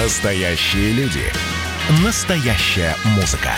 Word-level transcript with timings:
Настоящие 0.00 0.92
люди. 0.92 1.24
Настоящая 2.04 2.94
музыка. 3.16 3.50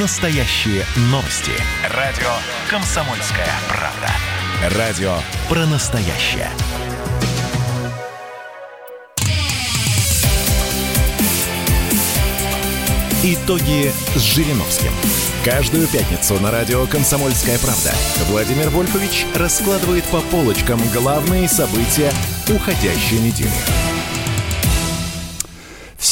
Настоящие 0.00 0.82
новости. 1.10 1.52
Радио 1.90 2.30
«Комсомольская 2.70 3.50
правда». 3.68 4.78
Радио 4.78 5.14
про 5.46 5.66
настоящее. 5.66 6.48
Итоги 13.22 13.92
с 14.14 14.20
Жириновским. 14.20 14.92
Каждую 15.44 15.86
пятницу 15.88 16.40
на 16.40 16.50
радио 16.50 16.86
«Комсомольская 16.86 17.58
правда» 17.58 17.92
Владимир 18.30 18.70
Вольфович 18.70 19.26
раскладывает 19.34 20.04
по 20.04 20.22
полочкам 20.22 20.80
главные 20.94 21.46
события 21.46 22.10
уходящей 22.48 23.18
недели. 23.18 23.83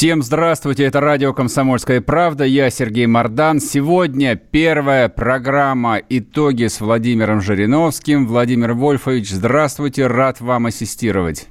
Всем 0.03 0.21
здравствуйте, 0.21 0.83
это 0.83 0.99
радио 0.99 1.31
«Комсомольская 1.33 2.01
правда», 2.01 2.43
я 2.43 2.69
Сергей 2.69 3.05
Мордан. 3.05 3.61
Сегодня 3.61 4.35
первая 4.35 5.07
программа 5.07 5.97
«Итоги» 6.09 6.67
с 6.67 6.81
Владимиром 6.81 7.39
Жириновским. 7.39 8.27
Владимир 8.27 8.73
Вольфович, 8.73 9.29
здравствуйте, 9.29 10.07
рад 10.07 10.41
вам 10.41 10.65
ассистировать. 10.65 11.47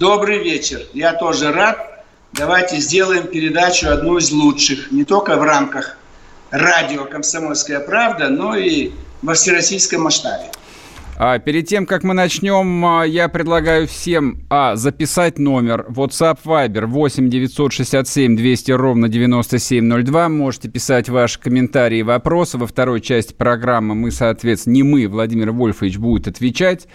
Добрый 0.00 0.42
вечер, 0.42 0.80
я 0.92 1.12
тоже 1.12 1.52
рад. 1.52 2.04
Давайте 2.32 2.78
сделаем 2.78 3.28
передачу 3.28 3.86
одну 3.90 4.18
из 4.18 4.32
лучших, 4.32 4.90
не 4.90 5.04
только 5.04 5.36
в 5.36 5.44
рамках 5.44 5.98
радио 6.50 7.04
«Комсомольская 7.04 7.78
правда», 7.78 8.28
но 8.28 8.56
и 8.56 8.90
во 9.22 9.34
всероссийском 9.34 10.02
масштабе. 10.02 10.46
А 11.20 11.40
перед 11.40 11.66
тем, 11.66 11.84
как 11.84 12.04
мы 12.04 12.14
начнем, 12.14 12.86
а, 12.86 13.02
я 13.02 13.28
предлагаю 13.28 13.88
всем 13.88 14.46
а, 14.50 14.76
записать 14.76 15.36
номер 15.40 15.84
WhatsApp 15.88 16.38
Viber 16.44 16.86
8 16.86 17.28
967 17.28 18.36
200 18.36 18.70
ровно 18.70 19.08
9702. 19.08 20.28
Можете 20.28 20.68
писать 20.68 21.08
ваши 21.08 21.40
комментарии 21.40 21.98
и 21.98 22.02
вопросы. 22.04 22.56
Во 22.56 22.68
второй 22.68 23.00
части 23.00 23.32
программы 23.32 23.96
мы, 23.96 24.12
соответственно, 24.12 24.74
не 24.74 24.82
мы, 24.84 25.08
Владимир 25.08 25.50
Вольфович 25.50 25.98
будет 25.98 26.28
отвечать. 26.28 26.86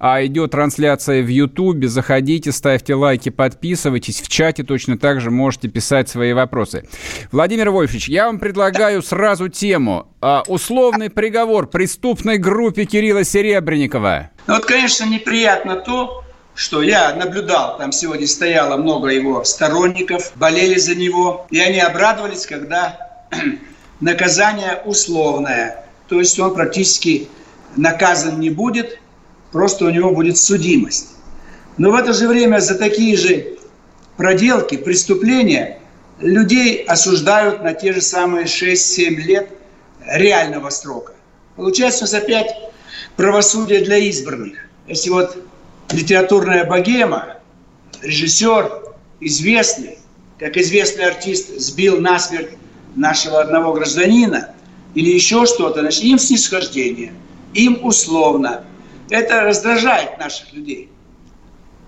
А 0.00 0.26
идет 0.26 0.50
трансляция 0.50 1.22
в 1.22 1.28
YouTube. 1.28 1.84
Заходите, 1.84 2.50
ставьте 2.50 2.96
лайки, 2.96 3.28
подписывайтесь. 3.28 4.20
В 4.20 4.26
чате 4.26 4.64
точно 4.64 4.98
так 4.98 5.20
же 5.20 5.30
можете 5.30 5.68
писать 5.68 6.08
свои 6.08 6.32
вопросы. 6.32 6.82
Владимир 7.30 7.70
Вольфович, 7.70 8.08
я 8.08 8.26
вам 8.26 8.40
предлагаю 8.40 9.02
сразу 9.02 9.48
тему. 9.48 10.08
А, 10.20 10.42
условный 10.48 11.10
приговор 11.10 11.68
преступной 11.68 12.38
группе 12.38 12.86
Кирилла 12.86 13.22
Серебренникова. 13.68 14.30
Ну 14.46 14.54
вот, 14.54 14.64
конечно, 14.64 15.04
неприятно 15.04 15.76
то, 15.76 16.24
что 16.54 16.82
я 16.82 17.14
наблюдал, 17.14 17.76
там 17.76 17.92
сегодня 17.92 18.26
стояло 18.26 18.76
много 18.76 19.08
его 19.08 19.44
сторонников, 19.44 20.32
болели 20.36 20.78
за 20.78 20.94
него, 20.94 21.46
и 21.50 21.60
они 21.60 21.78
обрадовались, 21.78 22.46
когда 22.46 23.26
наказание 24.00 24.82
условное. 24.86 25.84
То 26.08 26.18
есть 26.18 26.38
он 26.38 26.54
практически 26.54 27.28
наказан 27.76 28.40
не 28.40 28.48
будет, 28.48 28.98
просто 29.52 29.84
у 29.84 29.90
него 29.90 30.12
будет 30.12 30.38
судимость. 30.38 31.10
Но 31.76 31.90
в 31.90 31.94
это 31.94 32.12
же 32.12 32.26
время 32.26 32.60
за 32.60 32.74
такие 32.74 33.16
же 33.16 33.58
проделки, 34.16 34.78
преступления 34.78 35.78
людей 36.20 36.82
осуждают 36.84 37.62
на 37.62 37.74
те 37.74 37.92
же 37.92 38.00
самые 38.00 38.46
6-7 38.46 39.10
лет 39.16 39.50
реального 40.06 40.70
срока. 40.70 41.12
Получается 41.54 42.00
у 42.00 42.02
нас 42.04 42.14
опять 42.14 42.67
правосудие 43.18 43.80
для 43.80 43.98
избранных. 43.98 44.60
Если 44.86 45.10
вот 45.10 45.36
литературная 45.90 46.64
богема, 46.64 47.34
режиссер 48.00 48.94
известный, 49.20 49.98
как 50.38 50.56
известный 50.56 51.04
артист 51.04 51.58
сбил 51.58 52.00
насмерть 52.00 52.50
нашего 52.94 53.40
одного 53.40 53.72
гражданина 53.72 54.54
или 54.94 55.10
еще 55.10 55.44
что-то, 55.46 55.80
значит, 55.80 56.04
им 56.04 56.18
снисхождение, 56.18 57.12
им 57.54 57.80
условно. 57.82 58.64
Это 59.10 59.40
раздражает 59.40 60.18
наших 60.18 60.52
людей. 60.52 60.88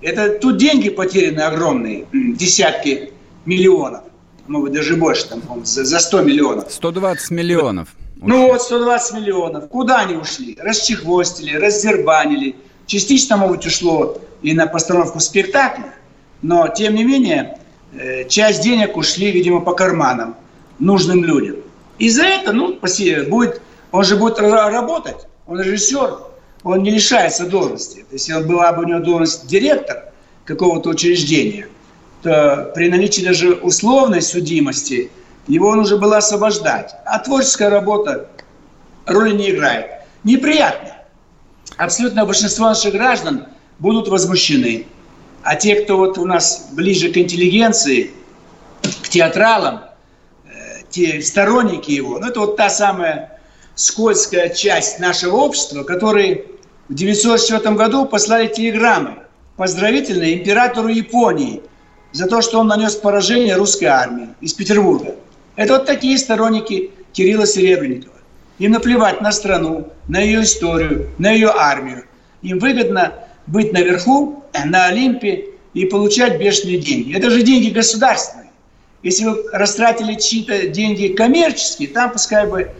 Это 0.02 0.30
тут 0.30 0.56
деньги 0.56 0.88
потеряны 0.88 1.42
огромные, 1.42 2.06
десятки 2.12 3.12
миллионов, 3.44 4.02
может 4.48 4.64
быть, 4.64 4.72
даже 4.72 4.96
больше, 4.96 5.28
там, 5.28 5.64
за, 5.64 5.84
за 5.84 6.00
100 6.00 6.22
миллионов. 6.22 6.72
120 6.72 7.30
миллионов. 7.30 7.88
Ну 8.22 8.48
вот, 8.48 8.60
120 8.60 9.14
миллионов. 9.14 9.68
Куда 9.68 10.00
они 10.00 10.16
ушли? 10.16 10.56
Расчехвостили, 10.60 11.56
раздербанили. 11.56 12.56
Частично, 12.86 13.36
может, 13.36 13.64
ушло 13.64 14.18
и 14.42 14.52
на 14.52 14.66
постановку 14.66 15.20
спектакля, 15.20 15.94
но, 16.42 16.68
тем 16.68 16.94
не 16.94 17.04
менее, 17.04 17.58
э, 17.92 18.28
часть 18.28 18.62
денег 18.62 18.96
ушли, 18.96 19.30
видимо, 19.30 19.60
по 19.60 19.72
карманам 19.72 20.36
нужным 20.78 21.24
людям. 21.24 21.56
И 21.98 22.10
за 22.10 22.24
это, 22.24 22.52
ну, 22.52 22.78
будет, 23.28 23.62
он 23.92 24.04
же 24.04 24.16
будет 24.16 24.38
работать, 24.38 25.26
он 25.46 25.60
режиссер, 25.60 26.18
он 26.62 26.82
не 26.82 26.90
лишается 26.90 27.46
должности. 27.46 28.00
То 28.00 28.14
есть, 28.14 28.28
если 28.28 28.42
была 28.42 28.72
бы 28.72 28.82
у 28.82 28.86
него 28.86 29.00
должность 29.00 29.46
директор 29.46 30.12
какого-то 30.44 30.90
учреждения, 30.90 31.68
то 32.22 32.72
при 32.74 32.88
наличии 32.88 33.22
даже 33.22 33.54
условной 33.54 34.20
судимости– 34.20 35.10
его 35.46 35.74
нужно 35.74 35.96
было 35.96 36.18
освобождать. 36.18 36.94
А 37.04 37.18
творческая 37.18 37.70
работа 37.70 38.28
роли 39.06 39.34
не 39.34 39.50
играет. 39.50 39.90
Неприятно. 40.24 40.96
Абсолютно 41.76 42.24
большинство 42.26 42.66
наших 42.68 42.92
граждан 42.92 43.46
будут 43.78 44.08
возмущены. 44.08 44.86
А 45.42 45.56
те, 45.56 45.76
кто 45.76 45.96
вот 45.96 46.18
у 46.18 46.26
нас 46.26 46.68
ближе 46.72 47.10
к 47.10 47.16
интеллигенции, 47.16 48.10
к 49.02 49.08
театралам, 49.08 49.80
э, 50.44 50.82
те 50.90 51.22
сторонники 51.22 51.90
его, 51.90 52.18
ну 52.18 52.28
это 52.28 52.40
вот 52.40 52.56
та 52.56 52.68
самая 52.68 53.40
скользкая 53.74 54.50
часть 54.50 54.98
нашего 54.98 55.36
общества, 55.36 55.82
которые 55.82 56.44
в 56.88 56.94
1904 56.94 57.74
году 57.76 58.04
послали 58.04 58.48
телеграммы 58.48 59.20
поздравительные 59.56 60.34
императору 60.38 60.88
Японии 60.88 61.62
за 62.12 62.26
то, 62.26 62.42
что 62.42 62.60
он 62.60 62.66
нанес 62.66 62.94
поражение 62.96 63.56
русской 63.56 63.86
армии 63.86 64.28
из 64.40 64.52
Петербурга. 64.52 65.14
Это 65.60 65.74
вот 65.74 65.84
такие 65.84 66.16
сторонники 66.16 66.90
Кирилла 67.12 67.46
Серебренникова. 67.46 68.14
Им 68.60 68.72
наплевать 68.72 69.20
на 69.20 69.30
страну, 69.30 69.92
на 70.08 70.18
ее 70.18 70.44
историю, 70.44 71.10
на 71.18 71.30
ее 71.32 71.50
армию. 71.54 72.06
Им 72.40 72.58
выгодно 72.60 73.12
быть 73.46 73.70
наверху, 73.70 74.42
на 74.64 74.86
Олимпе 74.86 75.48
и 75.74 75.84
получать 75.84 76.38
бешеные 76.40 76.78
деньги. 76.78 77.14
Это 77.14 77.28
же 77.28 77.42
деньги 77.42 77.68
государственные. 77.68 78.48
Если 79.02 79.26
вы 79.26 79.36
растратили 79.52 80.14
чьи-то 80.14 80.68
деньги 80.68 81.08
коммерческие, 81.08 81.88
там 81.88 82.10
пускай 82.10 82.46
бы 82.46 82.70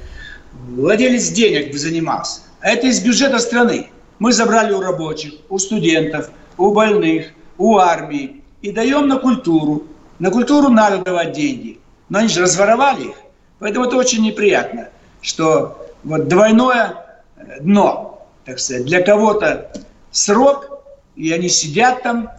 владелец 0.71 1.29
денег 1.29 1.73
бы 1.73 1.79
занимался. 1.79 2.41
А 2.63 2.71
это 2.71 2.87
из 2.87 3.01
бюджета 3.01 3.41
страны. 3.41 3.91
Мы 4.19 4.33
забрали 4.33 4.73
у 4.73 4.81
рабочих, 4.81 5.35
у 5.51 5.59
студентов, 5.59 6.31
у 6.57 6.73
больных, 6.73 7.27
у 7.59 7.77
армии 7.77 8.43
и 8.63 8.73
даем 8.73 9.07
на 9.07 9.19
культуру. 9.19 9.87
На 10.19 10.31
культуру 10.31 10.71
надо 10.71 11.05
давать 11.05 11.33
деньги 11.33 11.80
но 12.11 12.19
они 12.19 12.29
же 12.29 12.43
разворовали 12.43 13.09
их. 13.09 13.17
Поэтому 13.59 13.87
это 13.87 13.97
очень 13.97 14.23
неприятно, 14.23 14.89
что 15.23 15.89
вот 16.05 16.29
двойное 16.29 17.23
дно, 17.61 18.27
так 18.45 18.59
сказать, 18.59 18.85
для 18.85 19.01
кого-то 19.03 19.73
срок, 20.11 20.83
и 21.17 21.33
они 21.33 21.49
сидят 21.49 22.03
там, 22.03 22.31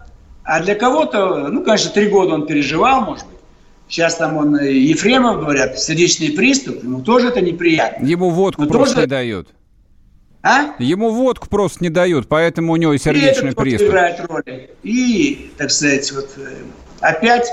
а 0.43 0.61
для 0.61 0.75
кого-то, 0.75 1.47
ну, 1.47 1.63
конечно, 1.63 1.91
три 1.91 2.09
года 2.09 2.35
он 2.35 2.45
переживал, 2.45 3.01
может 3.01 3.25
быть. 3.25 3.37
Сейчас 3.87 4.15
там 4.15 4.37
он, 4.37 4.57
Ефремов, 4.59 5.41
говорят, 5.41 5.77
сердечный 5.79 6.31
приступ, 6.31 6.83
ему 6.83 7.01
тоже 7.01 7.27
это 7.29 7.41
неприятно. 7.41 8.05
Ему 8.05 8.29
водку 8.29 8.61
Но 8.61 8.67
просто 8.67 8.95
тоже... 8.95 9.07
не 9.07 9.09
дают. 9.09 9.47
А? 10.43 10.73
Ему 10.79 11.11
водку 11.11 11.47
просто 11.49 11.83
не 11.83 11.89
дают, 11.89 12.27
поэтому 12.27 12.73
у 12.73 12.75
него 12.75 12.93
и 12.93 12.97
сердечный 12.97 13.51
и 13.51 13.55
приступ. 13.55 13.89
играет 13.89 14.19
роль. 14.27 14.69
И, 14.81 15.51
так 15.57 15.69
сказать, 15.69 16.11
вот 16.13 16.29
э, 16.37 16.55
опять 16.99 17.47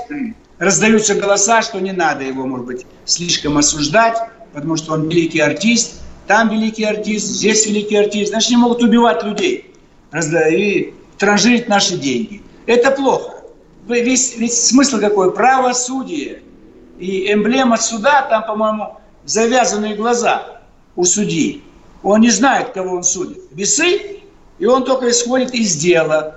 раздаются 0.59 1.15
голоса, 1.15 1.61
что 1.61 1.79
не 1.79 1.91
надо 1.91 2.23
его, 2.23 2.45
может 2.45 2.65
быть, 2.65 2.85
слишком 3.05 3.57
осуждать, 3.57 4.17
потому 4.53 4.75
что 4.75 4.93
он 4.93 5.09
великий 5.09 5.39
артист, 5.39 6.01
там 6.27 6.49
великий 6.49 6.83
артист, 6.83 7.25
здесь 7.25 7.65
великий 7.65 7.95
артист. 7.95 8.29
Значит, 8.29 8.51
они 8.51 8.57
могут 8.57 8.83
убивать 8.83 9.23
людей 9.23 9.73
и 10.13 10.93
транжирить 11.17 11.67
наши 11.67 11.97
деньги. 11.97 12.43
Это 12.67 12.91
плохо. 12.91 13.35
Весь, 13.87 14.37
ведь 14.37 14.53
смысл 14.53 14.99
какой? 14.99 15.33
Правосудие. 15.33 16.43
И 16.99 17.31
эмблема 17.31 17.77
суда, 17.77 18.27
там, 18.29 18.45
по-моему, 18.45 18.97
завязанные 19.25 19.95
глаза 19.95 20.61
у 20.95 21.05
судьи. 21.05 21.63
Он 22.03 22.21
не 22.21 22.29
знает, 22.29 22.73
кого 22.73 22.97
он 22.97 23.03
судит. 23.03 23.39
Весы, 23.51 24.21
и 24.59 24.65
он 24.65 24.83
только 24.83 25.09
исходит 25.09 25.53
из 25.53 25.75
дела. 25.75 26.35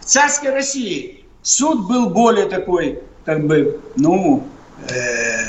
В 0.00 0.04
царской 0.04 0.50
России 0.50 1.24
суд 1.42 1.86
был 1.88 2.08
более 2.10 2.46
такой 2.46 3.02
как 3.28 3.46
бы, 3.46 3.78
ну, 3.96 4.42
э, 4.88 5.48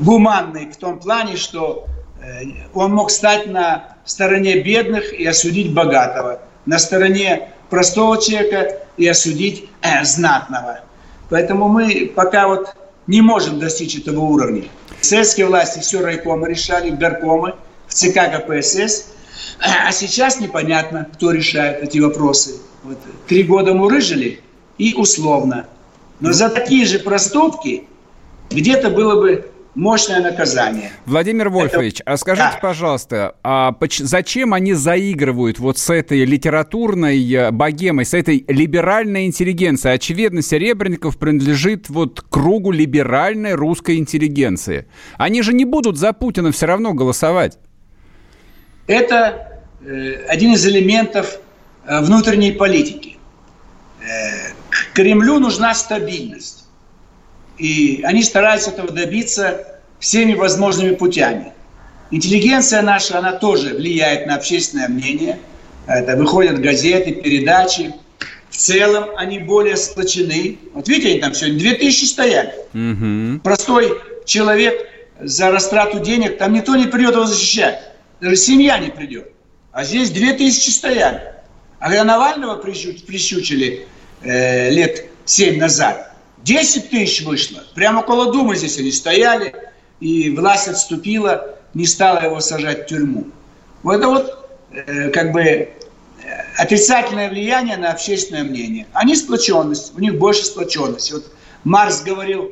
гуманный 0.00 0.72
в 0.72 0.76
том 0.78 0.98
плане, 0.98 1.36
что 1.36 1.86
э, 2.20 2.42
он 2.74 2.92
мог 2.92 3.12
стать 3.12 3.46
на 3.46 3.94
стороне 4.04 4.60
бедных 4.60 5.12
и 5.12 5.24
осудить 5.24 5.72
богатого, 5.72 6.40
на 6.66 6.80
стороне 6.80 7.50
простого 7.68 8.20
человека 8.20 8.78
и 8.96 9.06
осудить 9.06 9.70
э, 9.82 10.02
знатного. 10.02 10.80
Поэтому 11.28 11.68
мы 11.68 12.10
пока 12.16 12.48
вот 12.48 12.74
не 13.06 13.20
можем 13.20 13.60
достичь 13.60 13.94
этого 13.94 14.18
уровня. 14.18 14.64
Советские 15.00 15.46
власти 15.46 15.78
все 15.78 16.00
райкомы 16.00 16.48
решали, 16.48 16.90
горкомы, 16.90 17.54
в 17.86 17.94
ЦК 17.94 18.22
КПСС. 18.34 19.12
А 19.60 19.92
сейчас 19.92 20.40
непонятно, 20.40 21.06
кто 21.14 21.30
решает 21.30 21.84
эти 21.84 22.00
вопросы. 22.00 22.56
Вот. 22.82 22.98
Три 23.28 23.44
года 23.44 23.72
мурыжили 23.72 24.40
и 24.78 24.94
условно. 24.94 25.68
Но 26.20 26.32
за 26.32 26.50
такие 26.50 26.86
же 26.86 26.98
проступки 26.98 27.84
где-то 28.50 28.90
было 28.90 29.20
бы 29.20 29.50
мощное 29.74 30.20
наказание. 30.20 30.92
Владимир 31.06 31.48
Вольфович, 31.48 32.00
Это... 32.00 32.12
а 32.12 32.16
скажите, 32.16 32.50
да. 32.52 32.58
пожалуйста, 32.60 33.36
а 33.42 33.74
зачем 33.98 34.52
они 34.54 34.74
заигрывают 34.74 35.58
вот 35.58 35.78
с 35.78 35.90
этой 35.90 36.24
литературной 36.24 37.32
э, 37.32 37.50
богемой, 37.50 38.04
с 38.04 38.14
этой 38.14 38.44
либеральной 38.48 39.26
интеллигенцией? 39.26 39.94
Очевидно, 39.94 40.42
Серебренников 40.42 41.18
принадлежит 41.18 41.88
вот 41.88 42.20
кругу 42.20 42.72
либеральной 42.72 43.54
русской 43.54 43.96
интеллигенции. 43.96 44.86
Они 45.16 45.42
же 45.42 45.52
не 45.52 45.64
будут 45.64 45.96
за 45.96 46.12
Путина 46.12 46.52
все 46.52 46.66
равно 46.66 46.92
голосовать. 46.92 47.58
Это 48.86 49.62
э, 49.84 50.24
один 50.26 50.54
из 50.54 50.66
элементов 50.66 51.38
э, 51.86 52.00
внутренней 52.00 52.52
политики. 52.52 53.18
Э, 54.02 54.39
Кремлю 54.94 55.38
нужна 55.38 55.74
стабильность. 55.74 56.64
И 57.58 58.00
они 58.04 58.22
стараются 58.22 58.70
этого 58.70 58.90
добиться 58.90 59.80
всеми 59.98 60.34
возможными 60.34 60.94
путями. 60.94 61.52
Интеллигенция 62.10 62.82
наша, 62.82 63.18
она 63.18 63.32
тоже 63.32 63.74
влияет 63.74 64.26
на 64.26 64.36
общественное 64.36 64.88
мнение. 64.88 65.38
Это 65.86 66.16
выходят 66.16 66.60
газеты, 66.60 67.12
передачи. 67.12 67.94
В 68.48 68.56
целом 68.56 69.10
они 69.16 69.38
более 69.38 69.76
сплочены. 69.76 70.58
Вот 70.74 70.88
видите, 70.88 71.10
они 71.10 71.20
там 71.20 71.34
сегодня 71.34 71.60
2000 71.60 72.04
стояли. 72.04 72.54
Угу. 72.74 73.40
Простой 73.42 74.00
человек 74.24 74.88
за 75.20 75.50
растрату 75.50 76.00
денег, 76.00 76.38
там 76.38 76.52
никто 76.52 76.74
не 76.76 76.86
придет 76.86 77.14
его 77.14 77.26
защищать. 77.26 77.80
Даже 78.20 78.36
семья 78.36 78.78
не 78.78 78.90
придет. 78.90 79.32
А 79.72 79.84
здесь 79.84 80.10
2000 80.10 80.70
стояли. 80.70 81.34
А 81.78 81.88
когда 81.88 82.04
Навального 82.04 82.56
прищучили 82.56 83.86
э, 84.22 84.70
лет 84.70 85.06
7 85.24 85.58
назад, 85.58 86.12
10 86.44 86.90
тысяч 86.90 87.22
вышло. 87.22 87.62
Прямо 87.74 88.00
около 88.00 88.32
Думы 88.32 88.56
здесь 88.56 88.78
они 88.78 88.90
стояли, 88.90 89.54
и 90.00 90.30
власть 90.30 90.68
отступила, 90.68 91.56
не 91.74 91.86
стала 91.86 92.24
его 92.24 92.40
сажать 92.40 92.84
в 92.84 92.86
тюрьму. 92.86 93.26
Вот 93.82 93.96
это 93.96 94.08
вот 94.08 94.48
э, 94.72 95.10
как 95.10 95.32
бы 95.32 95.42
э, 95.42 95.68
отрицательное 96.56 97.28
влияние 97.28 97.76
на 97.76 97.92
общественное 97.92 98.44
мнение. 98.44 98.86
Они 98.92 99.14
сплоченность, 99.14 99.92
у 99.96 100.00
них 100.00 100.18
больше 100.18 100.44
сплоченности. 100.44 101.12
Вот 101.12 101.30
Марс 101.64 102.02
говорил, 102.02 102.50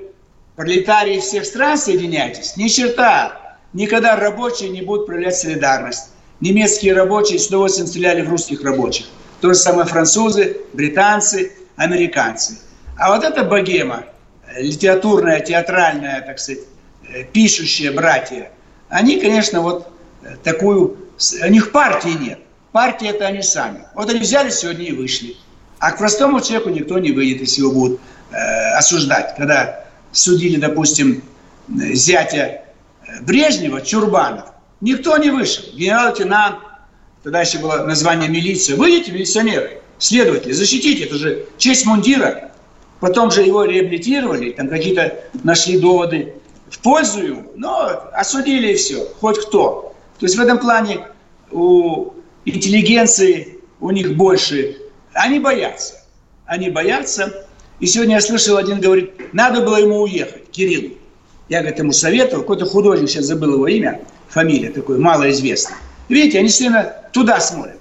пролетарии 0.57 1.21
всех 1.21 1.45
стран 1.47 1.79
соединяйтесь. 1.79 2.57
Ни 2.57 2.69
черта, 2.69 3.57
никогда 3.73 4.17
рабочие 4.17 4.71
не 4.71 4.83
будут 4.83 5.07
проявлять 5.07 5.37
солидарность. 5.37 6.11
Немецкие 6.41 6.93
рабочие 6.93 7.39
с 7.39 7.49
удовольствием 7.49 7.89
стреляли 7.89 8.23
в 8.23 8.31
русских 8.31 8.63
рабочих. 8.63 9.07
То 9.41 9.49
же 9.49 9.55
самое 9.55 9.87
французы, 9.87 10.59
британцы, 10.73 11.53
американцы. 11.79 12.59
А 12.99 13.15
вот 13.15 13.25
эта 13.25 13.45
богема, 13.45 14.05
литературная, 14.57 15.41
театральная, 15.41 16.21
так 16.21 16.39
сказать, 16.39 16.65
э, 17.09 17.25
пишущие 17.25 17.93
братья, 17.93 18.51
они, 18.89 19.19
конечно, 19.19 19.63
вот 19.63 19.91
э, 20.23 20.37
такую... 20.43 20.99
У 21.43 21.49
них 21.49 21.73
партии 21.73 22.17
нет. 22.21 22.41
Партия– 22.73 23.09
это 23.11 23.27
они 23.27 23.43
сами. 23.43 23.85
Вот 23.95 24.11
они 24.11 24.21
взяли 24.21 24.51
сегодня 24.51 24.87
и 24.87 24.93
вышли. 24.93 25.37
А 25.79 25.93
к 25.93 25.99
простому 25.99 26.41
человеку 26.41 26.71
никто 26.71 26.99
не 26.99 27.13
выйдет, 27.13 27.41
если 27.41 27.63
его 27.63 27.73
будут 27.73 28.01
э, 28.31 28.37
осуждать. 28.77 29.35
Когда 29.37 29.85
судили, 30.13 30.61
допустим, 30.61 31.23
зятя 31.69 32.39
э, 33.07 33.21
Брежнева, 33.23 33.81
Чурбанов, 33.81 34.47
никто 34.81 35.17
не 35.17 35.31
вышел. 35.31 35.65
Генерал-лейтенант, 35.75 36.57
тогда 37.23 37.41
еще 37.41 37.59
было 37.59 37.85
название 37.85 38.29
милиции. 38.29 38.75
Выйдите, 38.75 39.13
милиционеры, 39.13 39.81
следователи, 39.99 40.53
защитите, 40.53 41.05
это 41.05 41.17
же 41.17 41.47
честь 41.59 41.87
мундира. 41.87 42.53
Потом 43.01 43.31
же 43.31 43.43
его 43.43 43.65
реабилитировали, 43.65 44.51
там 44.51 44.69
какие-то 44.69 45.21
нашли 45.45 45.79
доводы 45.79 46.35
в 46.71 46.81
пользу 46.81 47.21
ему, 47.21 47.53
но 47.55 48.09
осудили 48.13 48.73
и 48.73 48.77
все, 48.77 49.07
хоть 49.21 49.39
кто. 49.39 49.95
То 50.19 50.27
есть 50.27 50.37
в 50.37 50.41
этом 50.41 50.59
плане 50.59 51.07
у 51.53 52.13
интеллигенции 52.45 53.59
у 53.81 53.91
них 53.91 54.17
больше, 54.17 54.77
они 55.13 55.39
боятся. 55.39 55.95
Они 56.45 56.71
боятся. 56.71 57.47
И 57.79 57.87
сегодня 57.87 58.17
я 58.17 58.21
слышал, 58.21 58.57
один 58.57 58.81
говорит, 58.81 59.33
надо 59.33 59.61
было 59.63 59.77
ему 59.77 60.01
уехать, 60.01 60.51
Кириллу. 60.51 60.95
Я, 61.49 61.61
говорит, 61.61 61.79
ему 61.79 61.93
советовал, 61.93 62.43
какой-то 62.43 62.67
художник, 62.67 63.09
сейчас 63.09 63.27
забыл 63.27 63.55
его 63.55 63.69
имя, 63.69 64.01
фамилия 64.29 64.71
такой, 64.71 64.99
малоизвестная. 64.99 65.79
Видите, 66.09 66.39
они 66.39 66.49
все 66.49 66.95
туда 67.13 67.41
смотрят, 67.41 67.79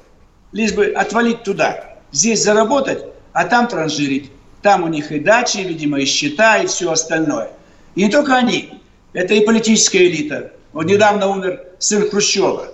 лишь 0.51 0.73
бы 0.73 0.85
отвалить 0.85 1.43
туда. 1.43 1.96
Здесь 2.17 2.43
заработать, 2.43 3.05
а 3.31 3.45
там 3.45 3.67
транжирить. 3.67 4.31
Там 4.63 4.83
у 4.83 4.87
них 4.87 5.11
и 5.11 5.19
дачи, 5.19 5.59
видимо, 5.59 5.99
и 5.99 6.05
счета, 6.05 6.57
и 6.57 6.65
все 6.65 6.91
остальное. 6.91 7.51
И 7.93 8.03
не 8.03 8.09
только 8.09 8.35
они. 8.35 8.81
Это 9.13 9.35
и 9.35 9.45
политическая 9.45 10.07
элита. 10.07 10.51
Вот 10.73 10.87
недавно 10.87 11.27
умер 11.27 11.61
сын 11.77 12.09
Хрущева. 12.09 12.69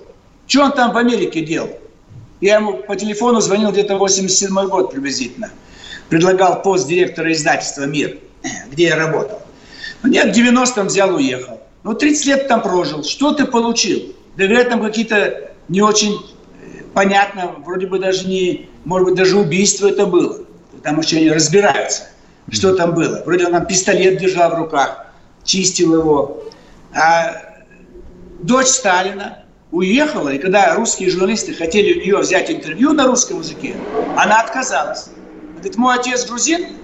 Что 0.47 0.63
он 0.63 0.71
там 0.71 0.93
в 0.93 0.97
Америке 0.97 1.41
делал? 1.41 1.71
Я 2.39 2.55
ему 2.55 2.77
по 2.77 2.95
телефону 2.95 3.41
звонил 3.41 3.73
где-то 3.73 3.97
87 3.97 4.69
год 4.69 4.93
приблизительно. 4.93 5.51
Предлагал 6.07 6.61
пост 6.61 6.87
директора 6.87 7.33
издательства 7.33 7.83
«Мир», 7.83 8.19
где 8.71 8.85
я 8.85 8.95
работал. 8.95 9.41
Ну, 10.03 10.09
нет, 10.09 10.33
в 10.33 10.39
90-м 10.39 10.87
взял, 10.87 11.13
уехал. 11.13 11.59
Ну, 11.83 11.93
30 11.93 12.25
лет 12.27 12.47
там 12.47 12.61
прожил. 12.61 13.03
Что 13.03 13.33
ты 13.33 13.43
получил? 13.43 14.15
Да, 14.37 14.63
там 14.63 14.81
какие-то 14.81 15.51
не 15.67 15.81
очень 15.81 16.17
понятно, 16.93 17.55
вроде 17.65 17.87
бы 17.87 17.99
даже 17.99 18.27
не, 18.27 18.69
может 18.85 19.07
быть, 19.09 19.15
даже 19.15 19.37
убийство 19.37 19.87
это 19.87 20.05
было 20.05 20.43
там 20.83 20.99
еще 20.99 21.19
не 21.21 21.31
разбираются, 21.31 22.09
что 22.51 22.75
там 22.75 22.93
было. 22.93 23.23
Вроде 23.25 23.45
он 23.45 23.53
там 23.53 23.65
пистолет 23.65 24.19
держал 24.19 24.51
в 24.51 24.55
руках, 24.55 25.07
чистил 25.43 25.95
его. 25.95 26.43
А 26.93 27.63
дочь 28.41 28.67
Сталина 28.67 29.39
уехала, 29.71 30.29
и 30.29 30.37
когда 30.37 30.75
русские 30.75 31.09
журналисты 31.09 31.53
хотели 31.55 31.99
у 31.99 32.03
нее 32.03 32.17
взять 32.17 32.51
интервью 32.51 32.93
на 32.93 33.07
русском 33.07 33.39
языке, 33.39 33.75
она 34.17 34.41
отказалась. 34.41 35.09
Говорит, 35.53 35.77
мой 35.77 35.95
отец 35.95 36.27
грузин, 36.27 36.77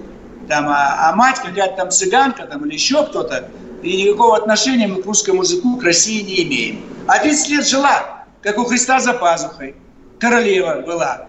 там, 0.47 0.67
а, 0.69 1.09
а 1.09 1.15
мать 1.15 1.39
какая-то 1.43 1.75
там 1.75 1.91
цыганка 1.91 2.47
там, 2.47 2.65
или 2.65 2.73
еще 2.73 3.05
кто-то, 3.05 3.49
и 3.83 4.03
никакого 4.03 4.35
отношения 4.35 4.87
мы 4.87 5.01
к 5.03 5.05
русскому 5.05 5.43
языку, 5.43 5.77
к 5.77 5.83
России 5.83 6.21
не 6.21 6.43
имеем. 6.43 6.85
А 7.05 7.19
30 7.19 7.49
лет 7.49 7.67
жила, 7.67 8.25
как 8.41 8.57
у 8.57 8.63
Христа 8.63 8.99
за 8.99 9.13
пазухой. 9.13 9.75
Королева 10.19 10.81
была. 10.81 11.27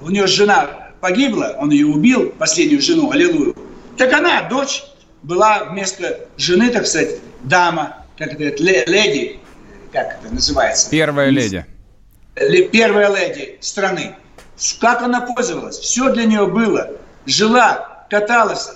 У 0.00 0.10
нее 0.10 0.26
жена 0.26 0.90
погибла, 1.00 1.54
он 1.58 1.70
ее 1.70 1.86
убил, 1.86 2.30
последнюю 2.38 2.82
жену, 2.82 3.10
аллилуйю. 3.10 3.56
Так 3.96 4.12
она, 4.12 4.42
дочь, 4.48 4.84
была 5.22 5.64
вместо 5.64 6.26
жены, 6.36 6.70
так 6.70 6.86
сказать, 6.86 7.16
дама, 7.42 8.04
как 8.16 8.40
это, 8.40 8.62
леди, 8.62 9.40
как 9.92 10.18
это 10.20 10.34
называется? 10.34 10.90
Первая 10.90 11.30
леди. 11.30 11.64
Первая 12.72 13.14
леди 13.14 13.58
страны. 13.60 14.16
Как 14.80 15.02
она 15.02 15.20
пользовалась? 15.20 15.78
Все 15.78 16.12
для 16.12 16.24
нее 16.24 16.46
было. 16.46 16.90
Жила, 17.26 18.06
каталась, 18.10 18.70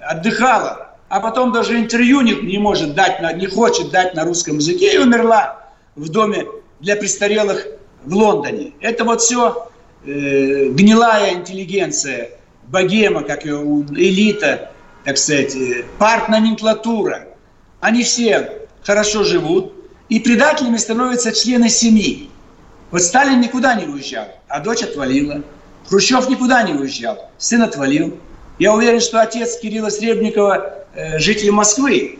отдыхала, 0.00 0.96
а 1.08 1.20
потом 1.20 1.52
даже 1.52 1.78
интервью 1.78 2.20
не, 2.22 2.34
не 2.34 2.58
может 2.58 2.94
дать, 2.94 3.20
не 3.36 3.46
хочет 3.46 3.90
дать 3.90 4.14
на 4.14 4.24
русском 4.24 4.56
языке 4.56 4.94
и 4.94 4.98
умерла 4.98 5.60
в 5.94 6.08
доме 6.08 6.46
для 6.80 6.96
престарелых 6.96 7.66
в 8.04 8.14
Лондоне. 8.14 8.72
Это 8.80 9.04
вот 9.04 9.20
все 9.20 9.68
э, 10.04 10.68
гнилая 10.70 11.34
интеллигенция, 11.34 12.30
богема, 12.68 13.22
как 13.22 13.44
ее 13.44 13.58
элита, 13.90 14.70
так 15.04 15.18
сказать, 15.18 15.54
э, 15.54 15.84
партноменклатура, 15.98 17.28
они 17.80 18.02
все 18.02 18.66
хорошо 18.82 19.24
живут, 19.24 19.72
и 20.08 20.20
предателями 20.20 20.76
становятся 20.76 21.32
члены 21.32 21.68
семьи. 21.68 22.30
Вот 22.90 23.02
Сталин 23.02 23.40
никуда 23.40 23.74
не 23.74 23.86
уезжал, 23.86 24.26
а 24.48 24.60
дочь 24.60 24.82
отвалила. 24.82 25.42
Хрущев 25.88 26.28
никуда 26.28 26.62
не 26.62 26.72
уезжал, 26.72 27.30
сын 27.38 27.62
отвалил. 27.62 28.18
Я 28.58 28.74
уверен, 28.74 29.00
что 29.00 29.20
отец 29.20 29.58
Кирилла 29.58 29.90
Сребникова 29.90 30.84
э, 30.94 31.18
житель 31.18 31.50
Москвы. 31.50 32.18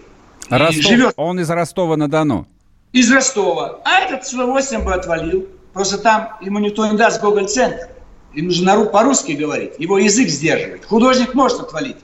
Ростов, 0.48 0.84
живет. 0.84 1.14
Он 1.16 1.40
из 1.40 1.50
Ростова-на-Дону. 1.50 2.46
Из 2.92 3.10
Ростова. 3.10 3.80
А 3.84 4.00
этот 4.00 4.26
с 4.26 4.32
удовольствием 4.32 4.84
бы 4.84 4.94
отвалил. 4.94 5.48
Просто 5.78 5.98
там 5.98 6.36
ему 6.40 6.58
никто 6.58 6.86
не 6.86 6.96
даст 6.96 7.20
Гоголь-центр. 7.20 7.88
Ему 8.34 8.48
нужно 8.48 8.84
по-русски 8.84 9.32
говорить. 9.32 9.72
Его 9.78 9.98
язык 9.98 10.28
сдерживает. 10.28 10.84
Художник 10.84 11.34
может 11.34 11.60
отвалить. 11.60 11.96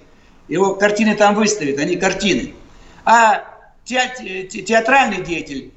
Его 0.49 0.75
картины 0.75 1.14
там 1.14 1.35
выставят, 1.35 1.78
они 1.78 1.97
картины. 1.97 2.54
А 3.04 3.45
театральный 3.85 5.23
деятель, 5.23 5.73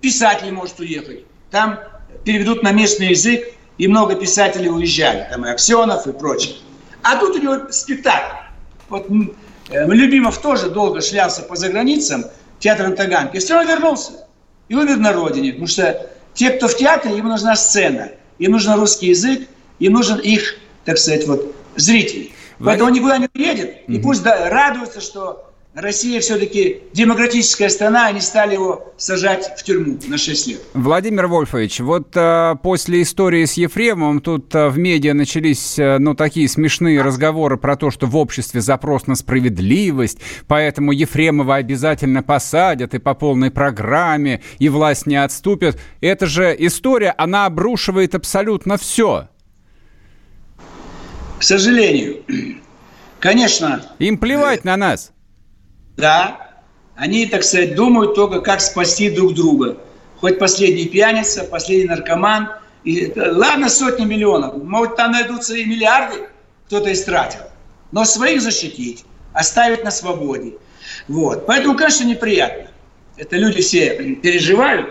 писатель 0.00 0.50
может 0.52 0.80
уехать. 0.80 1.24
Там 1.50 1.78
переведут 2.24 2.62
на 2.62 2.72
местный 2.72 3.08
язык, 3.08 3.44
и 3.78 3.88
много 3.88 4.14
писателей 4.14 4.70
уезжали. 4.70 5.26
Там 5.30 5.46
и 5.46 5.50
Аксенов, 5.50 6.06
и 6.06 6.12
прочее. 6.12 6.56
А 7.02 7.16
тут 7.16 7.36
у 7.36 7.38
него 7.38 7.70
спектакль. 7.70 8.36
Вот 8.88 9.06
Э, 9.72 9.86
Любимов 9.86 10.38
тоже 10.38 10.70
долго 10.70 11.00
шлялся 11.00 11.42
по 11.42 11.56
заграницам, 11.56 12.24
театр 12.58 12.88
на 12.88 12.96
Таганке, 12.96 13.38
и 13.38 13.40
все 13.40 13.54
равно 13.54 13.72
вернулся. 13.72 14.12
И 14.68 14.74
умер 14.74 14.96
на 14.98 15.12
родине, 15.12 15.52
потому 15.52 15.66
что 15.66 16.10
те, 16.34 16.50
кто 16.50 16.68
в 16.68 16.76
театре, 16.76 17.18
им 17.18 17.28
нужна 17.28 17.56
сцена, 17.56 18.10
им 18.38 18.52
нужен 18.52 18.74
русский 18.74 19.08
язык, 19.08 19.48
им 19.78 19.92
нужен 19.92 20.18
их, 20.18 20.56
так 20.84 20.98
сказать, 20.98 21.26
вот, 21.26 21.54
зритель. 21.76 22.32
Поэтому 22.58 22.88
он 22.88 22.94
никуда 22.94 23.18
не 23.18 23.28
уедет, 23.34 23.88
и 23.88 23.98
пусть 23.98 24.22
да, 24.22 24.48
радуется, 24.48 25.00
что 25.00 25.51
Россия 25.74 26.20
все-таки 26.20 26.82
демократическая 26.92 27.70
страна, 27.70 28.08
они 28.08 28.20
стали 28.20 28.52
его 28.52 28.92
сажать 28.98 29.58
в 29.58 29.62
тюрьму 29.62 29.98
на 30.06 30.18
6 30.18 30.46
лет. 30.48 30.60
Владимир 30.74 31.28
Вольфович, 31.28 31.80
вот 31.80 32.08
а, 32.14 32.56
после 32.56 33.00
истории 33.00 33.46
с 33.46 33.54
Ефремовым 33.54 34.20
тут 34.20 34.54
а, 34.54 34.68
в 34.68 34.76
медиа 34.76 35.14
начались, 35.14 35.78
а, 35.78 35.98
ну, 35.98 36.14
такие 36.14 36.46
смешные 36.46 37.00
разговоры 37.00 37.56
про 37.56 37.76
то, 37.76 37.90
что 37.90 38.06
в 38.06 38.18
обществе 38.18 38.60
запрос 38.60 39.06
на 39.06 39.14
справедливость, 39.14 40.18
поэтому 40.46 40.92
Ефремова 40.92 41.54
обязательно 41.54 42.22
посадят 42.22 42.92
и 42.92 42.98
по 42.98 43.14
полной 43.14 43.50
программе, 43.50 44.42
и 44.58 44.68
власть 44.68 45.06
не 45.06 45.16
отступит. 45.16 45.80
Это 46.02 46.26
же 46.26 46.54
история, 46.58 47.14
она 47.16 47.46
обрушивает 47.46 48.14
абсолютно 48.14 48.76
все. 48.76 49.28
К 51.38 51.42
сожалению. 51.42 52.18
Конечно. 53.20 53.82
Им 53.98 54.18
плевать 54.18 54.64
на 54.64 54.76
нас. 54.76 55.12
Да, 55.96 56.52
они, 56.96 57.26
так 57.26 57.42
сказать, 57.42 57.74
думают 57.74 58.14
только, 58.14 58.40
как 58.40 58.60
спасти 58.60 59.10
друг 59.10 59.34
друга. 59.34 59.78
Хоть 60.20 60.38
последний 60.38 60.86
пьяница, 60.86 61.44
последний 61.44 61.88
наркоман. 61.88 62.48
И, 62.84 63.12
ладно, 63.16 63.68
сотни 63.68 64.04
миллионов. 64.04 64.62
Может, 64.62 64.96
там 64.96 65.12
найдутся 65.12 65.54
и 65.54 65.64
миллиарды, 65.64 66.28
кто-то 66.66 66.92
истратил. 66.92 67.42
Но 67.92 68.04
своих 68.04 68.42
защитить, 68.42 69.04
оставить 69.32 69.84
на 69.84 69.90
свободе. 69.90 70.54
Вот. 71.08 71.46
Поэтому, 71.46 71.76
конечно, 71.76 72.04
неприятно. 72.04 72.68
Это 73.16 73.36
люди 73.36 73.60
все 73.60 74.16
переживают, 74.22 74.88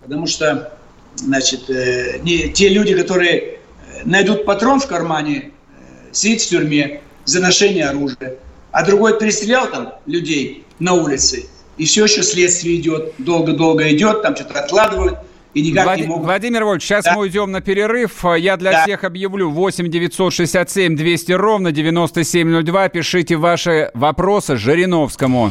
потому 0.00 0.26
что, 0.26 0.78
значит, 1.16 1.68
э, 1.68 2.18
не, 2.22 2.50
те 2.50 2.68
люди, 2.68 2.96
которые 2.96 3.38
э, 3.38 3.56
найдут 4.04 4.44
патрон 4.44 4.80
в 4.80 4.86
кармане, 4.86 5.50
э, 5.50 6.12
сидят 6.12 6.40
в 6.40 6.48
тюрьме 6.48 7.00
за 7.24 7.40
ношение 7.40 7.88
оружия 7.88 8.38
а 8.76 8.84
другой 8.84 9.18
перестрелял 9.18 9.70
там 9.70 9.94
людей 10.04 10.66
на 10.80 10.92
улице, 10.92 11.46
и 11.78 11.86
все 11.86 12.04
еще 12.04 12.22
следствие 12.22 12.78
идет, 12.78 13.14
долго-долго 13.16 13.90
идет, 13.90 14.20
там 14.20 14.36
что-то 14.36 14.60
откладывают, 14.60 15.20
и 15.54 15.62
никак 15.62 15.86
Влад... 15.86 15.98
не 15.98 16.06
могут... 16.06 16.26
Владимир 16.26 16.62
Вольфович, 16.62 16.82
сейчас 16.82 17.04
да. 17.06 17.14
мы 17.14 17.22
уйдем 17.22 17.50
на 17.50 17.62
перерыв. 17.62 18.22
Я 18.36 18.58
для 18.58 18.72
да. 18.72 18.82
всех 18.82 19.04
объявлю 19.04 19.48
8 19.48 19.88
967 19.88 20.94
200 20.94 21.32
ровно 21.32 21.72
9702. 21.72 22.88
Пишите 22.90 23.36
ваши 23.36 23.90
вопросы 23.94 24.56
Жириновскому. 24.58 25.50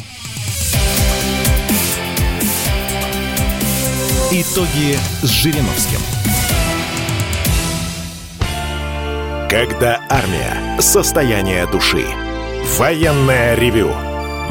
Итоги 4.31 4.99
с 5.23 5.29
Жириновским. 5.29 5.99
Когда 9.49 9.99
армия. 10.11 10.79
Состояние 10.79 11.65
души. 11.71 12.05
Военное 12.65 13.53
ревю 13.53 13.91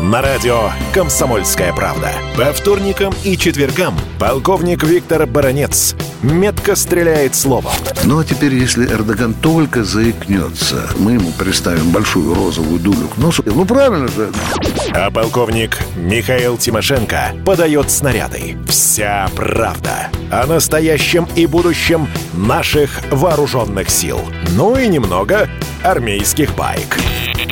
на 0.01 0.23
радио 0.23 0.71
«Комсомольская 0.95 1.73
правда». 1.73 2.13
По 2.37 2.53
вторникам 2.53 3.13
и 3.25 3.37
четвергам 3.37 3.99
полковник 4.21 4.85
Виктор 4.85 5.27
Баранец 5.27 5.97
метко 6.25 6.75
стреляет 6.75 7.35
словом. 7.35 7.73
Ну 8.05 8.19
а 8.19 8.25
теперь, 8.25 8.55
если 8.55 8.87
Эрдоган 8.87 9.35
только 9.35 9.85
заикнется, 9.85 10.89
мы 10.99 11.13
ему 11.13 11.33
представим 11.33 11.91
большую 11.91 12.35
розовую 12.35 12.81
дулю 12.81 13.09
к 13.09 13.19
носу. 13.19 13.43
Ну 13.47 13.65
правильно 13.65 14.09
же. 14.09 14.31
А 14.95 15.11
полковник 15.11 15.79
Михаил 15.97 16.57
Тимошенко 16.57 17.33
подает 17.45 17.91
снаряды. 17.91 18.57
Вся 18.69 19.29
правда 19.35 20.09
о 20.31 20.47
настоящем 20.47 21.29
и 21.37 21.47
будущем 21.47 22.09
наших 22.33 23.01
вооруженных 23.11 23.91
сил. 23.91 24.21
Ну 24.51 24.77
и 24.77 24.89
немного 24.89 25.49
армейских 25.83 26.55
байк. 26.57 26.99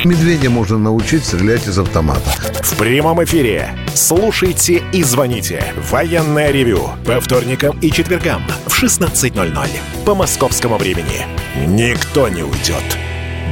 Медведя 0.03 0.49
можно 0.49 0.77
научить 0.77 1.23
стрелять 1.25 1.67
из 1.67 1.77
автомата. 1.77 2.29
В 2.61 2.75
прямом 2.77 3.23
эфире. 3.23 3.75
Слушайте 3.95 4.83
и 4.91 5.03
звоните. 5.03 5.73
Военное 5.91 6.51
ревю. 6.51 6.89
По 7.05 7.21
вторникам 7.21 7.77
и 7.79 7.91
четвергам 7.91 8.43
в 8.65 8.83
16.00. 8.83 9.69
По 10.05 10.15
московскому 10.15 10.77
времени. 10.77 11.27
Никто 11.67 12.27
не 12.27 12.41
уйдет 12.41 12.97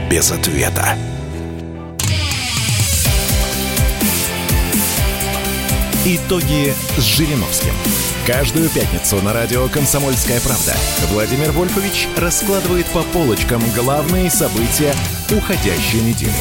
без 0.10 0.32
ответа. 0.32 0.98
Итоги 6.04 6.74
с 6.98 7.04
Жириновским. 7.04 7.74
Каждую 8.26 8.70
пятницу 8.70 9.22
на 9.22 9.34
радио 9.34 9.68
«Комсомольская 9.68 10.40
правда» 10.42 10.76
Владимир 11.12 11.52
Вольфович 11.52 12.08
раскладывает 12.18 12.88
по 12.88 13.04
полочкам 13.04 13.62
главные 13.76 14.32
события 14.32 14.94
уходящей 15.30 16.02
недели. 16.02 16.34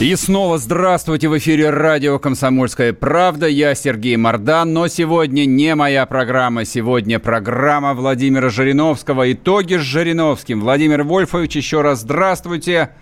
И 0.00 0.16
снова 0.16 0.56
здравствуйте 0.56 1.28
в 1.28 1.36
эфире 1.36 1.68
радио 1.68 2.18
«Комсомольская 2.18 2.94
правда». 2.94 3.46
Я 3.46 3.74
Сергей 3.74 4.16
Мордан, 4.16 4.72
но 4.72 4.88
сегодня 4.88 5.44
не 5.44 5.74
моя 5.74 6.06
программа. 6.06 6.64
Сегодня 6.64 7.18
программа 7.18 7.92
Владимира 7.92 8.48
Жириновского. 8.48 9.30
Итоги 9.30 9.74
с 9.74 9.82
Жириновским. 9.82 10.62
Владимир 10.62 11.02
Вольфович, 11.02 11.56
еще 11.56 11.82
раз 11.82 12.00
здравствуйте. 12.00 12.92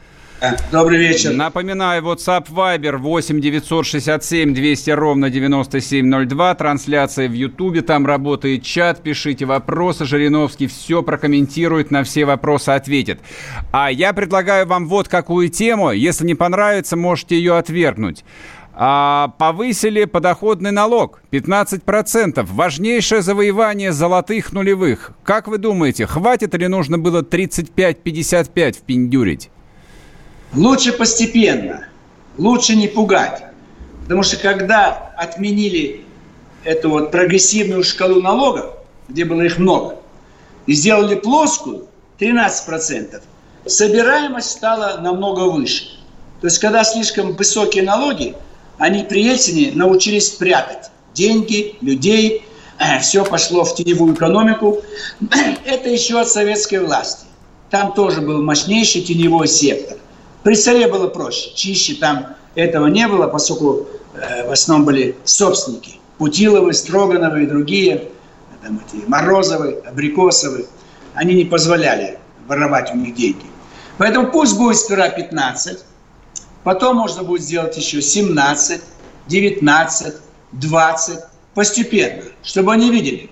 Добрый 0.70 0.98
вечер. 0.98 1.32
Напоминаю, 1.32 2.02
WhatsApp 2.04 2.46
Viber 2.48 2.96
8 2.96 3.40
967 3.40 4.54
200 4.54 4.90
ровно 4.90 5.30
9702. 5.30 6.54
Трансляция 6.54 7.28
в 7.28 7.32
Ютубе, 7.32 7.82
там 7.82 8.06
работает 8.06 8.62
чат. 8.62 9.02
Пишите 9.02 9.46
вопросы. 9.46 10.04
Жириновский 10.04 10.68
все 10.68 11.02
прокомментирует, 11.02 11.90
на 11.90 12.04
все 12.04 12.24
вопросы 12.24 12.70
ответит. 12.70 13.20
А 13.72 13.90
я 13.90 14.12
предлагаю 14.12 14.66
вам 14.66 14.86
вот 14.86 15.08
какую 15.08 15.48
тему. 15.48 15.90
Если 15.90 16.24
не 16.24 16.36
понравится, 16.36 16.96
можете 16.96 17.36
ее 17.36 17.56
отвергнуть. 17.56 18.24
А, 18.80 19.34
повысили 19.38 20.04
подоходный 20.04 20.70
налог 20.70 21.20
15%. 21.32 22.46
Важнейшее 22.48 23.22
завоевание 23.22 23.90
золотых 23.90 24.52
нулевых. 24.52 25.10
Как 25.24 25.48
вы 25.48 25.58
думаете, 25.58 26.06
хватит 26.06 26.54
или 26.54 26.66
нужно 26.66 26.96
было 26.96 27.22
35-55 27.22 28.76
впендюрить? 28.76 29.50
Лучше 30.54 30.92
постепенно, 30.92 31.88
лучше 32.36 32.74
не 32.74 32.88
пугать. 32.88 33.44
Потому 34.02 34.22
что 34.22 34.36
когда 34.36 35.12
отменили 35.16 36.04
эту 36.64 36.90
вот 36.90 37.10
прогрессивную 37.10 37.84
шкалу 37.84 38.22
налогов, 38.22 38.74
где 39.08 39.24
было 39.24 39.42
их 39.42 39.58
много, 39.58 39.96
и 40.66 40.72
сделали 40.72 41.14
плоскую, 41.14 41.86
13%, 42.18 43.22
собираемость 43.66 44.50
стала 44.50 44.98
намного 45.00 45.50
выше. 45.50 45.84
То 46.40 46.46
есть, 46.46 46.58
когда 46.58 46.84
слишком 46.84 47.34
высокие 47.34 47.82
налоги, 47.82 48.34
они 48.78 49.02
при 49.02 49.24
Ельцине 49.24 49.72
научились 49.74 50.30
прятать 50.30 50.90
деньги, 51.14 51.76
людей, 51.80 52.44
все 53.00 53.24
пошло 53.24 53.64
в 53.64 53.74
теневую 53.74 54.14
экономику. 54.14 54.82
Это 55.64 55.88
еще 55.88 56.20
от 56.20 56.28
советской 56.28 56.78
власти. 56.78 57.26
Там 57.70 57.92
тоже 57.92 58.20
был 58.20 58.42
мощнейший 58.42 59.02
теневой 59.02 59.48
сектор. 59.48 59.98
При 60.42 60.54
царе 60.54 60.88
было 60.88 61.08
проще, 61.08 61.52
чище 61.54 61.94
там 61.94 62.36
этого 62.54 62.86
не 62.86 63.06
было, 63.08 63.26
поскольку 63.26 63.88
э, 64.14 64.48
в 64.48 64.52
основном 64.52 64.86
были 64.86 65.16
собственники. 65.24 66.00
Путиловы, 66.18 66.72
Строгановы 66.72 67.44
и 67.44 67.46
другие, 67.46 68.08
там 68.62 68.80
эти 68.86 69.04
Морозовы, 69.06 69.82
Абрикосовы. 69.86 70.66
Они 71.14 71.34
не 71.34 71.44
позволяли 71.44 72.18
воровать 72.46 72.90
у 72.92 72.96
них 72.96 73.14
деньги. 73.14 73.46
Поэтому 73.98 74.30
пусть 74.30 74.56
будет 74.56 74.76
сперва 74.76 75.08
15, 75.08 75.84
потом 76.64 76.96
можно 76.96 77.22
будет 77.24 77.42
сделать 77.42 77.76
еще 77.76 78.00
17, 78.00 78.80
19, 79.26 80.14
20, 80.52 81.18
постепенно, 81.54 82.22
чтобы 82.42 82.72
они 82.72 82.90
видели, 82.90 83.30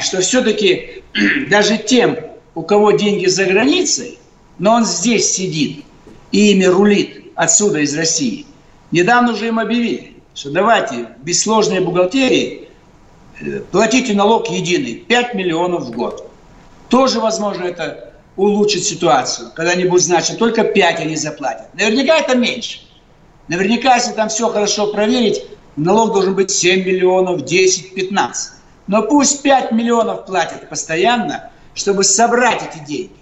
что 0.00 0.20
все-таки 0.20 1.02
даже 1.50 1.78
тем, 1.78 2.16
у 2.54 2.62
кого 2.62 2.92
деньги 2.92 3.26
за 3.26 3.44
границей, 3.44 4.18
но 4.58 4.74
он 4.74 4.84
здесь 4.84 5.30
сидит, 5.30 5.84
и 6.32 6.52
ими 6.52 6.64
рулит 6.64 7.32
отсюда, 7.34 7.80
из 7.80 7.96
России. 7.96 8.46
Недавно 8.90 9.32
уже 9.32 9.48
им 9.48 9.58
объявили, 9.58 10.16
что 10.34 10.50
давайте 10.50 11.08
без 11.22 11.42
сложной 11.42 11.80
бухгалтерии 11.80 12.68
э, 13.40 13.60
платите 13.70 14.14
налог 14.14 14.48
единый, 14.48 14.94
5 14.94 15.34
миллионов 15.34 15.84
в 15.84 15.90
год. 15.90 16.30
Тоже, 16.88 17.20
возможно, 17.20 17.64
это 17.64 18.14
улучшит 18.36 18.84
ситуацию. 18.84 19.50
Когда-нибудь, 19.54 20.02
значит, 20.02 20.38
только 20.38 20.64
5 20.64 21.00
они 21.00 21.16
заплатят. 21.16 21.72
Наверняка 21.74 22.18
это 22.18 22.36
меньше. 22.36 22.80
Наверняка, 23.48 23.96
если 23.96 24.12
там 24.12 24.28
все 24.28 24.48
хорошо 24.48 24.92
проверить, 24.92 25.44
налог 25.76 26.12
должен 26.12 26.34
быть 26.34 26.50
7 26.50 26.84
миллионов, 26.84 27.44
10, 27.44 27.94
15. 27.94 28.52
Но 28.86 29.02
пусть 29.02 29.42
5 29.42 29.72
миллионов 29.72 30.24
платят 30.24 30.68
постоянно, 30.68 31.50
чтобы 31.74 32.04
собрать 32.04 32.62
эти 32.62 32.84
деньги 32.84 33.17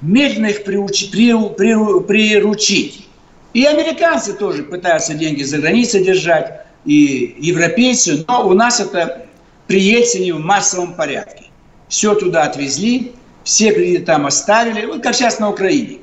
медленно 0.00 0.46
их 0.46 0.64
приучи, 0.64 1.10
при, 1.10 1.34
при, 1.54 2.00
приручить. 2.02 3.08
И 3.54 3.64
американцы 3.64 4.34
тоже 4.34 4.62
пытаются 4.62 5.14
деньги 5.14 5.42
за 5.42 5.58
границей 5.58 6.04
держать, 6.04 6.66
и 6.84 7.36
европейцы, 7.38 8.24
но 8.28 8.46
у 8.48 8.52
нас 8.52 8.80
это 8.80 9.26
при 9.66 9.80
Ельцине 9.80 10.32
в 10.32 10.40
массовом 10.40 10.94
порядке. 10.94 11.46
Все 11.88 12.14
туда 12.14 12.44
отвезли, 12.44 13.12
все 13.44 13.72
кредиты 13.72 14.04
там 14.04 14.26
оставили, 14.26 14.86
вот 14.86 15.02
как 15.02 15.14
сейчас 15.14 15.38
на 15.38 15.50
Украине. 15.50 15.98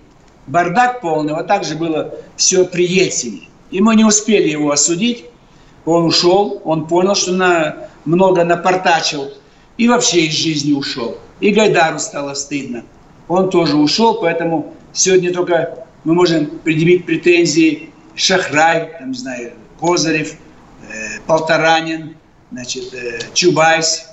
Бардак 0.47 1.01
полный, 1.01 1.33
вот 1.33 1.47
так 1.47 1.63
же 1.63 1.75
было 1.75 2.15
все 2.35 2.65
при 2.65 2.85
Ельцине. 2.85 3.49
И 3.71 3.81
мы 3.81 3.95
не 3.95 4.03
успели 4.03 4.49
его 4.49 4.71
осудить, 4.71 5.25
он 5.85 6.05
ушел, 6.05 6.61
он 6.65 6.87
понял, 6.87 7.15
что 7.15 7.31
на, 7.31 7.89
много 8.05 8.43
напортачил, 8.43 9.31
и 9.77 9.87
вообще 9.87 10.25
из 10.25 10.33
жизни 10.33 10.73
ушел. 10.73 11.17
И 11.39 11.51
Гайдару 11.51 11.99
стало 11.99 12.33
стыдно. 12.33 12.83
Он 13.27 13.49
тоже 13.49 13.75
ушел, 13.75 14.15
поэтому 14.15 14.73
сегодня 14.93 15.33
только 15.33 15.85
мы 16.03 16.13
можем 16.13 16.45
предъявить 16.63 17.05
претензии 17.05 17.89
Шахрай, 18.15 18.91
там, 18.99 19.11
не 19.11 19.17
знаю, 19.17 19.53
Козырев, 19.79 20.33
э, 20.33 21.19
Полторанин, 21.25 22.15
значит, 22.51 22.93
э, 22.93 23.19
Чубайс, 23.33 24.09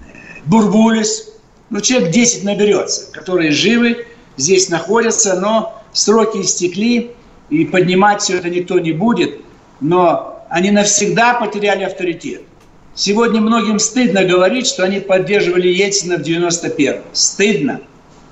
э, 0.00 0.40
Бурбулис. 0.46 1.30
Ну, 1.70 1.80
человек 1.80 2.10
10 2.10 2.44
наберется, 2.44 3.12
которые 3.12 3.52
живы, 3.52 4.06
здесь 4.36 4.68
находятся, 4.68 5.38
но 5.38 5.82
сроки 5.92 6.40
истекли, 6.40 7.12
и 7.50 7.64
поднимать 7.64 8.22
все 8.22 8.38
это 8.38 8.48
никто 8.48 8.78
не 8.78 8.92
будет. 8.92 9.40
Но 9.80 10.44
они 10.48 10.70
навсегда 10.70 11.34
потеряли 11.34 11.84
авторитет. 11.84 12.42
Сегодня 12.94 13.40
многим 13.40 13.78
стыдно 13.78 14.24
говорить, 14.24 14.66
что 14.66 14.84
они 14.84 15.00
поддерживали 15.00 15.68
Ельцина 15.68 16.16
в 16.16 16.20
91-м. 16.22 17.02
Стыдно. 17.12 17.80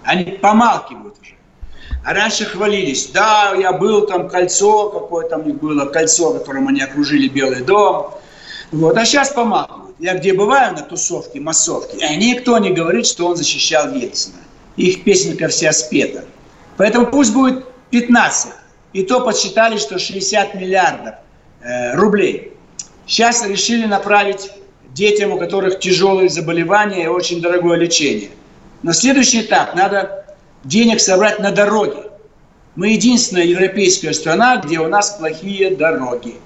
Они 0.05 0.25
помалкивают 0.25 1.17
уже. 1.21 1.35
А 2.05 2.15
раньше 2.15 2.45
хвалились. 2.45 3.09
Да, 3.09 3.55
я 3.57 3.73
был 3.73 4.07
там, 4.07 4.29
кольцо, 4.29 4.91
какое 4.91 5.29
там 5.29 5.43
было 5.43 5.87
кольцо, 5.87 6.33
которым 6.33 6.69
они 6.69 6.81
окружили 6.81 7.29
Белый 7.29 7.63
дом. 7.63 8.15
Вот. 8.73 8.97
А 8.97 9.05
сейчас 9.05 9.31
помалкивают. 9.31 9.97
Я 9.99 10.15
где 10.15 10.33
бываю 10.33 10.75
на 10.75 10.83
тусовке, 10.83 11.39
массовке, 11.39 11.97
и 11.99 12.17
никто 12.17 12.59
не 12.59 12.71
говорит, 12.71 13.07
что 13.07 13.27
он 13.27 13.37
защищал 13.37 13.95
Ельцина. 13.95 14.39
Их 14.77 15.05
песенка 15.05 15.49
вся 15.49 15.73
спета. 15.73 16.25
Поэтому 16.77 17.07
пусть 17.07 17.33
будет 17.33 17.65
15. 17.91 18.53
И 18.95 19.05
то 19.05 19.21
подсчитали, 19.21 19.77
что 19.77 19.99
60 19.99 20.55
миллиардов 20.55 21.15
э, 21.63 21.95
рублей. 21.95 22.53
Сейчас 23.07 23.47
решили 23.47 23.87
направить 23.87 24.51
детям, 24.93 25.33
у 25.33 25.39
которых 25.39 25.79
тяжелые 25.79 26.29
заболевания 26.29 27.05
и 27.05 27.09
очень 27.09 27.41
дорогое 27.41 27.79
лечение. 27.79 28.31
Но 28.83 28.93
следующий 28.93 29.43
этап– 29.43 29.75
надо 29.77 30.25
денег 30.65 31.01
собрать 31.01 31.39
на 31.39 31.53
дороги. 31.53 32.03
Мы 32.75 32.89
единственная 32.89 33.45
европейская 33.45 34.13
страна, 34.13 34.57
где 34.57 34.81
у 34.81 34.89
нас 34.89 35.11
плохие 35.11 35.77
дороги. 35.77 36.37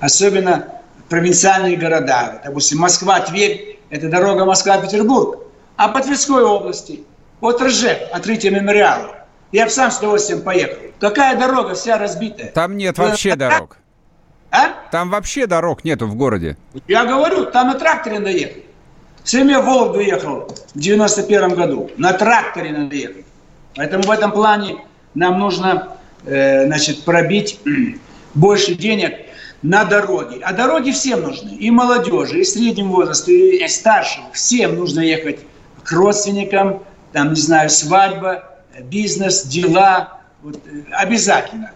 Особенно 0.00 0.68
провинциальные 1.08 1.76
города. 1.76 2.40
Допустим, 2.44 2.78
Москва-Тверь– 2.78 3.80
это 3.90 4.08
дорога 4.08 4.44
Москва-Петербург. 4.44 5.40
А 5.76 5.88
по 5.88 6.00
Тверской 6.00 6.42
области, 6.42 7.04
от 7.40 7.60
Ржев, 7.60 7.98
открытие 8.12 8.52
мемориала, 8.52 9.26
я 9.50 9.64
бы 9.64 9.70
сам 9.70 9.90
с 9.90 9.98
удовольствием 9.98 10.42
поехал. 10.42 10.78
Какая 10.98 11.36
дорога 11.36 11.74
вся 11.74 11.98
разбитая? 11.98 12.52
Там 12.52 12.76
нет 12.76 12.96
вообще 12.96 13.36
дорог. 13.36 13.76
А? 14.50 14.68
Там 14.90 15.10
вообще 15.10 15.46
дорог 15.46 15.82
нету 15.84 16.06
в 16.06 16.14
городе. 16.14 16.56
Я 16.86 17.04
говорю, 17.04 17.46
там 17.46 17.68
на 17.68 17.74
тракторе 17.74 18.18
надо 18.18 18.32
ехать. 19.22 19.28
Сам 19.28 19.48
я 19.48 19.60
в 19.60 19.66
Вологду 19.66 20.00
ехал 20.00 20.48
в 20.74 20.78
91 20.78 21.54
году. 21.54 21.90
На 21.96 22.12
тракторе 22.12 22.72
надо 22.72 22.94
ехать. 22.94 23.24
Поэтому 23.76 24.04
в 24.04 24.10
этом 24.10 24.32
плане 24.32 24.76
нам 25.14 25.38
нужно 25.38 25.96
э, 26.24 26.66
значит, 26.66 27.04
пробить 27.04 27.60
больше 28.34 28.74
денег 28.74 29.14
на 29.62 29.84
дороги. 29.84 30.40
А 30.42 30.52
дороги 30.52 30.90
всем 30.90 31.22
нужны. 31.22 31.50
И 31.50 31.70
молодежи, 31.70 32.40
и 32.40 32.44
средним 32.44 32.90
возрасту, 32.90 33.30
и 33.30 33.66
старшим. 33.68 34.24
Всем 34.32 34.76
нужно 34.76 35.00
ехать 35.00 35.40
к 35.82 35.92
родственникам, 35.92 36.82
там, 37.12 37.30
не 37.30 37.40
знаю, 37.40 37.70
свадьба, 37.70 38.44
бизнес, 38.84 39.44
дела. 39.44 40.20
Вот, 40.42 40.56
э, 40.56 40.82
обязательно. 40.92 41.70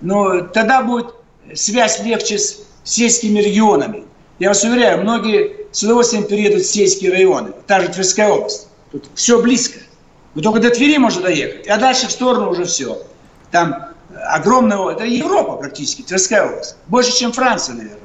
Но 0.00 0.40
тогда 0.40 0.82
будет 0.82 1.14
связь 1.54 2.00
легче 2.02 2.38
с 2.38 2.60
сельскими 2.84 3.40
регионами. 3.40 4.04
Я 4.38 4.48
вас 4.48 4.62
уверяю, 4.62 5.02
многие 5.02 5.66
с 5.72 5.82
удовольствием 5.82 6.24
переедут 6.24 6.62
в 6.62 6.66
сельские 6.66 7.10
районы. 7.10 7.52
Та 7.66 7.80
же 7.80 7.88
Тверская 7.88 8.28
область. 8.28 8.68
Тут 8.92 9.06
все 9.14 9.42
близко. 9.42 9.80
Но 10.34 10.42
только 10.42 10.60
до 10.60 10.70
Твери 10.70 10.98
можно 10.98 11.22
доехать. 11.22 11.66
А 11.66 11.76
дальше 11.76 12.06
в 12.06 12.12
сторону 12.12 12.50
уже 12.50 12.64
все. 12.64 13.02
Там 13.50 13.88
огромная... 14.30 14.90
Это 14.90 15.04
Европа 15.04 15.56
практически, 15.56 16.02
Тверская 16.02 16.46
область. 16.48 16.76
Больше, 16.86 17.18
чем 17.18 17.32
Франция, 17.32 17.74
наверное. 17.74 17.98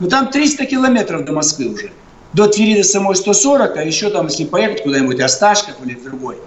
Но 0.00 0.08
там 0.08 0.30
300 0.30 0.66
километров 0.66 1.24
до 1.24 1.32
Москвы 1.32 1.66
уже. 1.68 1.92
До 2.32 2.48
Твери 2.48 2.78
до 2.78 2.84
самой 2.84 3.14
140, 3.14 3.76
а 3.76 3.82
еще 3.82 4.10
там, 4.10 4.26
если 4.26 4.44
поехать 4.44 4.82
куда-нибудь, 4.82 5.20
Осташков 5.20 5.74
или 5.84 5.94
другой. 5.94 6.38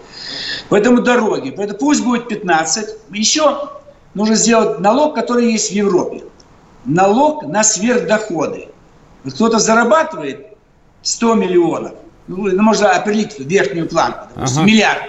Поэтому 0.70 1.02
дороги. 1.02 1.52
Поэтому 1.52 1.80
пусть 1.80 2.04
будет 2.04 2.28
15. 2.28 2.89
Еще 3.12 3.70
нужно 4.13 4.36
сделать 4.36 4.80
налог, 4.80 5.15
который 5.15 5.52
есть 5.52 5.72
в 5.72 5.74
Европе. 5.74 6.24
Налог 6.84 7.44
на 7.44 7.63
сверхдоходы. 7.63 8.67
Кто-то 9.26 9.60
зарабатывает 9.60 10.48
100 11.04 11.36
миллионов, 11.36 11.94
ну, 12.28 12.48
ну 12.48 12.62
можно 12.64 12.92
определить 12.92 13.40
верхнюю 13.40 13.88
планку, 13.88 14.28
ага. 14.36 14.62
миллиард. 14.64 15.04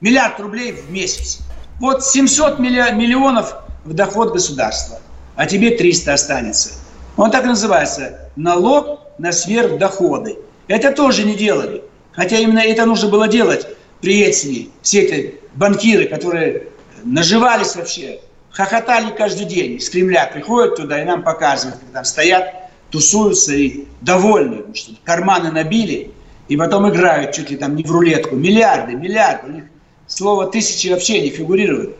Миллиард 0.00 0.38
рублей 0.40 0.72
в 0.72 0.90
месяц. 0.90 1.40
Вот 1.80 2.04
700 2.04 2.58
миллионов 2.58 3.56
в 3.84 3.92
доход 3.94 4.32
государства, 4.32 5.00
а 5.36 5.46
тебе 5.46 5.76
300 5.76 6.12
останется. 6.12 6.70
Он 7.16 7.30
так 7.30 7.44
и 7.44 7.48
называется– 7.48 8.18
налог 8.36 9.00
на 9.18 9.32
сверхдоходы. 9.32 10.38
Это 10.68 10.92
тоже 10.92 11.24
не 11.24 11.34
делали. 11.34 11.82
Хотя 12.12 12.38
именно 12.38 12.60
это 12.60 12.86
нужно 12.86 13.08
было 13.08 13.28
делать 13.28 13.66
при 14.00 14.18
Ельцине. 14.18 14.68
Все 14.82 15.02
эти 15.02 15.40
банкиры, 15.54 16.06
которые 16.06 16.68
наживались 17.04 17.76
вообще, 17.76 18.20
хохотали 18.50 19.10
каждый 19.16 19.46
день. 19.46 19.76
Из 19.76 19.88
Кремля 19.90 20.26
приходят 20.26 20.76
туда 20.76 21.00
и 21.00 21.04
нам 21.04 21.22
показывают, 21.22 21.78
как 21.80 21.88
там 21.92 22.04
стоят, 22.04 22.54
тусуются 22.92 23.54
и 23.54 23.86
довольны, 24.02 24.58
потому 24.58 24.74
что 24.74 24.92
карманы 25.02 25.50
набили, 25.50 26.12
и 26.48 26.56
потом 26.56 26.88
играют 26.88 27.32
чуть 27.32 27.50
ли 27.50 27.56
там 27.56 27.74
не 27.74 27.82
в 27.82 27.90
рулетку. 27.90 28.36
Миллиарды, 28.36 28.94
миллиарды. 28.94 29.48
У 29.48 29.52
них 29.54 29.64
слово 30.06 30.46
тысячи 30.46 30.88
вообще 30.88 31.22
не 31.22 31.30
фигурирует. 31.30 31.96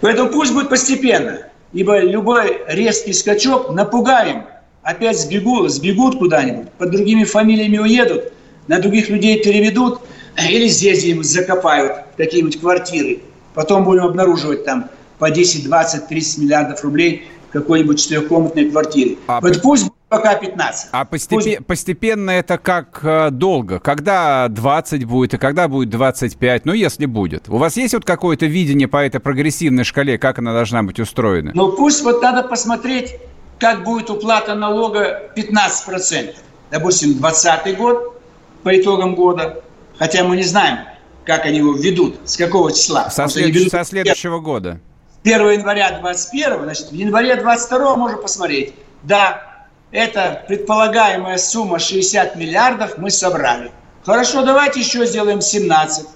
Поэтому 0.00 0.30
пусть 0.30 0.52
будет 0.52 0.68
постепенно, 0.68 1.48
ибо 1.72 1.98
любой 2.00 2.60
резкий 2.68 3.14
скачок 3.14 3.70
напугаем. 3.70 4.44
Опять 4.82 5.20
сбегут, 5.20 5.70
сбегут 5.70 6.18
куда-нибудь, 6.18 6.70
под 6.72 6.90
другими 6.90 7.24
фамилиями 7.24 7.78
уедут, 7.78 8.32
на 8.68 8.78
других 8.78 9.08
людей 9.08 9.42
переведут, 9.42 10.00
или 10.38 10.66
здесь 10.68 11.04
им 11.04 11.22
закопают 11.24 12.04
какие-нибудь 12.16 12.60
квартиры. 12.60 13.20
Потом 13.54 13.84
будем 13.84 14.04
обнаруживать 14.04 14.64
там 14.64 14.88
по 15.18 15.30
10, 15.30 15.64
20, 15.64 16.08
30 16.08 16.38
миллиардов 16.38 16.82
рублей 16.84 17.28
в 17.48 17.52
какой-нибудь 17.52 18.00
четырехкомнатной 18.00 18.70
квартире. 18.70 19.16
А, 19.26 19.40
вот 19.40 19.60
пусть 19.62 19.90
пока 20.08 20.34
15. 20.34 20.88
А 20.92 21.04
постепе- 21.04 21.56
пусть... 21.56 21.66
постепенно 21.66 22.30
это 22.30 22.58
как 22.58 23.00
э, 23.02 23.30
долго? 23.30 23.78
Когда 23.78 24.48
20 24.48 25.04
будет 25.04 25.34
и 25.34 25.38
когда 25.38 25.68
будет 25.68 25.90
25? 25.90 26.64
Ну, 26.64 26.72
если 26.72 27.06
будет. 27.06 27.48
У 27.48 27.56
вас 27.56 27.76
есть 27.76 27.94
вот 27.94 28.04
какое-то 28.04 28.46
видение 28.46 28.88
по 28.88 29.04
этой 29.04 29.20
прогрессивной 29.20 29.84
шкале, 29.84 30.18
как 30.18 30.38
она 30.38 30.52
должна 30.52 30.82
быть 30.82 30.98
устроена? 30.98 31.52
Ну, 31.54 31.72
пусть 31.72 32.02
вот 32.02 32.22
надо 32.22 32.42
посмотреть, 32.42 33.16
как 33.58 33.84
будет 33.84 34.10
уплата 34.10 34.54
налога 34.54 35.30
15%. 35.36 36.34
Допустим, 36.70 37.18
20 37.18 37.76
год 37.76 38.20
по 38.62 38.78
итогам 38.78 39.14
года, 39.14 39.62
хотя 39.98 40.24
мы 40.24 40.36
не 40.36 40.42
знаем, 40.42 40.80
как 41.24 41.44
они 41.44 41.58
его 41.58 41.72
введут, 41.72 42.16
с 42.24 42.36
какого 42.36 42.72
числа. 42.72 43.10
Со, 43.10 43.28
след... 43.28 43.54
ведут... 43.54 43.70
со 43.70 43.84
следующего 43.84 44.40
года. 44.40 44.80
1 45.24 45.50
января 45.50 45.98
21, 45.98 46.62
значит, 46.62 46.90
в 46.90 46.94
январе 46.94 47.36
22 47.36 47.96
можно 47.96 48.18
посмотреть. 48.18 48.74
Да, 49.02 49.47
это 49.90 50.44
предполагаемая 50.46 51.38
сумма 51.38 51.78
60 51.78 52.36
миллиардов 52.36 52.98
мы 52.98 53.10
собрали. 53.10 53.72
Хорошо, 54.04 54.44
давайте 54.44 54.80
еще 54.80 55.06
сделаем 55.06 55.40
17, 55.40 56.06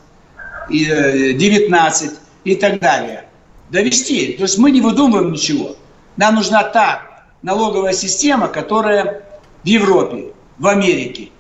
и 0.71 0.85
19 1.35 2.11
э, 2.11 2.15
и 2.45 2.55
так 2.57 2.81
далее. 2.81 3.25
Довести. 3.71 4.35
То 4.35 4.43
есть 4.43 4.59
мы 4.59 4.71
не 4.71 4.81
выдумываем 4.81 5.33
ничего. 5.33 5.77
Нам 6.17 6.35
нужна 6.35 6.63
та 6.63 7.03
налоговая 7.43 7.93
система, 7.93 8.49
которая 8.49 9.25
в 9.63 9.67
Европе, 9.67 10.33
в 10.59 10.67
Америке. 10.67 11.31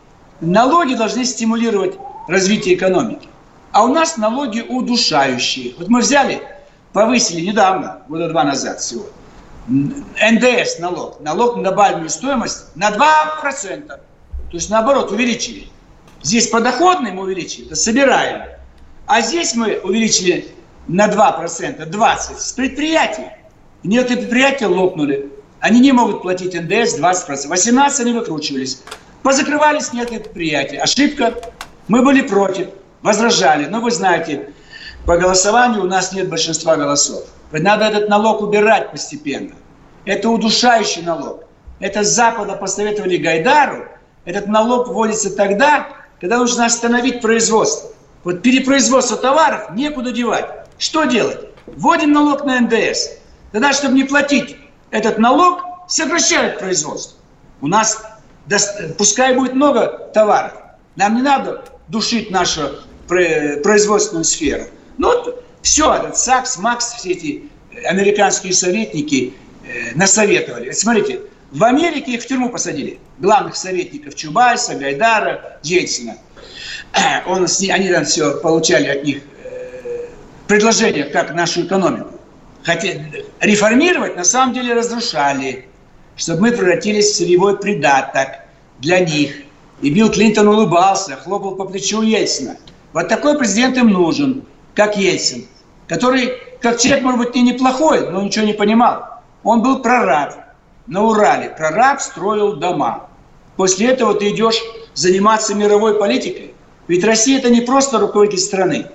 Налоги 0.40 0.94
должны 0.94 1.24
стимулировать 1.24 1.94
развитие 2.28 2.74
экономики. 2.74 3.28
А 3.72 3.84
у 3.84 3.88
нас 3.88 4.16
налоги 4.16 4.60
удушающие. 4.60 5.74
Вот 5.78 5.88
мы 5.88 6.00
взяли 6.00 6.42
повысили 6.92 7.40
недавно, 7.40 8.02
года 8.08 8.28
два 8.28 8.44
назад 8.44 8.80
всего, 8.80 9.06
НДС 9.68 10.78
налог, 10.78 11.20
налог 11.20 11.56
на 11.56 11.64
добавленную 11.64 12.10
стоимость 12.10 12.74
на 12.74 12.90
2%. 12.90 13.86
То 13.86 14.00
есть 14.50 14.70
наоборот 14.70 15.12
увеличили. 15.12 15.68
Здесь 16.22 16.48
подоходный 16.48 17.12
мы 17.12 17.22
увеличили, 17.22 17.66
это 17.66 17.76
собираем. 17.76 18.42
А 19.06 19.20
здесь 19.20 19.54
мы 19.54 19.80
увеличили 19.82 20.48
на 20.88 21.08
2%, 21.08 21.88
20% 21.88 22.38
с 22.38 22.52
предприятий. 22.52 23.26
некоторые 23.82 24.22
предприятия 24.22 24.66
лопнули. 24.66 25.30
Они 25.60 25.80
не 25.80 25.92
могут 25.92 26.22
платить 26.22 26.54
НДС 26.54 26.98
20%. 26.98 27.48
18 27.48 28.00
они 28.00 28.12
выкручивались. 28.12 28.82
Позакрывались 29.22 29.92
некоторые 29.92 30.24
предприятия. 30.24 30.78
Ошибка. 30.78 31.34
Мы 31.88 32.02
были 32.02 32.22
против, 32.22 32.68
возражали. 33.02 33.66
Но 33.66 33.80
вы 33.80 33.90
знаете, 33.90 34.52
по 35.06 35.16
голосованию 35.16 35.82
у 35.82 35.86
нас 35.86 36.12
нет 36.12 36.28
большинства 36.28 36.76
голосов. 36.76 37.24
Надо 37.50 37.86
этот 37.86 38.08
налог 38.08 38.40
убирать 38.40 38.90
постепенно. 38.90 39.54
Это 40.04 40.28
удушающий 40.30 41.02
налог. 41.02 41.44
Это 41.80 42.04
с 42.04 42.08
Запада 42.08 42.54
посоветовали 42.54 43.16
Гайдару. 43.16 43.86
Этот 44.24 44.46
налог 44.46 44.88
вводится 44.88 45.34
тогда, 45.34 45.88
когда 46.20 46.38
нужно 46.38 46.66
остановить 46.66 47.20
производство. 47.20 47.90
Вот 48.24 48.42
перепроизводство 48.42 49.16
товаров 49.16 49.70
некуда 49.74 50.12
девать. 50.12 50.48
Что 50.78 51.04
делать? 51.04 51.40
Вводим 51.66 52.12
налог 52.12 52.44
на 52.44 52.60
НДС. 52.60 53.10
Тогда, 53.50 53.72
чтобы 53.72 53.94
не 53.94 54.04
платить 54.04 54.56
этот 54.90 55.18
налог, 55.18 55.62
сокращают 55.88 56.58
производство. 56.58 57.18
У 57.60 57.66
нас, 57.66 58.04
пускай 58.96 59.34
будет 59.34 59.54
много 59.54 60.10
товаров, 60.14 60.54
нам 60.96 61.16
не 61.16 61.22
надо 61.22 61.64
душить 61.88 62.30
нашу 62.30 62.62
производственную 63.08 64.24
сферу. 64.24 64.64
Ну, 64.98 65.08
вот 65.08 65.44
все, 65.62 65.94
этот 65.94 66.16
САКС, 66.16 66.58
МАКС, 66.58 66.94
все 66.94 67.10
эти 67.12 67.44
американские 67.84 68.52
советники 68.52 69.34
э, 69.64 69.94
насоветовали. 69.94 70.72
Смотрите, 70.72 71.20
в 71.52 71.64
Америке 71.64 72.12
их 72.12 72.22
в 72.22 72.26
тюрьму 72.26 72.50
посадили. 72.50 72.98
Главных 73.18 73.56
советников 73.56 74.14
Чубайса, 74.14 74.74
Гайдара, 74.74 75.58
Ельцина. 75.62 76.16
Он, 77.26 77.46
они 77.70 77.88
там 77.90 78.04
все 78.04 78.40
получали 78.40 78.88
от 78.88 79.04
них 79.04 79.22
э, 79.44 80.06
предложения, 80.48 81.04
как 81.04 81.34
нашу 81.34 81.62
экономику. 81.62 82.18
Хотя 82.64 82.90
реформировать 83.40 84.16
на 84.16 84.24
самом 84.24 84.54
деле 84.54 84.74
разрушали, 84.74 85.66
чтобы 86.16 86.42
мы 86.42 86.52
превратились 86.52 87.10
в 87.10 87.16
сырьевой 87.16 87.58
придаток 87.58 88.28
для 88.78 89.00
них. 89.00 89.34
И 89.80 89.90
Билл 89.90 90.10
Клинтон 90.10 90.46
улыбался, 90.48 91.16
хлопал 91.16 91.56
по 91.56 91.64
плечу 91.64 92.02
Ельцина. 92.02 92.56
Вот 92.92 93.08
такой 93.08 93.36
президент 93.36 93.76
им 93.78 93.88
нужен, 93.88 94.44
как 94.74 94.96
Ельцин, 94.96 95.46
который, 95.88 96.32
как 96.60 96.78
человек, 96.78 97.04
может 97.04 97.20
быть, 97.20 97.36
и 97.36 97.42
неплохой, 97.42 98.10
но 98.10 98.22
ничего 98.22 98.44
не 98.44 98.52
понимал. 98.52 99.04
Он 99.42 99.62
был 99.62 99.80
прораб 99.80 100.34
на 100.86 101.02
Урале. 101.04 101.50
Прораб 101.50 102.00
строил 102.00 102.56
дома. 102.56 103.08
После 103.56 103.88
этого 103.88 104.14
ты 104.14 104.30
идешь 104.30 104.60
заниматься 104.94 105.54
мировой 105.54 105.98
политикой. 105.98 106.54
Ведь 106.88 107.04
Россия 107.04 107.38
это 107.38 107.50
не 107.50 107.60
просто 107.60 107.98
руководитель 107.98 108.38
страны. 108.38 108.86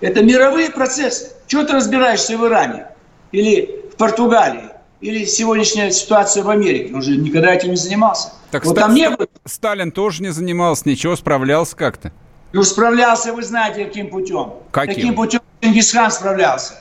Это 0.00 0.22
мировые 0.22 0.70
процессы. 0.70 1.32
Чего 1.46 1.64
ты 1.64 1.72
разбираешься 1.72 2.36
в 2.36 2.44
Иране? 2.46 2.88
Или 3.32 3.84
в 3.92 3.96
Португалии? 3.96 4.70
Или 5.00 5.24
сегодняшняя 5.24 5.90
ситуация 5.90 6.42
в 6.42 6.50
Америке? 6.50 6.94
Он 6.94 7.02
же 7.02 7.16
никогда 7.16 7.54
этим 7.54 7.70
не 7.70 7.76
занимался. 7.76 8.32
Так 8.50 8.64
вот 8.64 8.76
там 8.76 8.94
не 8.94 9.10
было. 9.10 9.28
Сталин 9.44 9.92
тоже 9.92 10.22
не 10.22 10.30
занимался, 10.30 10.88
ничего, 10.88 11.16
справлялся 11.16 11.76
как-то. 11.76 12.12
Ну, 12.52 12.62
справлялся, 12.62 13.32
вы 13.32 13.42
знаете, 13.42 13.84
каким 13.84 14.08
путем. 14.08 14.54
Каким? 14.70 14.94
Каким 14.94 15.14
путем 15.14 15.40
Чингисхан 15.60 16.10
справлялся. 16.10 16.74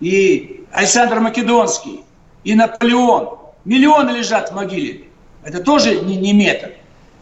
И 0.00 0.64
Александр 0.72 1.20
Македонский, 1.20 2.04
и 2.44 2.54
Наполеон. 2.54 3.38
Миллионы 3.64 4.10
лежат 4.10 4.50
в 4.50 4.54
могиле. 4.54 5.04
Это 5.42 5.60
тоже 5.60 6.00
не, 6.00 6.16
не 6.16 6.32
метод. 6.32 6.72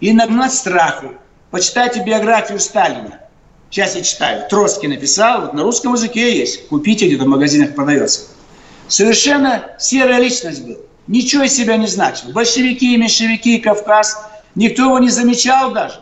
И 0.01 0.13
нагнать 0.13 0.53
страху. 0.53 1.13
Почитайте 1.51 2.05
биографию 2.05 2.61
Сталина. 2.61 3.21
Сейчас 3.71 3.97
я 3.97 4.03
читаю. 4.03 4.49
Троцкий 4.49 4.89
написал, 4.89 5.43
вот 5.43 5.55
на 5.55 5.63
русском 5.63 5.95
языке 5.95 6.39
есть. 6.39 6.69
Купите, 6.69 7.07
где-то 7.07 7.25
в 7.25 7.29
магазинах 7.29 7.75
продается. 7.75 8.29
Совершенно 8.89 9.71
серая 9.79 10.21
личность 10.21 10.65
был. 10.65 10.79
Ничего 11.07 11.45
из 11.45 11.57
себя 11.57 11.77
не 11.77 11.87
значил. 11.87 12.31
Большевики, 12.33 12.97
меньшевики, 12.97 13.59
Кавказ. 13.59 14.29
Никто 14.55 14.85
его 14.85 14.99
не 14.99 15.09
замечал 15.09 15.73
даже. 15.73 16.01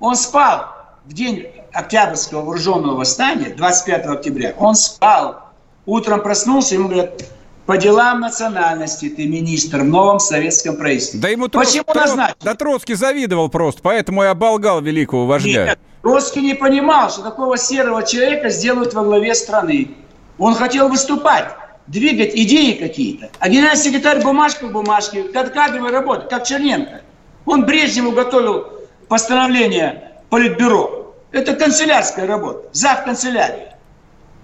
Он 0.00 0.16
спал 0.16 0.77
в 1.08 1.14
день 1.14 1.46
Октябрьского 1.72 2.42
вооруженного 2.42 2.96
восстания, 2.96 3.54
25 3.56 4.06
октября. 4.06 4.54
Он 4.58 4.74
спал. 4.74 5.40
Утром 5.86 6.22
проснулся, 6.22 6.74
ему 6.74 6.88
говорят, 6.88 7.24
по 7.64 7.78
делам 7.78 8.20
национальности 8.20 9.08
ты 9.08 9.26
министр 9.26 9.80
в 9.80 9.84
новом 9.84 10.20
советском 10.20 10.76
правительстве. 10.76 11.20
Да 11.20 11.28
ему 11.28 11.48
Почему 11.48 11.84
Троц... 11.84 12.08
назначили? 12.08 12.36
Да 12.42 12.54
Троцкий 12.54 12.94
завидовал 12.94 13.48
просто, 13.48 13.80
поэтому 13.82 14.22
и 14.22 14.26
оболгал 14.26 14.82
великого 14.82 15.26
вождя. 15.26 15.64
Нет, 15.64 15.78
Троцкий 16.02 16.42
не 16.42 16.54
понимал, 16.54 17.08
что 17.08 17.22
такого 17.22 17.56
серого 17.56 18.02
человека 18.02 18.50
сделают 18.50 18.92
во 18.92 19.02
главе 19.02 19.34
страны. 19.34 19.92
Он 20.36 20.54
хотел 20.54 20.90
выступать, 20.90 21.48
двигать 21.86 22.34
идеи 22.34 22.72
какие-то. 22.72 23.30
А 23.38 23.48
генеральный 23.48 23.82
секретарь 23.82 24.22
бумажка 24.22 24.66
в 24.66 24.72
бумажке, 24.72 25.22
как 25.22 25.54
кадровая 25.54 25.90
работа, 25.90 26.26
как 26.28 26.44
Черненко. 26.44 27.00
Он 27.46 27.64
Брежневу 27.64 28.12
готовил 28.12 28.66
постановление 29.08 30.07
Политбюро. 30.30 31.14
Это 31.30 31.54
канцелярская 31.54 32.26
работа, 32.26 32.68
зав 32.72 33.04
канцелярии. 33.04 33.68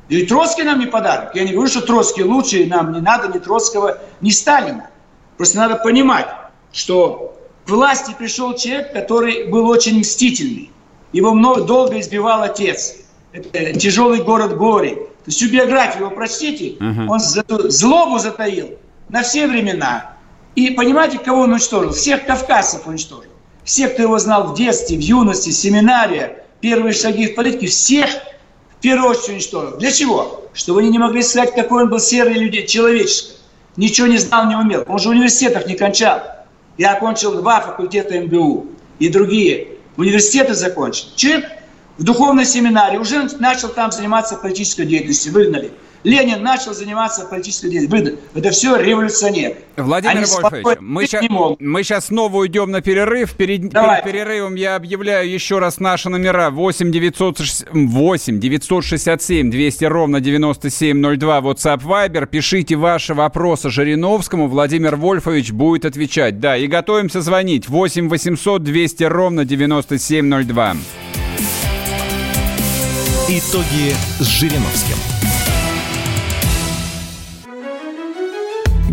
И 0.09 0.27
Троцкий 0.27 0.65
нам 0.65 0.81
не 0.81 0.87
подарок. 0.87 1.35
Я 1.35 1.45
не 1.45 1.53
говорю, 1.53 1.71
что 1.71 1.81
Троцкий 1.81 2.25
лучше, 2.25 2.67
нам 2.67 2.93
не 2.93 3.01
надо 3.01 3.29
ни 3.29 3.39
Троцкого, 3.39 3.99
ни 4.21 4.31
Сталина. 4.31 4.91
Просто 5.37 5.57
надо 5.59 5.77
понимать, 5.77 6.29
что 6.73 7.37
к 7.65 7.71
власти 7.71 8.15
пришел 8.17 8.55
человек, 8.55 8.93
который 8.93 9.49
был 9.49 9.67
очень 9.69 10.01
мстительный. 10.01 10.71
Его 11.13 11.33
много, 11.33 11.63
долго 11.63 11.99
избивал 12.01 12.43
отец. 12.43 12.97
Это 13.33 13.79
тяжелый 13.79 14.23
город 14.23 14.57
Гори. 14.57 14.95
То 14.95 15.31
есть 15.31 15.39
всю 15.39 15.51
биографию 15.51 16.05
его 16.05 16.15
прочтите, 16.15 16.77
uh-huh. 16.77 17.09
он 17.09 17.19
злобу 17.19 18.19
затаил 18.19 18.79
на 19.09 19.23
все 19.23 19.47
времена. 19.47 20.17
И 20.55 20.71
понимаете, 20.71 21.19
кого 21.19 21.43
он 21.43 21.53
уничтожил? 21.53 21.93
Всех 21.93 22.27
кавказцев 22.27 22.87
уничтожил. 22.87 23.31
Всех, 23.65 23.95
кто 23.95 24.03
его 24.03 24.19
знал 24.19 24.49
в 24.49 24.57
детстве, 24.57 24.97
в 24.97 25.01
юности, 25.01 25.51
в 25.51 25.55
семинарии, 25.55 26.31
первые 26.61 26.93
шаги 26.93 27.29
в 27.29 27.35
политике, 27.35 27.67
всех 27.67 28.11
первую 28.85 29.13
очередь 29.13 29.31
уничтожил. 29.31 29.79
Для 29.79 29.91
чего? 29.91 30.45
Чтобы 30.53 30.81
они 30.81 30.91
не 30.91 30.99
могли 30.99 31.23
сказать, 31.23 31.55
какой 31.55 31.85
он 31.85 31.89
был 31.89 31.99
серый 31.99 32.35
людей, 32.35 32.67
человеческий. 32.67 33.39
Ничего 33.77 34.07
не 34.07 34.19
знал, 34.19 34.47
не 34.47 34.57
умел. 34.57 34.85
Он 34.87 34.99
же 34.99 35.09
университетов 35.09 35.67
не 35.67 35.75
кончал. 35.75 36.21
Я 36.77 36.93
окончил 36.93 37.33
два 37.33 37.63
факультета 37.63 38.21
МГУ 38.21 38.67
и 38.99 39.09
другие 39.09 39.69
университеты 39.97 40.53
закончил. 40.53 41.07
Человек 41.17 41.51
в 41.97 42.05
духовной 42.05 42.45
семинарии 42.45 42.99
уже 42.99 43.27
начал 43.39 43.71
там 43.71 43.91
заниматься 43.91 44.37
политической 44.37 44.85
деятельностью, 44.85 45.33
выгнали. 45.33 45.73
Ленин 46.05 46.43
начал 46.43 46.75
заниматься 46.75 47.25
политической 47.25 47.71
деятельностью. 47.71 48.19
Это 48.35 48.51
все 48.51 48.77
революционеры. 48.77 49.57
Владимир 49.77 50.19
Они 50.19 50.27
Вольфович, 50.27 50.79
мы 50.81 51.07
сейчас, 51.07 51.25
мы 51.59 51.83
сейчас 51.83 52.07
снова 52.07 52.37
уйдем 52.37 52.71
на 52.71 52.83
перерыв. 52.83 53.33
Перед, 53.33 53.73
перед 53.73 54.05
перерывом 54.05 54.55
я 54.55 54.77
объявляю 54.77 55.29
еще 55.31 55.59
раз 55.59 55.81
наши 55.81 56.11
номера. 56.11 56.51
8 56.51 56.93
960, 56.93 57.69
8 57.73 58.39
967 58.39 59.51
200 59.51 59.85
ровно 59.87 60.21
9702 60.21 61.39
WhatsApp 61.39 61.83
Viber. 61.83 62.27
Пишите 62.27 62.77
ваши 62.77 63.15
вопросы 63.15 63.71
Жириновскому. 63.71 64.47
Владимир 64.49 64.97
Вольфович 64.97 65.53
будет 65.53 65.87
отвечать. 65.87 66.39
Да, 66.39 66.57
и 66.57 66.67
готовимся 66.67 67.23
звонить. 67.23 67.69
8 67.69 68.11
800 68.11 68.63
200 68.63 69.05
ровно 69.05 69.47
9702. 69.47 70.77
Итоги 73.27 73.95
с 74.21 74.27
Жириновским. 74.27 75.14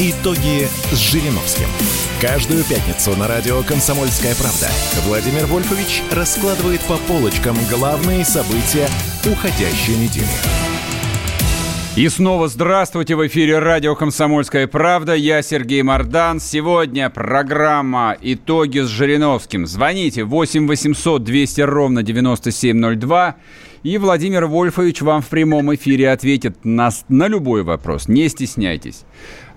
Итоги 0.00 0.68
с 0.92 0.96
Жириновским. 0.96 1.66
Каждую 2.20 2.62
пятницу 2.62 3.18
на 3.18 3.26
радио 3.26 3.64
«Комсомольская 3.64 4.32
правда» 4.36 4.68
Владимир 5.04 5.46
Вольфович 5.46 6.04
раскладывает 6.12 6.80
по 6.82 6.98
полочкам 6.98 7.56
главные 7.68 8.24
события 8.24 8.88
уходящей 9.26 9.96
недели. 9.96 10.68
И 11.96 12.08
снова 12.08 12.46
здравствуйте 12.46 13.16
в 13.16 13.26
эфире 13.26 13.58
радио 13.58 13.96
«Комсомольская 13.96 14.68
правда». 14.68 15.16
Я 15.16 15.42
Сергей 15.42 15.82
Мордан. 15.82 16.38
Сегодня 16.38 17.10
программа 17.10 18.16
«Итоги 18.20 18.78
с 18.78 18.86
Жириновским». 18.86 19.66
Звоните 19.66 20.22
8 20.22 20.68
800 20.68 21.24
200 21.24 21.60
ровно 21.62 22.04
9702. 22.04 23.34
И 23.82 23.98
Владимир 23.98 24.46
Вольфович 24.46 25.02
вам 25.02 25.22
в 25.22 25.26
прямом 25.26 25.74
эфире 25.74 26.10
ответит 26.10 26.64
на, 26.64 26.90
на 27.08 27.26
любой 27.26 27.64
вопрос. 27.64 28.06
Не 28.06 28.28
стесняйтесь. 28.28 29.04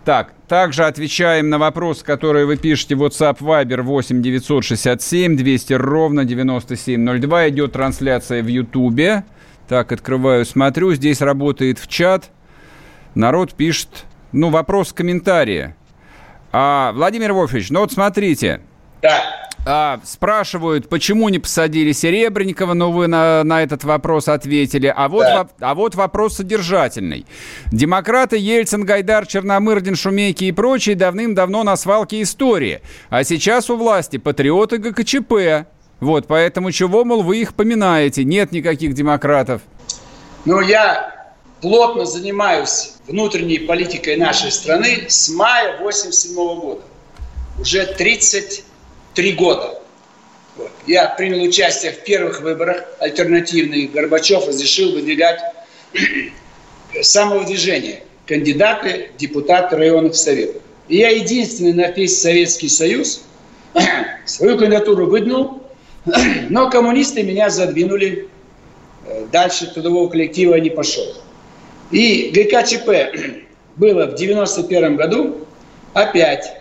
Так, 0.04 0.34
также 0.48 0.86
отвечаем 0.86 1.50
на 1.50 1.60
вопрос, 1.60 2.02
который 2.02 2.46
вы 2.46 2.58
пишете 2.58 2.96
в 2.96 3.04
WhatsApp 3.04 3.38
Viber 3.38 3.82
8 3.82 4.22
967 4.22 5.38
200 5.38 5.74
ровно 5.74 6.26
9702. 6.26 7.50
Идет 7.50 7.74
трансляция 7.74 8.42
в 8.42 8.48
Ютубе. 8.48 9.24
Так, 9.68 9.92
открываю, 9.92 10.46
смотрю. 10.46 10.94
Здесь 10.94 11.22
работает 11.22 11.78
в 11.78 11.88
чат. 11.88 12.32
Народ 13.14 13.54
пишет, 13.54 14.06
ну, 14.32 14.50
вопрос, 14.50 14.92
комментарии. 14.92 15.76
А, 16.52 16.92
Владимир 16.94 17.34
Вольфович, 17.34 17.70
ну 17.70 17.82
вот 17.82 17.92
смотрите. 17.94 18.62
Да. 19.02 19.22
А, 19.64 20.00
спрашивают, 20.04 20.90
почему 20.90 21.30
не 21.30 21.38
посадили 21.38 21.92
Серебренникова, 21.92 22.74
но 22.74 22.92
вы 22.92 23.08
на, 23.08 23.44
на 23.44 23.62
этот 23.62 23.84
вопрос 23.84 24.28
ответили. 24.28 24.92
А 24.96 25.08
вот, 25.08 25.22
да. 25.22 25.44
во, 25.44 25.68
а 25.68 25.76
вот 25.76 25.94
вопрос 25.94 26.38
содержательный. 26.38 27.28
Демократы 27.72 28.38
Ельцин, 28.38 28.86
Гайдар, 28.86 29.28
Черномырдин, 29.28 29.96
Шумейки 29.96 30.46
и 30.46 30.52
прочие 30.52 30.96
давным-давно 30.96 31.64
на 31.64 31.76
свалке 31.78 32.24
истории. 32.24 32.82
А 33.10 33.24
сейчас 33.24 33.70
у 33.70 33.78
власти 33.78 34.18
патриоты 34.18 34.80
ГКЧП. 34.80 35.68
Вот, 36.00 36.26
поэтому 36.26 36.72
чего, 36.72 37.06
мол, 37.06 37.22
вы 37.22 37.42
их 37.42 37.54
поминаете? 37.54 38.24
Нет 38.24 38.52
никаких 38.52 38.96
демократов. 38.96 39.62
Ну, 40.46 40.60
я 40.60 41.34
плотно 41.62 42.06
занимаюсь 42.06 42.94
внутренней 43.08 43.60
политикой 43.60 44.18
нашей 44.18 44.52
страны 44.52 45.06
с 45.08 45.30
мая 45.30 45.78
87 45.80 46.36
года. 46.36 46.82
Уже 47.60 47.86
30 47.86 48.64
три 49.14 49.34
года. 49.34 49.82
Вот. 50.56 50.72
Я 50.86 51.08
принял 51.10 51.42
участие 51.42 51.92
в 51.92 52.04
первых 52.04 52.42
выборах 52.42 52.84
альтернативных. 53.00 53.92
Горбачев 53.92 54.48
разрешил 54.48 54.94
выдвигать 54.94 55.40
самовыдвижение 57.02 58.04
кандидаты, 58.26 59.12
депутаты 59.18 59.78
районных 59.78 60.16
советов. 60.16 60.62
И 60.88 60.98
я 60.98 61.10
единственный 61.10 61.74
на 61.74 61.90
весь 61.92 62.22
Советский 62.22 62.70
Союз 62.70 63.24
свою 64.26 64.58
кандидатуру 64.58 65.06
выдвинул, 65.08 65.64
но 66.50 66.70
коммунисты 66.70 67.24
меня 67.24 67.50
задвинули, 67.50 68.28
э, 69.06 69.26
дальше 69.32 69.68
трудового 69.74 70.10
коллектива 70.10 70.56
не 70.56 70.70
пошел. 70.70 71.06
И 71.92 72.32
ГКЧП 72.34 72.90
было 73.76 74.06
в 74.08 74.16
91 74.16 74.96
году, 74.96 75.48
опять 75.94 76.52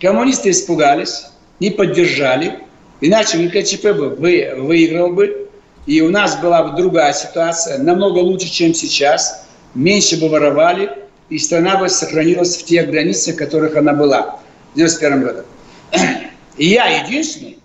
коммунисты 0.00 0.50
испугались, 0.50 1.26
не 1.60 1.70
поддержали, 1.70 2.60
иначе 3.00 3.38
ВКЧП 3.38 3.86
бы 3.92 4.08
вы, 4.10 4.54
выиграл 4.56 5.12
бы, 5.12 5.48
и 5.86 6.00
у 6.00 6.10
нас 6.10 6.36
была 6.40 6.64
бы 6.64 6.76
другая 6.76 7.12
ситуация, 7.12 7.78
намного 7.78 8.18
лучше, 8.18 8.50
чем 8.50 8.74
сейчас, 8.74 9.46
меньше 9.74 10.20
бы 10.20 10.28
воровали, 10.28 10.90
и 11.30 11.38
страна 11.38 11.76
бы 11.76 11.88
сохранилась 11.88 12.56
в 12.56 12.64
тех 12.64 12.90
границах, 12.90 13.34
в 13.34 13.38
которых 13.38 13.76
она 13.76 13.92
была 13.92 14.38
в 14.72 14.76
91 14.76 15.22
году. 15.22 15.42
И 16.56 16.66
я 16.66 17.04
единственный 17.04 17.58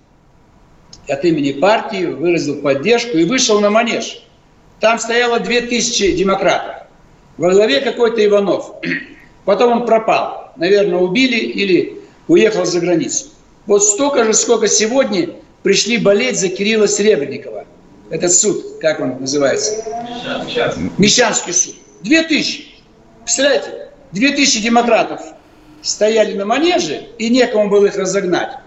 от 1.07 1.25
имени 1.25 1.51
партии 1.51 2.05
выразил 2.05 2.61
поддержку 2.61 3.17
и 3.17 3.25
вышел 3.25 3.59
на 3.59 3.69
манеж. 3.69 4.23
Там 4.79 4.99
стояло 4.99 5.39
2000 5.39 6.15
демократов. 6.15 6.75
Во 7.37 7.51
главе 7.51 7.81
какой-то 7.81 8.23
Иванов. 8.23 8.75
Потом 9.45 9.71
он 9.81 9.85
пропал. 9.85 10.51
Наверное, 10.55 10.99
убили 10.99 11.37
или 11.37 12.01
уехал 12.27 12.65
за 12.65 12.79
границу. 12.79 13.32
Вот 13.65 13.83
столько 13.83 14.25
же, 14.25 14.33
сколько 14.33 14.67
сегодня 14.67 15.29
пришли 15.63 15.97
болеть 15.97 16.39
за 16.39 16.49
Кирилла 16.49 16.87
Сребренникова. 16.87 17.65
Этот 18.09 18.33
суд, 18.33 18.79
как 18.81 18.99
он 18.99 19.21
называется? 19.21 19.83
Мещанский, 20.45 20.91
Мещанский 20.97 21.53
суд. 21.53 21.75
Две 22.01 22.23
тысячи. 22.23 22.65
Представляете? 23.23 23.89
Две 24.11 24.31
тысячи 24.31 24.61
демократов 24.61 25.21
стояли 25.81 26.33
на 26.33 26.45
манеже, 26.45 27.07
и 27.17 27.29
некому 27.29 27.69
было 27.69 27.85
их 27.85 27.97
разогнать. 27.97 28.57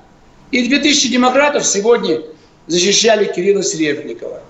И 0.51 0.67
две 0.67 0.79
тысячи 0.79 1.09
демократов 1.09 1.67
сегодня 1.67 2.23
защищали 2.67 3.27
Кирилла 3.27 3.63
Сребренникова. 3.63 4.41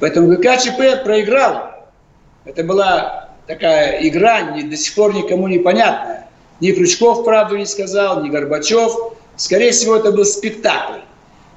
Поэтому 0.00 0.28
ГКЧП 0.28 1.04
проиграл. 1.04 1.90
Это 2.44 2.62
была 2.62 3.30
такая 3.46 4.06
игра, 4.06 4.42
не, 4.52 4.62
до 4.62 4.76
сих 4.76 4.94
пор 4.94 5.14
никому 5.14 5.48
не 5.48 5.58
понятная. 5.58 6.28
Ни 6.60 6.72
Крючков 6.72 7.24
правду 7.24 7.56
не 7.56 7.66
сказал, 7.66 8.22
ни 8.22 8.30
Горбачев. 8.30 8.92
Скорее 9.36 9.72
всего, 9.72 9.96
это 9.96 10.12
был 10.12 10.24
спектакль. 10.24 11.00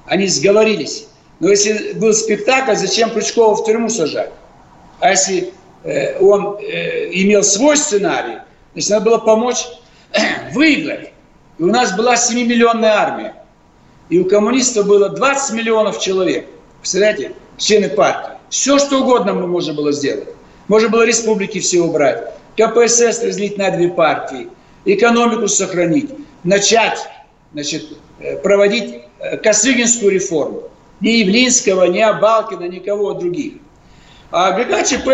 Они 0.06 0.26
сговорились. 0.26 1.06
Но 1.40 1.48
если 1.48 1.94
был 1.94 2.12
спектакль, 2.12 2.74
зачем 2.74 3.10
Крючкова 3.10 3.54
в 3.56 3.64
тюрьму 3.64 3.88
сажать? 3.88 4.30
А 5.00 5.10
если 5.10 5.52
э, 5.84 6.18
он 6.18 6.58
э, 6.60 7.10
имел 7.12 7.42
свой 7.42 7.76
сценарий, 7.76 8.38
значит, 8.74 8.90
надо 8.90 9.04
было 9.06 9.18
помочь 9.18 9.66
выиграть. 10.52 11.12
И 11.58 11.62
у 11.62 11.66
нас 11.66 11.96
была 11.96 12.14
7-миллионная 12.14 12.90
армия. 12.90 13.34
И 14.10 14.18
у 14.18 14.26
коммунистов 14.26 14.86
было 14.86 15.08
20 15.08 15.54
миллионов 15.54 16.00
человек. 16.00 16.46
Представляете? 16.80 17.32
Члены 17.56 17.88
партии. 17.88 18.32
Все, 18.50 18.78
что 18.78 19.02
угодно 19.02 19.32
мы 19.32 19.46
можно 19.46 19.72
было 19.72 19.92
сделать. 19.92 20.28
Можно 20.68 20.88
было 20.88 21.06
республики 21.06 21.60
все 21.60 21.80
убрать. 21.80 22.34
КПСС 22.56 23.22
разделить 23.22 23.56
на 23.56 23.70
две 23.70 23.88
партии. 23.88 24.48
Экономику 24.84 25.48
сохранить. 25.48 26.10
Начать 26.42 26.98
значит, 27.52 27.98
э, 28.20 28.36
проводить 28.38 29.02
э, 29.18 29.36
Косыгинскую 29.38 30.12
реформу. 30.12 30.62
Ни 31.00 31.10
Явлинского, 31.10 31.84
ни 31.84 32.00
Абалкина, 32.00 32.64
никого 32.64 33.14
других. 33.14 33.54
А 34.30 34.52
ГКЧП 34.52 35.08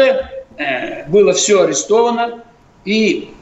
э, 0.59 1.09
было 1.09 1.33
все 1.33 1.63
арестовано, 1.63 2.45
и 2.85 3.35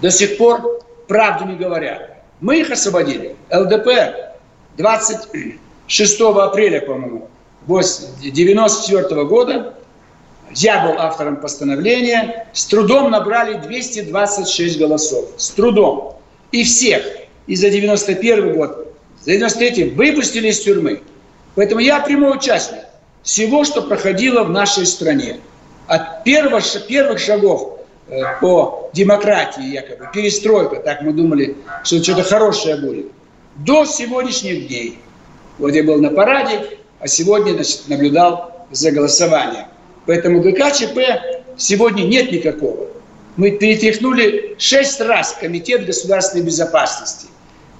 до 0.00 0.10
сих 0.10 0.38
пор 0.38 0.80
правду 1.06 1.44
не 1.44 1.56
говорят. 1.56 2.22
Мы 2.40 2.60
их 2.60 2.70
освободили. 2.70 3.36
ЛДП 3.52 3.88
26 4.76 6.20
апреля, 6.20 6.80
по-моему, 6.80 7.28
1994 7.66 9.24
года 9.24 9.74
я 10.52 10.84
был 10.84 10.98
автором 10.98 11.36
постановления, 11.36 12.48
с 12.52 12.64
трудом 12.66 13.10
набрали 13.10 13.54
226 13.58 14.78
голосов. 14.78 15.26
С 15.36 15.50
трудом. 15.50 16.16
И 16.50 16.64
всех 16.64 17.04
и 17.46 17.56
за 17.56 17.70
91 17.70 18.54
год, 18.54 18.94
за 19.24 19.32
93 19.32 19.90
выпустили 19.90 20.48
из 20.48 20.60
тюрьмы. 20.60 21.00
Поэтому 21.54 21.80
я 21.80 22.00
прямой 22.00 22.36
участник 22.36 22.84
всего, 23.22 23.64
что 23.64 23.82
проходило 23.82 24.44
в 24.44 24.50
нашей 24.50 24.86
стране. 24.86 25.40
От 25.86 26.24
первых, 26.24 26.64
первых 26.86 27.18
шагов 27.18 27.80
э, 28.08 28.20
по 28.40 28.90
демократии, 28.94 29.64
якобы, 29.64 30.08
перестройка, 30.14 30.76
так 30.76 31.02
мы 31.02 31.12
думали, 31.12 31.56
что 31.84 32.02
что-то 32.02 32.22
хорошее 32.22 32.76
будет, 32.76 33.06
до 33.56 33.84
сегодняшних 33.84 34.68
дней. 34.68 34.98
Вот 35.58 35.74
я 35.74 35.82
был 35.82 36.00
на 36.00 36.10
параде, 36.10 36.78
а 37.00 37.08
сегодня 37.08 37.52
значит, 37.52 37.88
наблюдал 37.88 38.66
за 38.70 38.92
голосованием. 38.92 39.66
Поэтому 40.06 40.40
ГКЧП 40.40 40.98
сегодня 41.56 42.04
нет 42.04 42.32
никакого. 42.32 42.86
Мы 43.36 43.50
перетряхнули 43.50 44.54
шесть 44.58 45.00
раз 45.00 45.36
Комитет 45.38 45.84
государственной 45.84 46.44
безопасности– 46.44 47.26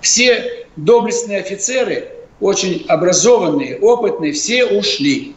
все 0.01 0.67
доблестные 0.77 1.41
офицеры, 1.41 2.09
очень 2.41 2.85
образованные, 2.89 3.79
опытные, 3.79 4.33
все 4.33 4.65
ушли. 4.65 5.35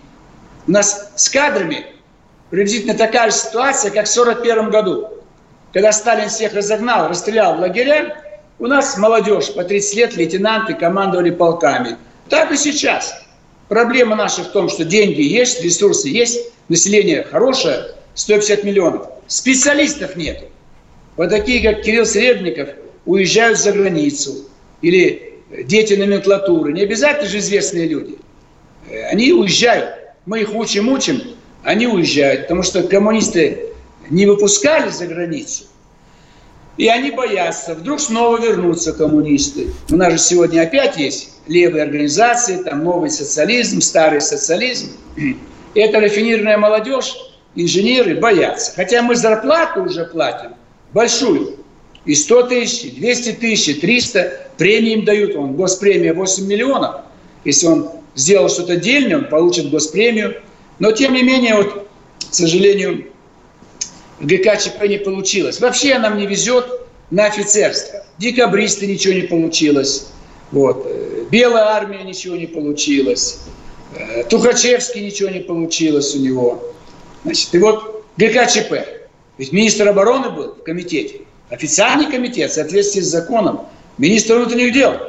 У 0.68 0.72
нас 0.72 1.12
с 1.16 1.30
кадрами 1.30 1.86
приблизительно 2.50 2.94
такая 2.94 3.30
же 3.30 3.38
ситуация, 3.38 3.92
как 3.92 4.08
в 4.08 4.12
1941 4.12 4.70
году. 4.70 5.10
Когда 5.74 5.92
Сталин 5.92 6.30
всех 6.30 6.54
разогнал, 6.54 7.10
расстрелял 7.10 7.58
в 7.58 7.60
лагеря, 7.60 8.16
у 8.60 8.68
нас 8.68 8.98
молодежь 8.98 9.54
по 9.54 9.64
30 9.64 9.96
лет, 9.96 10.16
лейтенанты 10.16 10.76
командовали 10.76 11.32
полками. 11.32 11.98
Так 12.30 12.52
и 12.52 12.58
сейчас. 12.58 13.16
Проблема 13.68 14.16
наша 14.16 14.44
в 14.44 14.52
том, 14.52 14.70
что 14.70 14.86
деньги 14.86 15.22
есть, 15.22 15.62
ресурсы 15.64 16.10
есть, 16.10 16.40
население 16.70 17.24
хорошее, 17.24 17.88
150 18.14 18.64
миллионов. 18.64 19.08
Специалистов 19.28 20.16
нет. 20.16 20.48
Вот 21.18 21.30
такие, 21.30 21.62
как 21.68 21.84
Кирилл 21.84 22.06
Сребников, 22.06 22.70
уезжают 23.06 23.58
за 23.58 23.72
границу 23.72 24.48
или 24.84 25.40
дети 25.66 25.96
номенклатуры, 25.96 26.74
не 26.74 26.82
обязательно 26.82 27.28
же 27.28 27.40
известные 27.40 27.88
люди. 27.88 28.18
Э, 28.90 29.06
они 29.06 29.32
уезжают. 29.32 29.96
Мы 30.26 30.42
их 30.42 30.54
учим, 30.54 30.90
учим, 30.90 31.22
они 31.64 31.88
уезжают, 31.88 32.44
потому 32.44 32.62
что 32.64 32.84
коммунисты 32.84 33.70
не 34.10 34.26
выпускали 34.26 34.90
за 34.90 35.08
границу. 35.08 35.66
И 36.76 36.88
они 36.88 37.12
боятся, 37.12 37.76
вдруг 37.76 38.00
снова 38.00 38.42
вернутся 38.42 38.94
коммунисты. 38.94 39.68
У 39.90 39.96
нас 39.96 40.14
же 40.14 40.20
сегодня 40.20 40.62
опять 40.62 40.98
есть 40.98 41.30
левые 41.48 41.84
организации, 41.84 42.64
там 42.64 42.84
новый 42.84 43.10
социализм, 43.10 43.80
старый 43.80 44.22
социализм. 44.22 44.92
И 45.16 45.38
эта 45.76 46.00
рафинированная 46.00 46.58
молодежь, 46.58 47.16
инженеры 47.56 48.16
боятся. 48.16 48.74
Хотя 48.76 49.02
мы 49.02 49.16
зарплату 49.16 49.84
уже 49.84 50.06
платим 50.06 50.56
большую. 50.94 51.63
И 52.06 52.16
100 52.16 52.44
тысяч, 52.44 52.94
200 52.96 53.32
тысяч, 53.34 53.80
300 53.80 54.48
премии 54.58 54.94
им 54.94 55.06
дают. 55.06 55.36
Он 55.36 55.54
госпремия 55.54 56.14
8 56.14 56.46
миллионов. 56.46 57.02
Если 57.46 57.68
он 57.68 57.90
сделал 58.16 58.50
что-то 58.50 58.76
дельное, 58.76 59.20
он 59.20 59.30
получит 59.30 59.70
госпремию. 59.70 60.42
Но 60.80 60.92
тем 60.92 61.14
не 61.14 61.24
менее, 61.24 61.56
вот, 61.56 61.88
к 62.30 62.34
сожалению, 62.34 63.06
ГКЧП 64.20 64.84
не 64.88 64.98
получилось. 64.98 65.60
Вообще 65.60 65.98
нам 66.00 66.18
не 66.18 66.28
везет. 66.28 66.66
на 67.12 67.26
офицерство. 67.26 68.04
Декабристы 68.18 68.88
ничего 68.88 69.14
не 69.14 69.22
получилось. 69.24 70.08
Вот. 70.52 70.88
Белая 71.30 71.66
армия 71.66 72.04
ничего 72.04 72.36
не 72.36 72.48
получилось. 72.48 73.40
Э, 73.96 74.24
Тухачевский 74.24 75.06
ничего 75.06 75.30
не 75.30 75.42
получилось 75.42 76.16
у 76.16 76.20
него. 76.20 76.74
Значит, 77.24 77.54
и 77.54 77.60
вот 77.60 78.06
ГКЧП. 78.18 78.74
Ведь 79.38 79.52
министр 79.52 79.90
обороны 79.90 80.30
был 80.30 80.56
в 80.56 80.64
комитете. 80.64 81.22
Официальный 81.54 82.10
комитет 82.10 82.50
в 82.50 82.56
соответствии 82.56 83.02
с 83.02 83.12
законом. 83.12 83.62
Министр 84.00 84.38
внутренних 84.38 84.74
дел. 84.74 85.00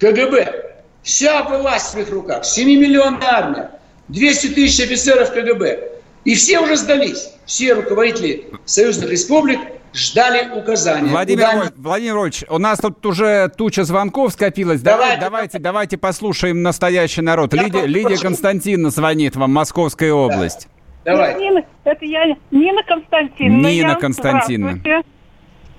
КГБ. 0.00 0.76
Вся 1.02 1.42
власть 1.42 1.94
в 1.94 1.98
их 1.98 2.10
руках. 2.10 2.42
7-миллионная 2.44 3.22
армия. 3.22 3.70
200 4.08 4.46
тысяч 4.54 4.82
офицеров 4.82 5.32
КГБ. 5.34 5.90
И 6.24 6.34
все 6.36 6.60
уже 6.60 6.78
сдались. 6.78 7.32
Все 7.44 7.74
руководители 7.74 8.46
союзных 8.64 9.10
республик 9.10 9.60
ждали 9.92 10.58
указания. 10.58 11.10
Владимир, 11.10 11.50
Куда... 11.50 11.72
Владимир 11.76 12.14
Ильич, 12.14 12.44
у 12.48 12.56
нас 12.56 12.78
тут 12.78 13.04
уже 13.04 13.50
туча 13.54 13.84
звонков 13.84 14.32
скопилась. 14.32 14.80
Давайте, 14.80 15.20
давайте, 15.20 15.58
давайте 15.58 15.98
послушаем 15.98 16.62
настоящий 16.62 17.20
народ. 17.20 17.52
Лидия, 17.52 17.84
Лидия 17.84 18.16
Константиновна 18.16 18.88
звонит 18.88 19.36
вам, 19.36 19.52
Московская 19.52 20.14
область. 20.14 20.66
Да. 21.04 21.12
Давай. 21.12 21.38
Нина, 21.38 21.62
это 21.84 22.04
я, 22.06 22.24
Нина 22.50 22.82
Константиновна. 22.84 23.66
Нина 23.66 23.88
я. 23.90 23.94
Константиновна. 23.96 24.78
Здравствуйте. 24.78 25.13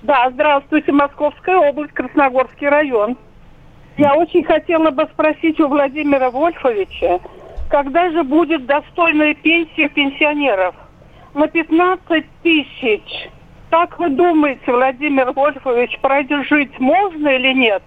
Да, 0.02 0.30
здравствуйте, 0.30 0.92
Московская 0.92 1.56
область, 1.56 1.92
Красногорский 1.92 2.68
район. 2.68 3.16
Я 3.96 4.14
очень 4.14 4.44
хотела 4.44 4.90
бы 4.90 5.08
спросить 5.12 5.58
у 5.60 5.68
Владимира 5.68 6.30
Вольфовича, 6.30 7.20
когда 7.70 8.10
же 8.10 8.22
будет 8.22 8.66
достойная 8.66 9.34
пенсия 9.34 9.88
пенсионеров? 9.88 10.74
На 11.34 11.48
15 11.48 12.24
тысяч 12.42 13.30
как 13.70 13.98
вы 13.98 14.10
думаете, 14.10 14.62
Владимир 14.66 15.32
Вольфович, 15.32 15.98
прожить 16.00 16.78
можно 16.78 17.28
или 17.28 17.52
нет? 17.52 17.82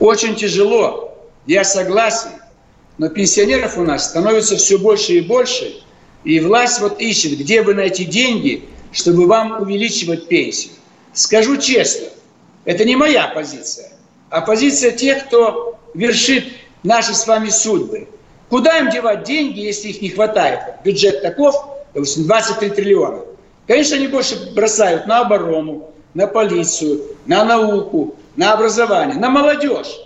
Очень 0.00 0.34
тяжело, 0.34 1.16
я 1.46 1.64
согласен. 1.64 2.30
Но 2.98 3.08
пенсионеров 3.08 3.78
у 3.78 3.82
нас 3.82 4.10
становится 4.10 4.56
все 4.56 4.78
больше 4.78 5.14
и 5.14 5.20
больше. 5.20 5.72
И 6.24 6.40
власть 6.40 6.80
вот 6.80 7.00
ищет, 7.00 7.38
где 7.38 7.62
бы 7.62 7.74
найти 7.74 8.04
деньги, 8.04 8.64
чтобы 8.94 9.26
вам 9.26 9.60
увеличивать 9.60 10.28
пенсию. 10.28 10.72
Скажу 11.12 11.56
честно, 11.58 12.06
это 12.64 12.84
не 12.84 12.96
моя 12.96 13.28
позиция, 13.28 13.90
а 14.30 14.40
позиция 14.40 14.92
тех, 14.92 15.26
кто 15.26 15.78
вершит 15.94 16.44
наши 16.84 17.12
с 17.12 17.26
вами 17.26 17.48
судьбы. 17.48 18.08
Куда 18.48 18.78
им 18.78 18.90
девать 18.90 19.24
деньги, 19.24 19.60
если 19.60 19.88
их 19.88 20.00
не 20.00 20.10
хватает? 20.10 20.60
Бюджет 20.84 21.22
таков, 21.22 21.56
допустим, 21.92 22.24
23 22.24 22.70
триллиона. 22.70 23.22
Конечно, 23.66 23.96
они 23.96 24.06
больше 24.06 24.52
бросают 24.54 25.06
на 25.06 25.20
оборону, 25.20 25.90
на 26.14 26.26
полицию, 26.28 27.02
на 27.26 27.44
науку, 27.44 28.14
на 28.36 28.52
образование, 28.52 29.16
на 29.16 29.28
молодежь. 29.28 29.98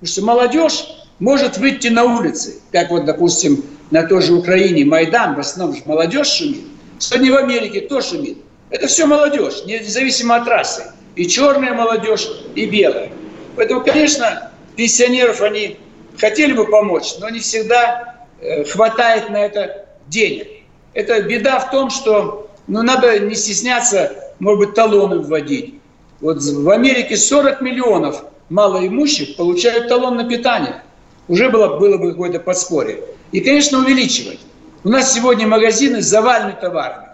Потому 0.00 0.06
что 0.06 0.22
молодежь 0.22 0.86
может 1.18 1.58
выйти 1.58 1.88
на 1.88 2.04
улицы, 2.04 2.60
как 2.70 2.90
вот, 2.90 3.04
допустим, 3.04 3.62
на 3.90 4.04
той 4.04 4.22
же 4.22 4.32
Украине 4.32 4.86
Майдан, 4.86 5.34
в 5.34 5.40
основном 5.40 5.76
же 5.76 5.82
молодежь 5.84 6.28
шумит. 6.28 6.71
Сегодня 7.02 7.32
в 7.32 7.36
Америке 7.36 7.80
кто 7.80 8.00
шумит? 8.00 8.38
Это 8.70 8.86
все 8.86 9.06
молодежь, 9.06 9.64
независимо 9.66 10.36
от 10.36 10.46
расы. 10.46 10.92
И 11.16 11.26
черная 11.26 11.74
молодежь, 11.74 12.28
и 12.54 12.64
белая. 12.64 13.10
Поэтому, 13.56 13.80
конечно, 13.80 14.52
пенсионеров 14.76 15.40
они 15.40 15.78
хотели 16.16 16.52
бы 16.52 16.64
помочь, 16.64 17.14
но 17.18 17.28
не 17.28 17.40
всегда 17.40 18.24
э, 18.40 18.62
хватает 18.62 19.30
на 19.30 19.38
это 19.38 19.86
денег. 20.06 20.46
Это 20.94 21.20
беда 21.22 21.58
в 21.58 21.72
том, 21.72 21.90
что 21.90 22.48
но 22.68 22.82
надо 22.82 23.18
не 23.18 23.34
стесняться, 23.34 24.12
может 24.38 24.60
быть, 24.60 24.74
талоны 24.74 25.18
вводить. 25.18 25.74
Вот 26.20 26.40
в 26.40 26.70
Америке 26.70 27.16
40 27.16 27.62
миллионов 27.62 28.22
малоимущих 28.48 29.34
получают 29.34 29.88
талон 29.88 30.18
на 30.18 30.28
питание. 30.28 30.84
Уже 31.26 31.50
было, 31.50 31.80
было 31.80 31.98
бы 31.98 32.12
какое-то 32.12 32.38
подспорье. 32.38 33.00
И, 33.32 33.40
конечно, 33.40 33.80
увеличивать. 33.80 34.38
У 34.84 34.88
нас 34.88 35.14
сегодня 35.14 35.46
магазины 35.46 36.02
завалены 36.02 36.54
товарами. 36.60 37.08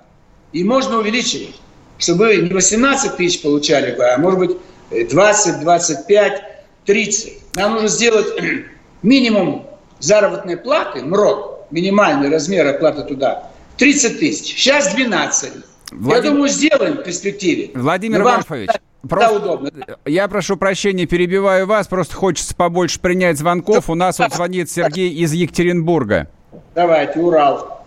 И 0.52 0.64
можно 0.64 0.98
увеличивать, 0.98 1.60
чтобы 1.98 2.36
не 2.36 2.48
18 2.48 3.16
тысяч 3.16 3.42
получали, 3.42 3.94
а 4.00 4.18
может 4.18 4.38
быть 4.38 5.10
20, 5.10 5.60
25, 5.60 6.42
30. 6.86 7.32
Нам 7.56 7.72
нужно 7.74 7.88
сделать 7.88 8.28
минимум 9.02 9.66
заработной 9.98 10.56
платы, 10.56 11.02
МРОД, 11.02 11.70
минимальный 11.70 12.30
размер 12.30 12.66
оплаты 12.66 13.02
туда, 13.02 13.50
30 13.76 14.18
тысяч. 14.18 14.56
Сейчас 14.56 14.94
12. 14.94 15.52
Владим... 15.92 16.24
Я 16.24 16.30
думаю, 16.30 16.48
сделаем 16.48 16.94
в 16.94 17.02
перспективе. 17.02 17.70
Владимир 17.74 18.22
Вольфович, 18.22 18.70
Просто, 19.06 19.36
удобно. 19.36 19.70
Я 20.06 20.26
прошу 20.28 20.56
прощения, 20.56 21.06
перебиваю 21.06 21.66
вас, 21.66 21.86
просто 21.86 22.16
хочется 22.16 22.54
побольше 22.54 22.98
принять 22.98 23.38
звонков. 23.38 23.90
У 23.90 23.94
нас 23.94 24.18
вот 24.18 24.32
звонит 24.32 24.70
Сергей 24.70 25.10
из 25.10 25.32
Екатеринбурга. 25.32 26.30
Давайте, 26.74 27.18
Урал. 27.18 27.84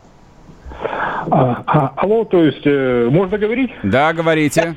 А, 1.30 1.63
а, 1.65 1.93
алло, 1.97 2.26
то 2.26 2.43
есть, 2.43 2.65
э, 2.65 3.08
можно 3.12 3.38
говорить? 3.38 3.71
Да, 3.84 4.13
говорите. 4.13 4.76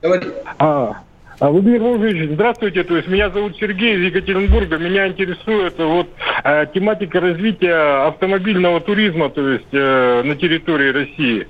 Говори. 0.00 0.26
А, 0.58 1.02
а, 1.38 1.50
Владимир 1.50 1.80
Владимирович, 1.80 2.30
здравствуйте. 2.30 2.84
То 2.84 2.96
есть 2.96 3.08
меня 3.08 3.30
зовут 3.30 3.56
Сергей 3.56 3.96
из 3.96 4.06
Екатеринбурга. 4.06 4.78
Меня 4.78 5.08
интересует 5.08 5.78
вот 5.78 6.08
э, 6.44 6.66
тематика 6.74 7.20
развития 7.20 8.06
автомобильного 8.06 8.80
туризма, 8.80 9.28
то 9.28 9.48
есть 9.48 9.66
э, 9.72 10.22
на 10.24 10.36
территории 10.36 10.92
России. 10.92 11.46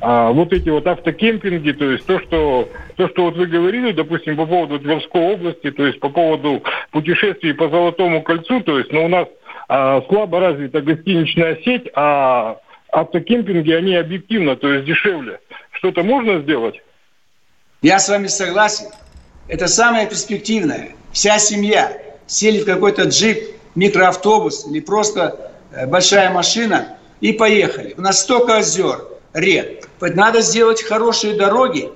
А, 0.00 0.32
вот 0.32 0.52
эти 0.52 0.68
вот 0.68 0.86
автокемпинги, 0.86 1.72
то 1.72 1.84
есть 1.84 2.06
то, 2.06 2.18
что 2.20 2.68
то, 2.96 3.08
что 3.08 3.24
вот 3.26 3.36
вы 3.36 3.46
говорили, 3.46 3.92
допустим, 3.92 4.36
по 4.36 4.46
поводу 4.46 4.80
Тверской 4.80 5.34
области, 5.34 5.70
то 5.70 5.86
есть 5.86 6.00
по 6.00 6.08
поводу 6.08 6.62
путешествий 6.90 7.54
по 7.54 7.68
Золотому 7.68 8.22
кольцу, 8.22 8.60
то 8.62 8.78
есть, 8.78 8.92
ну, 8.92 9.04
у 9.04 9.08
нас 9.08 9.28
слабо 10.08 10.40
развита 10.40 10.80
гостиничная 10.82 11.58
сеть, 11.64 11.88
а 11.94 12.58
автокемпинги, 12.90 13.72
они 13.72 13.94
объективно, 13.96 14.56
то 14.56 14.72
есть 14.72 14.84
дешевле. 14.86 15.40
Что-то 15.72 16.02
можно 16.02 16.40
сделать? 16.40 16.82
Я 17.80 17.98
с 17.98 18.08
вами 18.08 18.26
согласен. 18.26 18.86
Это 19.48 19.66
самое 19.66 20.06
перспективное. 20.06 20.90
Вся 21.12 21.38
семья 21.38 21.92
сели 22.26 22.60
в 22.60 22.66
какой-то 22.66 23.04
джип, 23.04 23.38
микроавтобус 23.74 24.66
или 24.66 24.80
просто 24.80 25.52
э, 25.72 25.86
большая 25.86 26.30
машина 26.30 26.98
и 27.20 27.32
поехали. 27.32 27.94
У 27.96 28.02
нас 28.02 28.20
столько 28.20 28.58
озер, 28.58 29.04
рек. 29.32 29.88
Надо 30.00 30.40
сделать 30.42 30.82
хорошие 30.82 31.34
дороги 31.34 31.90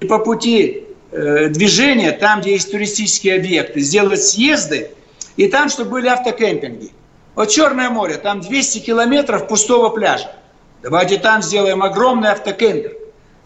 и 0.00 0.06
по 0.06 0.18
пути 0.18 0.84
э, 1.12 1.48
движения, 1.48 2.12
там, 2.12 2.40
где 2.40 2.52
есть 2.52 2.70
туристические 2.70 3.36
объекты, 3.36 3.80
сделать 3.80 4.22
съезды, 4.22 4.90
и 5.36 5.48
там, 5.48 5.68
чтобы 5.68 5.90
были 5.90 6.08
автокемпинги. 6.08 6.90
Вот 7.34 7.48
Черное 7.48 7.88
море, 7.88 8.16
там 8.16 8.40
200 8.40 8.80
километров 8.80 9.48
пустого 9.48 9.88
пляжа. 9.88 10.30
Давайте 10.82 11.18
там 11.18 11.42
сделаем 11.42 11.82
огромный 11.82 12.30
автокемпинг. 12.30 12.92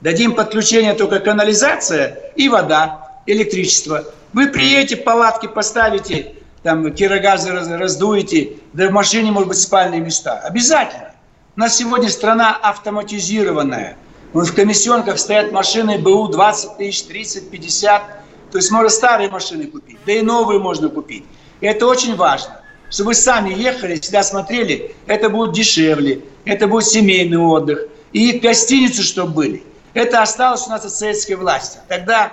Дадим 0.00 0.34
подключение 0.34 0.94
только 0.94 1.20
канализация 1.20 2.32
и 2.34 2.48
вода 2.48 3.20
электричество. 3.26 4.04
Вы 4.32 4.48
приедете, 4.48 4.96
палатки 4.96 5.46
поставите, 5.46 6.34
там 6.62 6.92
кирогазы 6.92 7.52
раздуете, 7.52 8.54
да 8.72 8.88
в 8.88 8.92
машине, 8.92 9.30
может 9.30 9.48
быть, 9.48 9.58
спальные 9.58 10.00
места. 10.00 10.40
Обязательно. 10.40 11.12
У 11.56 11.60
нас 11.60 11.76
сегодня 11.76 12.10
страна 12.10 12.56
автоматизированная. 12.56 13.96
В 14.32 14.52
комиссионках 14.52 15.18
стоят 15.18 15.52
машины 15.52 15.98
БУ 15.98 16.28
20 16.28 16.76
тысяч, 16.76 17.04
30, 17.04 17.50
50. 17.50 18.02
То 18.50 18.58
есть 18.58 18.70
можно 18.70 18.90
старые 18.90 19.30
машины 19.30 19.66
купить, 19.66 19.98
да 20.04 20.12
и 20.12 20.22
новые 20.22 20.58
можно 20.58 20.88
купить. 20.88 21.24
И 21.60 21.66
это 21.66 21.86
очень 21.86 22.16
важно. 22.16 22.60
Чтобы 22.90 23.08
вы 23.08 23.14
сами 23.14 23.52
ехали, 23.52 23.98
всегда 23.98 24.22
смотрели, 24.22 24.94
это 25.06 25.28
будет 25.28 25.54
дешевле, 25.54 26.22
это 26.44 26.66
будет 26.66 26.86
семейный 26.86 27.38
отдых. 27.38 27.88
И 28.12 28.38
гостиницы, 28.38 29.02
чтобы 29.02 29.32
были. 29.32 29.62
Это 29.94 30.22
осталось 30.22 30.66
у 30.66 30.70
нас 30.70 30.84
от 30.84 30.92
советской 30.92 31.34
власти. 31.34 31.78
Тогда 31.88 32.32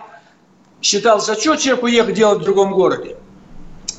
считалось, 0.81 1.27
а 1.29 1.35
что 1.35 1.55
человеку 1.55 1.87
ехать 1.87 2.15
делать 2.15 2.39
в 2.39 2.43
другом 2.43 2.73
городе? 2.73 3.15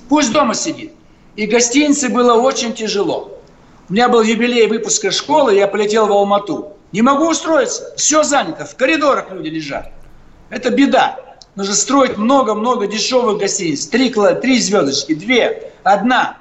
Пусть 0.09 0.33
дома 0.33 0.55
сидит. 0.55 0.93
И 1.37 1.47
гостинице 1.47 2.09
было 2.09 2.35
очень 2.35 2.75
тяжело. 2.75 3.39
У 3.89 3.93
меня 3.93 4.09
был 4.09 4.23
юбилей 4.23 4.67
выпуска 4.67 5.11
школы, 5.11 5.55
я 5.57 5.67
полетел 5.67 6.07
в 6.07 6.13
Алмату. 6.13 6.75
Не 6.93 7.03
могу 7.03 7.29
устроиться, 7.29 7.93
все 7.97 8.23
занято, 8.23 8.65
в 8.65 8.77
коридорах 8.77 9.31
люди 9.33 9.49
лежат. 9.49 9.91
Это 10.49 10.71
беда. 10.71 11.19
Нужно 11.57 11.75
строить 11.75 12.17
много-много 12.17 12.87
дешевых 12.87 13.39
гостиниц. 13.39 13.87
Три, 13.87 14.11
три 14.11 14.61
звездочки, 14.61 15.15
две, 15.15 15.73
одна. 15.83 16.39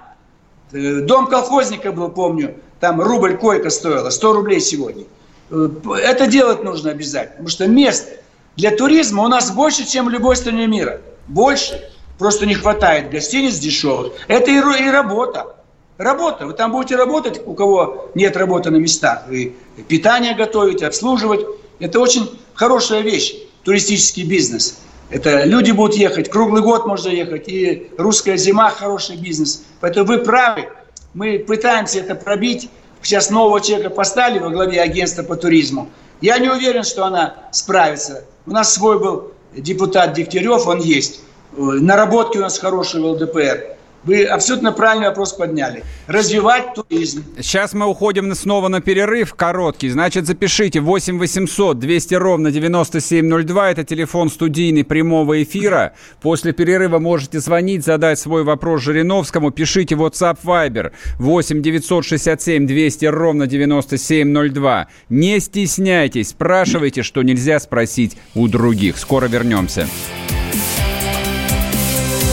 Э, 0.73 1.01
дом 1.01 1.27
колхозника 1.27 1.91
был, 1.91 2.09
помню, 2.09 2.55
там 2.79 3.01
рубль 3.01 3.37
койка 3.37 3.69
стоила, 3.69 4.09
100 4.09 4.33
рублей 4.33 4.59
сегодня. 4.59 5.05
Э, 5.51 5.69
это 6.01 6.27
делать 6.27 6.63
нужно 6.63 6.91
обязательно, 6.91 7.31
потому 7.31 7.49
что 7.49 7.67
место 7.67 8.11
для 8.55 8.71
туризма 8.71 9.23
у 9.23 9.27
нас 9.27 9.51
больше, 9.51 9.85
чем 9.85 10.05
в 10.05 10.09
любой 10.09 10.35
стране 10.35 10.67
мира. 10.67 11.01
Больше. 11.27 11.89
Просто 12.19 12.45
не 12.45 12.53
хватает 12.53 13.09
гостиниц 13.09 13.57
дешевых. 13.57 14.13
Это 14.27 14.51
и, 14.51 14.55
и 14.55 14.89
работа. 14.89 15.55
Работа. 15.97 16.45
Вы 16.45 16.53
там 16.53 16.71
будете 16.71 16.95
работать, 16.95 17.41
у 17.45 17.53
кого 17.53 18.09
нет 18.13 18.37
работы 18.37 18.69
на 18.69 18.77
местах. 18.77 19.23
Вы 19.27 19.55
питание 19.87 20.35
готовите, 20.35 20.85
обслуживать. 20.85 21.45
Это 21.79 21.99
очень 21.99 22.29
хорошая 22.53 23.01
вещь. 23.01 23.35
туристический 23.63 24.23
бизнес. 24.23 24.79
Это 25.09 25.43
люди 25.43 25.71
будут 25.71 25.95
ехать, 25.95 26.29
круглый 26.29 26.61
год 26.61 26.85
можно 26.85 27.09
ехать, 27.09 27.47
и 27.47 27.91
русская 27.97 28.37
зима 28.37 28.69
хороший 28.69 29.15
бизнес. 29.17 29.63
Поэтому 29.79 30.07
вы 30.07 30.19
правы, 30.19 30.69
мы 31.13 31.39
пытаемся 31.39 31.99
это 31.99 32.15
пробить. 32.15 32.69
Сейчас 33.01 33.29
нового 33.29 33.61
человека 33.61 33.89
поставили 33.89 34.39
во 34.39 34.49
главе 34.49 34.81
агентства 34.81 35.23
по 35.23 35.35
туризму. 35.35 35.89
Я 36.21 36.39
не 36.39 36.49
уверен, 36.49 36.83
что 36.83 37.05
она 37.05 37.35
справится. 37.51 38.25
У 38.45 38.51
нас 38.51 38.73
свой 38.73 38.97
был 38.99 39.33
депутат 39.55 40.13
Дегтярев, 40.13 40.67
он 40.67 40.79
есть. 40.79 41.21
Наработки 41.55 42.37
у 42.37 42.41
нас 42.41 42.57
хорошие 42.57 43.03
в 43.03 43.07
ЛДПР. 43.07 43.75
Вы 44.05 44.25
абсолютно 44.25 44.73
правильный 44.73 45.07
вопрос 45.07 45.33
подняли. 45.33 45.83
Развивать 46.07 46.73
туризм. 46.73 47.23
Сейчас 47.37 47.73
мы 47.73 47.85
уходим 47.85 48.33
снова 48.35 48.67
на 48.67 48.81
перерыв 48.81 49.33
короткий. 49.33 49.89
Значит, 49.89 50.27
запишите 50.27 50.81
8 50.81 51.19
800 51.19 51.79
200 51.79 52.15
ровно 52.15 52.51
9702. 52.51 53.71
Это 53.71 53.83
телефон 53.83 54.29
студийный 54.29 54.83
прямого 54.83 55.41
эфира. 55.41 55.93
После 56.21 56.51
перерыва 56.51 56.99
можете 56.99 57.39
звонить, 57.39 57.85
задать 57.85 58.19
свой 58.19 58.43
вопрос 58.43 58.81
Жириновскому. 58.81 59.51
Пишите 59.51 59.95
WhatsApp 59.95 60.37
Viber 60.43 60.91
8 61.19 61.61
967 61.61 62.67
200 62.67 63.05
ровно 63.05 63.47
9702. 63.47 64.87
Не 65.09 65.39
стесняйтесь, 65.39 66.29
спрашивайте, 66.29 67.03
что 67.03 67.21
нельзя 67.23 67.59
спросить 67.59 68.17
у 68.35 68.47
других. 68.49 68.97
Скоро 68.97 69.27
вернемся. 69.27 69.87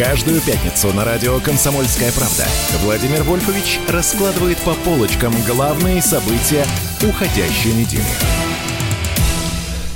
Каждую 0.00 0.40
пятницу 0.40 0.88
на 0.94 1.04
радио 1.04 1.38
«Комсомольская 1.40 2.10
правда» 2.12 2.46
Владимир 2.82 3.22
Вольфович 3.22 3.78
раскладывает 3.86 4.56
по 4.60 4.72
полочкам 4.72 5.30
главные 5.46 6.00
события 6.00 6.64
уходящей 7.06 7.74
недели. 7.74 8.02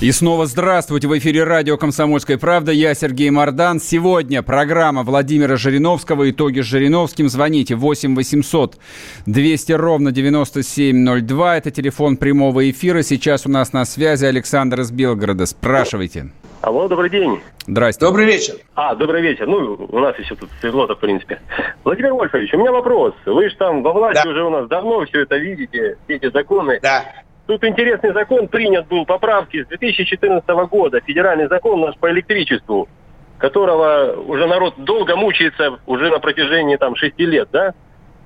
И 0.02 0.12
снова 0.12 0.44
здравствуйте. 0.44 1.08
В 1.08 1.16
эфире 1.16 1.44
радио 1.44 1.78
«Комсомольская 1.78 2.36
правда». 2.36 2.70
Я 2.70 2.94
Сергей 2.94 3.30
Мордан. 3.30 3.80
Сегодня 3.80 4.42
программа 4.42 5.04
Владимира 5.04 5.56
Жириновского. 5.56 6.30
Итоги 6.30 6.60
с 6.60 6.66
Жириновским. 6.66 7.30
Звоните 7.30 7.74
8 7.74 8.14
800 8.14 8.76
200 9.24 9.72
ровно 9.72 10.12
9702. 10.12 11.56
Это 11.56 11.70
телефон 11.70 12.18
прямого 12.18 12.70
эфира. 12.70 13.00
Сейчас 13.00 13.46
у 13.46 13.48
нас 13.48 13.72
на 13.72 13.86
связи 13.86 14.26
Александр 14.26 14.82
из 14.82 14.90
Белгорода. 14.90 15.46
Спрашивайте. 15.46 16.30
Алло, 16.64 16.88
добрый 16.88 17.10
день. 17.10 17.42
Здрасте. 17.66 18.06
Добрый 18.06 18.24
вечер. 18.24 18.54
А, 18.74 18.94
добрый 18.94 19.20
вечер. 19.20 19.46
Ну, 19.46 19.86
у 19.86 19.98
нас 19.98 20.18
еще 20.18 20.34
тут 20.34 20.48
светло-то, 20.60 20.94
в 20.94 20.98
принципе. 20.98 21.38
Владимир 21.84 22.14
Вольфович, 22.14 22.54
у 22.54 22.58
меня 22.58 22.72
вопрос. 22.72 23.12
Вы 23.26 23.50
же 23.50 23.56
там 23.56 23.82
во 23.82 23.92
власти 23.92 24.22
да. 24.24 24.30
уже 24.30 24.42
у 24.42 24.48
нас 24.48 24.66
давно 24.66 25.04
все 25.04 25.24
это 25.24 25.36
видите, 25.36 25.98
все 26.04 26.16
эти 26.16 26.30
законы. 26.30 26.80
Да. 26.80 27.04
Тут 27.46 27.62
интересный 27.64 28.14
закон 28.14 28.48
принят 28.48 28.88
был, 28.88 29.04
поправки 29.04 29.62
с 29.62 29.66
2014 29.66 30.48
года, 30.70 31.02
федеральный 31.02 31.48
закон 31.48 31.82
наш 31.82 31.98
по 31.98 32.10
электричеству, 32.10 32.88
которого 33.36 34.18
уже 34.22 34.46
народ 34.46 34.72
долго 34.78 35.16
мучается 35.16 35.78
уже 35.84 36.08
на 36.08 36.18
протяжении 36.18 36.76
там 36.76 36.96
шести 36.96 37.26
лет, 37.26 37.50
да? 37.52 37.74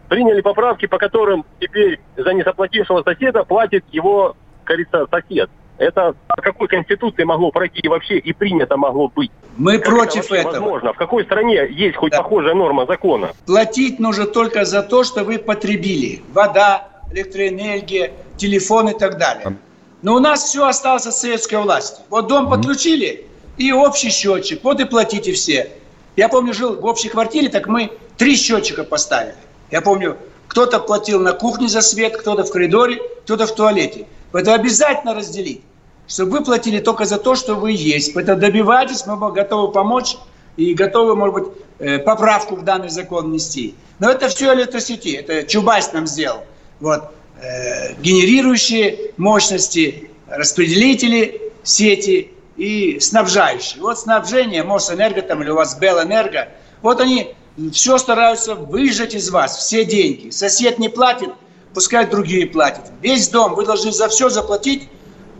Приняли 0.08 0.42
поправки, 0.42 0.86
по 0.86 0.98
которым 0.98 1.44
теперь 1.58 1.98
за 2.16 2.32
незаплатившего 2.34 3.02
соседа 3.02 3.42
платит 3.42 3.84
его, 3.90 4.36
кажется, 4.62 5.08
сосед. 5.10 5.50
Это 5.78 6.14
по 6.26 6.42
какой 6.42 6.68
конституции 6.68 7.22
могло 7.22 7.50
пройти 7.52 7.86
вообще 7.88 8.18
и 8.18 8.32
принято 8.32 8.76
могло 8.76 9.08
быть? 9.08 9.30
Мы 9.56 9.78
как 9.78 9.86
против 9.86 10.26
это 10.26 10.34
этого. 10.34 10.52
Возможно. 10.52 10.92
В 10.92 10.96
какой 10.96 11.24
стране 11.24 11.66
есть 11.70 11.96
хоть 11.96 12.12
да. 12.12 12.18
похожая 12.18 12.54
норма 12.54 12.86
закона? 12.86 13.30
Платить 13.46 14.00
нужно 14.00 14.26
только 14.26 14.64
за 14.64 14.82
то, 14.82 15.04
что 15.04 15.24
вы 15.24 15.38
потребили. 15.38 16.22
Вода, 16.32 16.88
электроэнергия, 17.12 18.12
телефон 18.36 18.88
и 18.88 18.98
так 18.98 19.18
далее. 19.18 19.56
Но 20.02 20.14
у 20.14 20.18
нас 20.18 20.44
все 20.44 20.66
осталось 20.66 21.06
от 21.06 21.14
советской 21.14 21.56
власти. 21.56 22.00
Вот 22.10 22.28
дом 22.28 22.50
подключили, 22.50 23.26
и 23.56 23.72
общий 23.72 24.10
счетчик. 24.10 24.62
Вот 24.62 24.80
и 24.80 24.84
платите 24.84 25.32
все. 25.32 25.70
Я 26.16 26.28
помню, 26.28 26.54
жил 26.54 26.80
в 26.80 26.84
общей 26.84 27.08
квартире, 27.08 27.48
так 27.48 27.66
мы 27.66 27.92
три 28.16 28.36
счетчика 28.36 28.84
поставили. 28.84 29.34
Я 29.70 29.80
помню, 29.80 30.16
кто-то 30.46 30.78
платил 30.80 31.20
на 31.20 31.32
кухне 31.32 31.68
за 31.68 31.80
свет, 31.80 32.16
кто-то 32.16 32.44
в 32.44 32.50
коридоре, 32.50 33.00
кто-то 33.24 33.46
в 33.46 33.54
туалете. 33.54 34.06
Поэтому 34.32 34.56
обязательно 34.56 35.14
разделить, 35.14 35.62
чтобы 36.06 36.38
вы 36.38 36.44
платили 36.44 36.80
только 36.80 37.04
за 37.04 37.18
то, 37.18 37.34
что 37.34 37.54
вы 37.54 37.72
есть. 37.72 38.14
Поэтому 38.14 38.40
добивайтесь, 38.40 39.06
мы 39.06 39.32
готовы 39.32 39.72
помочь 39.72 40.16
и 40.56 40.74
готовы, 40.74 41.16
может 41.16 41.34
быть, 41.34 41.44
э, 41.78 41.98
поправку 41.98 42.56
в 42.56 42.62
данный 42.62 42.90
закон 42.90 43.30
внести. 43.30 43.74
Но 43.98 44.10
это 44.10 44.28
все 44.28 44.52
электросети, 44.54 45.08
это 45.08 45.44
Чубайс 45.44 45.92
нам 45.92 46.06
сделал. 46.06 46.44
Вот. 46.80 47.10
Э, 47.40 47.94
генерирующие 48.00 49.12
мощности, 49.16 50.10
распределители 50.28 51.52
сети 51.62 52.32
и 52.56 52.98
снабжающие. 53.00 53.80
Вот 53.80 53.98
снабжение, 53.98 54.62
Мосэнерго 54.62 55.22
там 55.22 55.42
или 55.42 55.50
у 55.50 55.54
вас 55.54 55.78
Белэнерго, 55.78 56.48
вот 56.82 57.00
они 57.00 57.34
все 57.72 57.98
стараются 57.98 58.54
выжать 58.54 59.14
из 59.14 59.30
вас, 59.30 59.56
все 59.56 59.84
деньги. 59.84 60.30
Сосед 60.30 60.78
не 60.78 60.88
платит– 60.88 61.30
пускай 61.74 62.06
другие 62.06 62.46
платят. 62.46 62.84
Весь 63.02 63.28
дом, 63.28 63.54
вы 63.54 63.64
должны 63.64 63.92
за 63.92 64.08
все 64.08 64.28
заплатить, 64.28 64.88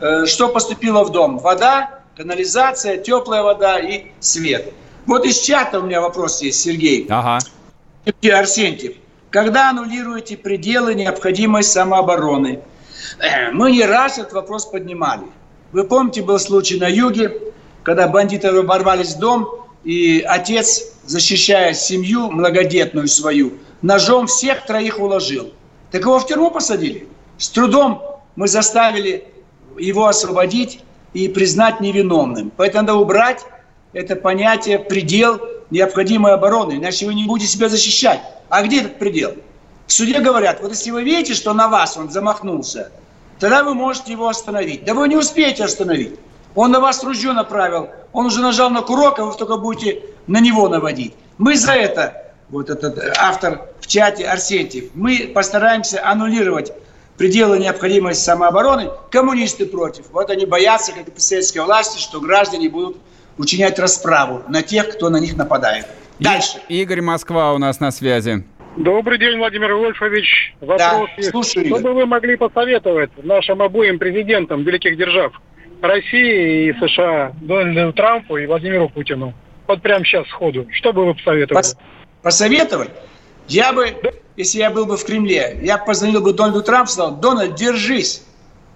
э, 0.01 0.27
что 0.27 0.49
поступило 0.49 1.05
в 1.05 1.11
дом. 1.11 1.39
Вода, 1.39 2.01
канализация, 2.17 2.97
теплая 2.99 3.43
вода 3.43 3.79
и 3.79 4.07
свет. 4.21 4.73
Вот 5.07 5.25
из 5.25 5.39
чата 5.41 5.81
у 5.81 5.83
меня 5.83 6.01
вопрос 6.01 6.43
есть, 6.43 6.61
Сергей. 6.61 7.07
Ага. 7.09 7.39
Арсентьев. 8.33 8.95
Когда 9.31 9.71
аннулируете 9.71 10.37
пределы 10.37 10.95
необходимой 10.95 11.63
самообороны? 11.63 12.61
Э, 13.19 13.51
мы 13.53 13.73
не 13.73 13.85
раз 13.85 14.19
этот 14.19 14.33
вопрос 14.33 14.67
поднимали. 14.67 15.25
Вы 15.73 15.85
помните, 15.85 16.23
был 16.23 16.39
случай 16.39 16.79
на 16.79 16.89
юге, 16.89 17.41
когда 17.83 18.09
бандиты 18.09 18.51
ворвались 18.63 19.15
в 19.15 19.19
дом, 19.19 19.49
и 19.85 20.25
отец, 20.27 20.93
защищая 21.05 21.73
семью 21.75 22.31
многодетную 22.31 23.09
свою, 23.09 23.55
ножом 23.83 24.27
всех 24.27 24.67
троих 24.67 24.99
уложил. 24.99 25.53
Так 25.91 26.03
его 26.03 26.19
в 26.19 26.27
тюрьму 26.27 26.51
посадили. 26.51 27.09
С 27.39 27.49
трудом 27.49 28.03
мы 28.37 28.49
заставили 28.49 29.25
его 29.79 30.07
освободить 30.07 30.81
и 31.13 31.29
признать 31.29 31.81
невиновным. 31.81 32.53
Поэтому 32.57 32.87
надо 32.87 32.99
убрать 32.99 33.45
это 33.93 34.17
понятие 34.17 34.79
предел 34.79 35.41
необходимой 35.71 36.33
обороны, 36.33 36.75
иначе 36.75 37.07
вы 37.07 37.15
не 37.15 37.25
будете 37.25 37.51
себя 37.51 37.69
защищать. 37.69 38.21
А 38.49 38.63
где 38.63 38.81
этот 38.81 38.99
предел? 38.99 39.35
В 39.87 39.93
суде 39.93 40.21
говорят, 40.21 40.61
вот 40.61 40.71
если 40.71 40.91
вы 40.91 41.03
видите, 41.03 41.35
что 41.35 41.55
на 41.55 41.69
вас 41.69 41.97
он 41.97 42.11
замахнулся, 42.11 42.91
тогда 43.39 43.65
вы 43.65 43.75
можете 43.75 44.13
его 44.13 44.29
остановить. 44.29 44.85
Да 44.85 44.95
вы 44.95 45.09
не 45.09 45.17
успеете 45.17 45.65
остановить. 45.65 46.15
Он 46.55 46.71
на 46.71 46.81
вас 46.81 47.03
ружье 47.05 47.33
направил, 47.33 47.89
он 48.13 48.27
уже 48.27 48.41
нажал 48.41 48.71
на 48.71 48.83
курок, 48.83 49.19
а 49.19 49.25
вы 49.25 49.35
только 49.35 49.57
будете 49.57 50.03
на 50.27 50.41
него 50.41 50.69
наводить. 50.69 51.15
Мы 51.39 51.57
за 51.57 51.73
это 51.73 52.28
вот 52.51 52.71
этот 52.71 52.99
автор 53.19 53.63
в 53.81 53.87
чате 53.87 54.27
Арсентьев, 54.27 54.91
мы 54.95 55.31
постараемся 55.35 56.07
аннулировать 56.07 56.73
пределы 57.17 57.59
необходимой 57.59 58.15
самообороны. 58.15 58.91
Коммунисты 59.11 59.67
против. 59.67 60.11
Вот 60.13 60.31
они 60.31 60.47
боятся, 60.47 60.93
как 60.93 61.09
и 61.09 61.21
советской 61.21 61.59
власти, 61.59 62.01
что 62.01 62.21
граждане 62.21 62.69
будут 62.69 62.97
учинять 63.37 63.79
расправу 63.79 64.43
на 64.49 64.63
тех, 64.63 64.89
кто 64.91 65.11
на 65.11 65.19
них 65.19 65.37
нападает. 65.37 65.87
Дальше. 66.19 66.59
Игорь 66.69 67.01
Москва 67.01 67.53
у 67.53 67.59
нас 67.59 67.81
на 67.81 67.91
связи. 67.91 68.45
Добрый 68.77 69.19
день, 69.19 69.39
Владимир 69.39 69.75
Вольфович. 69.75 70.55
Вопрос 70.61 70.79
да, 71.17 71.23
слушаю, 71.31 71.67
Что 71.67 71.81
бы 71.81 71.95
вы 71.95 72.07
могли 72.07 72.37
посоветовать 72.37 73.11
нашим 73.25 73.61
обоим 73.61 73.99
президентам 73.99 74.63
великих 74.63 74.97
держав 74.97 75.33
России 75.83 76.69
и 76.69 76.73
США, 76.75 77.33
Дональду 77.41 77.93
Трампу 77.93 78.37
и 78.37 78.47
Владимиру 78.47 78.89
Путину? 78.89 79.35
Вот 79.67 79.83
прямо 79.83 80.05
сейчас 80.05 80.27
сходу. 80.29 80.67
Что 80.71 80.93
бы 80.93 81.05
вы 81.05 81.15
посоветовали? 81.15 81.65
Посоветовать, 82.23 82.91
я 83.49 83.73
бы 83.73 83.95
если 84.39 84.59
я 84.59 84.71
был 84.71 84.87
бы 84.87 84.97
в 84.97 85.05
Кремле, 85.05 85.59
я 85.63 85.79
позвонил 85.79 86.21
бы 86.21 86.33
Дональду 86.33 86.63
Трампу 86.63 86.93
сказал, 86.93 87.17
Дональд, 87.17 87.57
держись, 87.57 88.23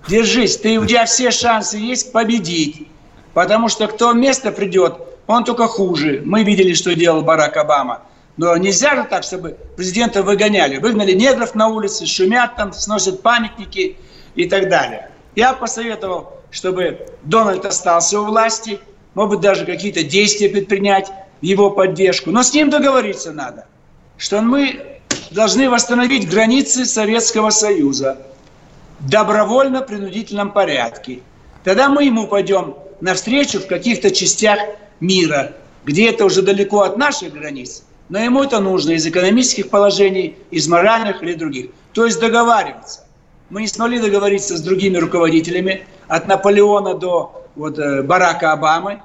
держись, 0.09 0.57
ты, 0.57 0.81
у 0.81 0.85
тебя 0.85 1.05
все 1.05 1.31
шансы 1.31 1.77
есть 1.77 2.11
победить. 2.11 2.89
Потому 3.33 3.69
что 3.69 3.87
кто 3.87 4.13
место 4.13 4.51
придет, 4.51 4.97
он 5.29 5.45
только 5.45 5.69
хуже. 5.69 6.21
Мы 6.25 6.43
видели, 6.43 6.75
что 6.75 6.97
делал 6.97 7.23
Барак 7.23 7.57
Обама. 7.57 8.03
Но 8.37 8.57
нельзя 8.57 8.97
же 8.97 9.05
так, 9.05 9.23
чтобы 9.23 9.57
президента 9.77 10.25
выгоняли. 10.25 10.79
Выгнали 10.79 11.13
негров 11.13 11.55
на 11.55 11.69
улице, 11.69 12.07
шумят 12.07 12.57
там, 12.57 12.73
сносят 12.73 13.23
памятники 13.23 13.97
и 14.35 14.49
так 14.49 14.69
далее. 14.69 15.11
Я 15.37 15.53
посоветовал, 15.53 16.41
чтобы 16.51 17.07
Дональд 17.23 17.65
остался 17.65 18.21
у 18.21 18.25
власти, 18.25 18.81
может 19.15 19.35
быть, 19.35 19.41
даже 19.41 19.65
какие-то 19.65 20.03
действия 20.03 20.49
предпринять 20.49 21.13
его 21.43 21.71
поддержку. 21.71 22.31
Но 22.31 22.43
с 22.43 22.55
ним 22.55 22.71
договориться 22.71 23.33
надо, 23.33 23.67
что 24.17 24.41
мы 24.41 25.01
должны 25.31 25.69
восстановить 25.69 26.31
границы 26.31 26.87
Советского 26.87 27.51
Союза 27.51 28.19
в 29.01 29.11
добровольно-принудительном 29.11 30.53
порядке. 30.53 31.21
Тогда 31.65 31.89
мы 31.89 32.05
ему 32.05 32.27
пойдем 32.27 32.77
навстречу 33.01 33.61
в 33.61 33.67
каких-то 33.67 34.11
частях 34.11 34.59
мира, 35.01 35.53
где 35.85 36.09
это 36.09 36.25
уже 36.25 36.43
далеко 36.43 36.83
от 36.83 36.97
наших 36.97 37.33
границ, 37.33 37.83
но 38.09 38.19
ему 38.19 38.43
это 38.45 38.61
нужно 38.61 38.93
из 38.93 39.07
экономических 39.07 39.69
положений, 39.69 40.37
из 40.51 40.69
моральных 40.69 41.23
или 41.23 41.35
других. 41.35 41.71
То 41.93 42.07
есть 42.07 42.21
договариваться. 42.21 43.05
Мы 43.51 43.63
не 43.63 43.67
смогли 43.67 43.99
договориться 43.99 44.57
с 44.57 44.63
другими 44.63 44.97
руководителями, 44.97 45.85
от 46.09 46.29
Наполеона 46.29 46.95
до 46.95 47.47
вот, 47.57 47.79
э, 47.79 48.03
Барака 48.03 48.53
Обамы, 48.53 49.03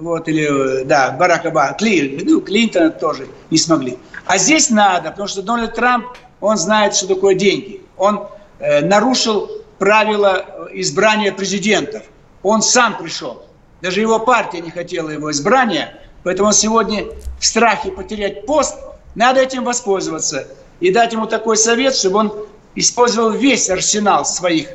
вот, 0.00 0.28
или, 0.28 0.80
э, 0.80 0.84
да, 0.84 1.12
Барак 1.12 1.46
Обама, 1.46 1.74
Кли, 1.74 2.22
ну, 2.24 2.40
Клинтона 2.40 2.90
тоже 2.90 3.28
не 3.50 3.58
смогли. 3.58 3.98
А 4.26 4.38
здесь 4.38 4.70
надо, 4.70 5.10
потому 5.10 5.28
что 5.28 5.42
Дональд 5.42 5.74
Трамп, 5.74 6.06
он 6.40 6.56
знает, 6.56 6.94
что 6.94 7.06
такое 7.06 7.34
деньги. 7.34 7.82
Он 7.96 8.26
э, 8.58 8.80
нарушил 8.80 9.50
правила 9.78 10.68
избрания 10.72 11.32
президентов. 11.32 12.02
Он 12.42 12.62
сам 12.62 12.96
пришел. 12.96 13.42
Даже 13.82 14.00
его 14.00 14.18
партия 14.18 14.60
не 14.60 14.70
хотела 14.70 15.10
его 15.10 15.30
избрания, 15.30 15.94
поэтому 16.22 16.48
он 16.48 16.54
сегодня 16.54 17.06
в 17.38 17.44
страхе 17.44 17.90
потерять 17.90 18.46
пост. 18.46 18.78
Надо 19.14 19.40
этим 19.40 19.64
воспользоваться 19.64 20.46
и 20.80 20.92
дать 20.92 21.12
ему 21.12 21.26
такой 21.26 21.56
совет, 21.56 21.94
чтобы 21.94 22.18
он 22.18 22.46
использовал 22.74 23.30
весь 23.30 23.68
арсенал 23.68 24.24
своих 24.24 24.68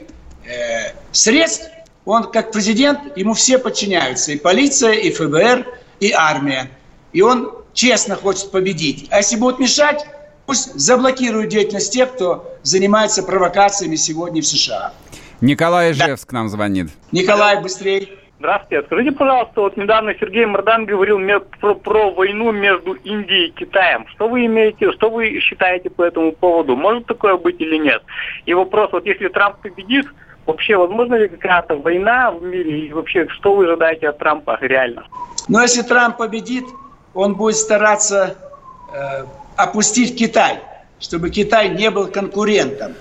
э, 0.45 0.93
средств. 1.11 1.69
Он 2.06 2.24
как 2.32 2.51
президент, 2.51 3.18
ему 3.18 3.34
все 3.34 3.58
подчиняются. 3.58 4.32
И 4.32 4.38
полиция, 4.38 4.93
и 4.93 5.12
ФБР, 5.12 5.66
и 5.99 6.12
армия. 6.12 6.70
И 7.14 7.22
он 7.22 7.51
честно 7.74 8.16
хочет 8.16 8.51
победить. 8.51 9.08
А 9.12 9.18
если 9.18 9.38
будут 9.38 9.60
мешать, 9.60 10.06
пусть 10.45 10.74
заблокируют 10.76 11.49
деятельность 11.49 11.91
тех, 11.91 12.14
кто 12.14 12.56
занимается 12.64 13.24
провокациями 13.24 13.95
сегодня 13.95 14.41
в 14.41 14.45
США. 14.45 14.93
Николай 15.41 15.91
Ижевск 15.91 16.32
да. 16.32 16.38
нам 16.38 16.49
звонит. 16.49 16.89
Николай, 17.12 17.62
быстрее. 17.62 18.08
Здравствуйте. 18.38 18.86
Скажите, 18.86 19.12
пожалуйста, 19.12 19.62
вот 19.62 19.78
недавно 19.78 20.14
Сергей 20.20 20.45
Мордан 20.45 20.86
говорил 20.86 21.20
про, 21.60 21.74
про 21.74 22.12
войну 22.12 22.51
между 22.51 22.93
Индией 22.93 23.47
и 23.47 23.51
Китаем. 23.51 24.06
Что 24.10 24.28
вы 24.28 24.45
имеете, 24.45 24.91
что 24.91 25.10
вы 25.10 25.39
считаете 25.39 25.89
по 25.89 26.03
этому 26.03 26.32
поводу? 26.34 26.76
Может 26.76 27.06
такое 27.06 27.38
быть 27.38 27.60
или 27.60 27.78
нет? 27.78 28.03
И 28.45 28.53
вопрос, 28.53 28.91
вот 28.91 29.06
если 29.06 29.30
Трамп 29.30 29.62
победит, 29.62 30.06
вообще 30.46 30.78
возможно 30.78 31.16
ли 31.16 31.28
какая-то 31.28 31.76
война 31.76 32.32
в 32.32 32.43
мире? 32.43 32.88
И 32.88 32.93
вообще, 32.93 33.28
что 33.30 33.56
вы 33.56 33.66
ожидаете 33.66 34.10
от 34.10 34.18
Трампа 34.20 34.58
реально? 34.62 35.06
Ну, 35.48 35.62
если 35.62 35.82
Трамп 35.82 36.18
победит, 36.18 36.66
он 37.14 37.36
будет 37.36 37.56
стараться 37.56 38.36
э, 38.93 39.26
опустить 39.56 40.18
Китай, 40.18 40.60
чтобы 41.00 41.30
Китай 41.30 41.70
не 41.70 41.89
был 41.91 42.08
конкурентом. 42.08 42.93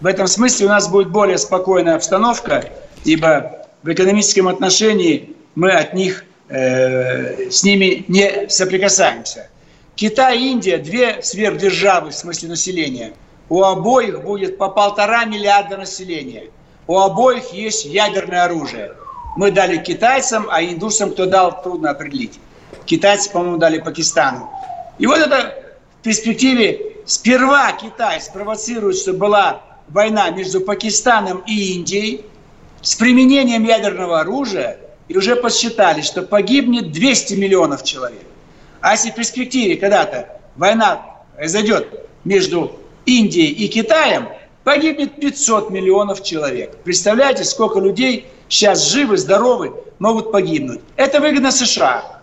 В 0.00 0.06
этом 0.06 0.26
смысле 0.26 0.66
у 0.66 0.68
нас 0.68 0.88
будет 0.88 1.08
более 1.08 1.38
спокойная 1.38 1.94
обстановка, 1.94 2.64
ибо 3.04 3.66
в 3.82 3.92
экономическом 3.92 4.48
отношении 4.48 5.34
мы 5.54 5.70
от 5.70 5.94
них, 5.94 6.24
э, 6.48 7.50
с 7.50 7.62
ними 7.64 8.04
не 8.08 8.48
соприкасаемся. 8.48 9.48
Китай 9.94 10.38
и 10.38 10.50
Индия– 10.50 10.76
две 10.78 11.22
сверхдержавы 11.22 12.10
в 12.10 12.14
смысле 12.14 12.50
населения. 12.50 13.12
У 13.48 13.62
обоих 13.62 14.22
будет 14.22 14.58
по 14.58 14.68
полтора 14.68 15.24
миллиарда 15.24 15.78
населения. 15.78 16.50
У 16.86 16.98
обоих 16.98 17.52
есть 17.52 17.84
ядерное 17.84 18.44
оружие. 18.44 18.92
Мы 19.36 19.50
дали 19.50 19.76
китайцам, 19.78 20.46
а 20.50 20.62
индусам 20.62 21.10
кто 21.10 21.26
дал, 21.26 21.62
трудно 21.62 21.90
определить. 21.90 22.38
Китайцы, 22.84 23.30
по-моему, 23.30 23.56
дали 23.58 23.78
Пакистану. 23.78 24.48
И 24.98 25.06
вот 25.06 25.18
это 25.18 25.54
в 26.00 26.04
перспективе 26.04 26.96
сперва 27.04 27.72
Китай 27.72 28.20
спровоцирует, 28.20 28.96
чтобы 28.96 29.18
была 29.18 29.62
война 29.88 30.30
между 30.30 30.60
Пакистаном 30.60 31.42
и 31.46 31.74
Индией, 31.74 32.24
с 32.82 32.94
применением 32.94 33.64
ядерного 33.64 34.20
оружия 34.20 34.78
и 35.08 35.16
уже 35.16 35.34
посчитали, 35.34 36.02
что 36.02 36.22
погибнет 36.22 36.92
200 36.92 37.34
миллионов 37.34 37.82
человек. 37.82 38.22
А 38.80 38.92
если 38.92 39.10
в 39.10 39.14
перспективе 39.16 39.76
когда-то 39.76 40.40
война 40.54 41.04
произойдет 41.34 42.08
между 42.24 42.78
Индией 43.04 43.50
и 43.50 43.68
Китаем, 43.68 44.28
погибнет 44.66 45.20
500 45.20 45.70
миллионов 45.70 46.24
человек. 46.24 46.76
Представляете, 46.82 47.44
сколько 47.44 47.78
людей 47.78 48.26
сейчас 48.48 48.90
живы, 48.90 49.16
здоровы, 49.16 49.72
могут 50.00 50.32
погибнуть. 50.32 50.80
Это 50.96 51.20
выгодно 51.20 51.52
США. 51.52 52.20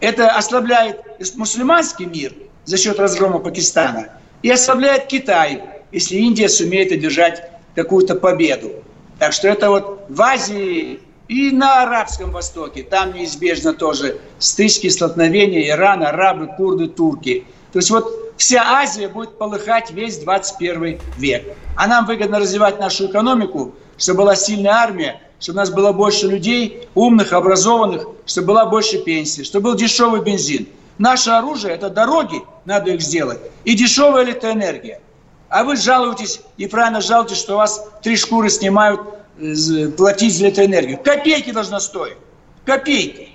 Это 0.00 0.28
ослабляет 0.30 1.00
мусульманский 1.36 2.06
мир 2.06 2.34
за 2.64 2.78
счет 2.78 2.98
разгрома 2.98 3.38
Пакистана 3.38 4.08
и 4.42 4.50
ослабляет 4.50 5.06
Китай, 5.06 5.62
если 5.92 6.16
Индия 6.16 6.48
сумеет 6.48 6.90
одержать 6.90 7.48
какую-то 7.76 8.16
победу. 8.16 8.72
Так 9.20 9.32
что 9.32 9.46
это 9.46 9.70
вот 9.70 10.04
в 10.08 10.20
Азии 10.20 10.98
и 11.28 11.52
на 11.52 11.84
Арабском 11.84 12.32
Востоке, 12.32 12.82
там 12.82 13.14
неизбежно 13.14 13.72
тоже 13.72 14.18
стычки, 14.40 14.88
столкновения, 14.88 15.68
Иран, 15.68 16.02
арабы, 16.02 16.48
курды, 16.56 16.88
турки. 16.88 17.44
То 17.72 17.78
есть 17.78 17.90
вот 17.92 18.27
вся 18.38 18.62
Азия 18.62 19.08
будет 19.08 19.36
полыхать 19.36 19.90
весь 19.90 20.18
21 20.18 20.98
век. 21.18 21.56
А 21.76 21.86
нам 21.86 22.06
выгодно 22.06 22.38
развивать 22.38 22.80
нашу 22.80 23.06
экономику, 23.06 23.74
чтобы 23.98 24.18
была 24.22 24.36
сильная 24.36 24.72
армия, 24.72 25.20
чтобы 25.40 25.58
у 25.58 25.60
нас 25.60 25.70
было 25.70 25.92
больше 25.92 26.26
людей, 26.26 26.88
умных, 26.94 27.32
образованных, 27.32 28.06
чтобы 28.26 28.48
была 28.48 28.66
больше 28.66 28.98
пенсии, 28.98 29.42
чтобы 29.42 29.70
был 29.70 29.74
дешевый 29.76 30.22
бензин. 30.22 30.68
Наше 30.98 31.30
оружие– 31.30 31.74
это 31.76 31.90
дороги, 31.90 32.42
надо 32.64 32.90
их 32.92 33.00
сделать, 33.00 33.38
и 33.64 33.74
дешевая 33.74 34.24
электроэнергия. 34.24 35.00
А 35.48 35.64
вы 35.64 35.76
жалуетесь, 35.76 36.40
и 36.56 36.66
правильно 36.66 37.00
жалуетесь, 37.00 37.38
что 37.38 37.54
у 37.54 37.58
вас 37.58 37.84
три 38.02 38.16
шкуры 38.16 38.50
снимают 38.50 39.00
платить 39.96 40.36
за 40.36 40.46
электроэнергию. 40.46 40.98
Копейки 40.98 41.52
должна 41.52 41.78
стоить. 41.78 42.16
Копейки. 42.64 43.28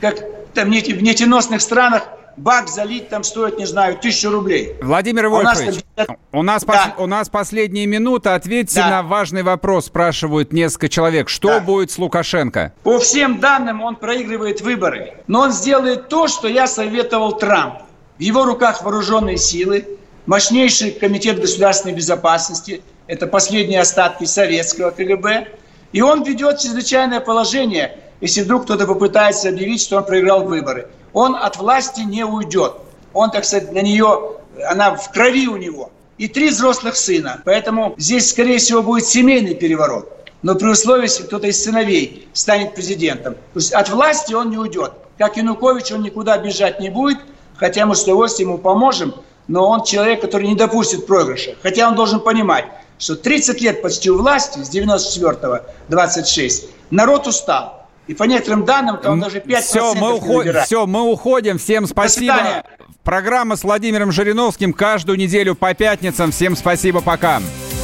Как 0.00 0.20
там 0.54 0.68
в 0.68 0.70
нефтеносных 0.70 1.60
странах 1.60 2.04
бак 2.38 2.68
залить 2.68 3.08
там 3.08 3.24
стоит, 3.24 3.58
не 3.58 3.66
знаю, 3.66 3.98
тысячу 3.98 4.30
рублей. 4.30 4.74
Владимир 4.80 5.26
а 5.26 5.28
Вольфович, 5.28 5.82
у 5.96 6.00
нас, 6.00 6.08
у 6.32 6.42
нас, 6.42 6.64
да. 6.64 6.72
пос, 6.72 7.04
у 7.04 7.06
нас 7.06 7.28
последние 7.28 7.86
минуты. 7.86 8.30
Ответьте 8.30 8.80
да. 8.80 8.90
на 8.90 9.02
важный 9.02 9.42
вопрос, 9.42 9.86
спрашивают 9.86 10.52
несколько 10.52 10.88
человек. 10.88 11.28
Что 11.28 11.48
да. 11.48 11.60
будет 11.60 11.90
с 11.90 11.98
Лукашенко? 11.98 12.72
По 12.82 12.98
всем 12.98 13.40
данным 13.40 13.82
он 13.82 13.96
проигрывает 13.96 14.60
выборы. 14.60 15.14
Но 15.26 15.40
он 15.40 15.52
сделает 15.52 16.08
то, 16.08 16.28
что 16.28 16.48
я 16.48 16.66
советовал 16.66 17.36
Трампу. 17.36 17.84
В 18.18 18.20
его 18.20 18.44
руках 18.44 18.82
вооруженные 18.82 19.36
силы, 19.36 19.98
мощнейший 20.26 20.90
комитет 20.90 21.40
государственной 21.40 21.94
безопасности, 21.94 22.82
это 23.06 23.26
последние 23.26 23.80
остатки 23.80 24.24
советского 24.24 24.90
КГБ, 24.90 25.48
и 25.92 26.02
он 26.02 26.22
ведет 26.22 26.58
чрезвычайное 26.58 27.20
положение, 27.20 27.96
если 28.20 28.42
вдруг 28.42 28.64
кто-то 28.64 28.86
попытается 28.86 29.48
объявить, 29.48 29.80
что 29.80 29.96
он 29.96 30.04
проиграл 30.04 30.44
выборы. 30.44 30.88
Он 31.12 31.36
от 31.36 31.56
власти 31.56 32.00
не 32.00 32.24
уйдет. 32.24 32.74
Он, 33.12 33.30
так 33.30 33.44
сказать, 33.44 33.72
на 33.72 33.80
нее, 33.80 34.36
она 34.68 34.94
в 34.94 35.10
крови 35.12 35.48
у 35.48 35.56
него. 35.56 35.90
И 36.18 36.28
три 36.28 36.50
взрослых 36.50 36.96
сына. 36.96 37.42
Поэтому 37.44 37.94
здесь, 37.96 38.30
скорее 38.30 38.58
всего, 38.58 38.82
будет 38.82 39.06
семейный 39.06 39.54
переворот. 39.54 40.12
Но 40.42 40.54
при 40.54 40.68
условии, 40.68 41.04
если 41.04 41.24
кто-то 41.24 41.46
из 41.46 41.62
сыновей 41.62 42.28
станет 42.32 42.74
президентом. 42.74 43.34
То 43.34 43.60
есть 43.60 43.72
от 43.72 43.88
власти 43.88 44.34
он 44.34 44.50
не 44.50 44.58
уйдет. 44.58 44.92
Как 45.16 45.36
Янукович, 45.36 45.92
он 45.92 46.02
никуда 46.02 46.38
бежать 46.38 46.80
не 46.80 46.90
будет, 46.90 47.18
хотя 47.56 47.86
мы 47.86 47.94
с 47.94 48.02
удовольствием 48.02 48.50
ему 48.50 48.58
поможем 48.58 49.14
но 49.48 49.66
он 49.66 49.82
человек, 49.82 50.20
который 50.20 50.46
не 50.46 50.54
допустит 50.54 51.06
проигрыша. 51.06 51.56
Хотя 51.62 51.88
он 51.88 51.96
должен 51.96 52.20
понимать, 52.20 52.66
что 52.98 53.16
30 53.16 53.60
лет 53.62 53.82
почти 53.82 54.10
у 54.10 54.18
власти, 54.18 54.62
с 54.62 54.70
94-го 54.70 55.60
26, 55.88 56.66
народ 56.90 57.26
устал. 57.26 57.77
И 58.08 58.14
по 58.14 58.24
некоторым 58.24 58.64
данным, 58.64 58.98
он 59.04 59.20
даже 59.20 59.38
5% 59.38 59.60
все, 59.60 59.94
мы 59.94 60.14
уходим, 60.14 60.54
Все, 60.64 60.86
мы 60.86 61.02
уходим. 61.02 61.58
Всем 61.58 61.86
спасибо. 61.86 62.64
Программа 63.04 63.56
с 63.56 63.64
Владимиром 63.64 64.12
Жириновским 64.12 64.72
каждую 64.72 65.18
неделю 65.18 65.54
по 65.54 65.74
пятницам. 65.74 66.32
Всем 66.32 66.56
спасибо, 66.56 67.02
пока. 67.02 67.42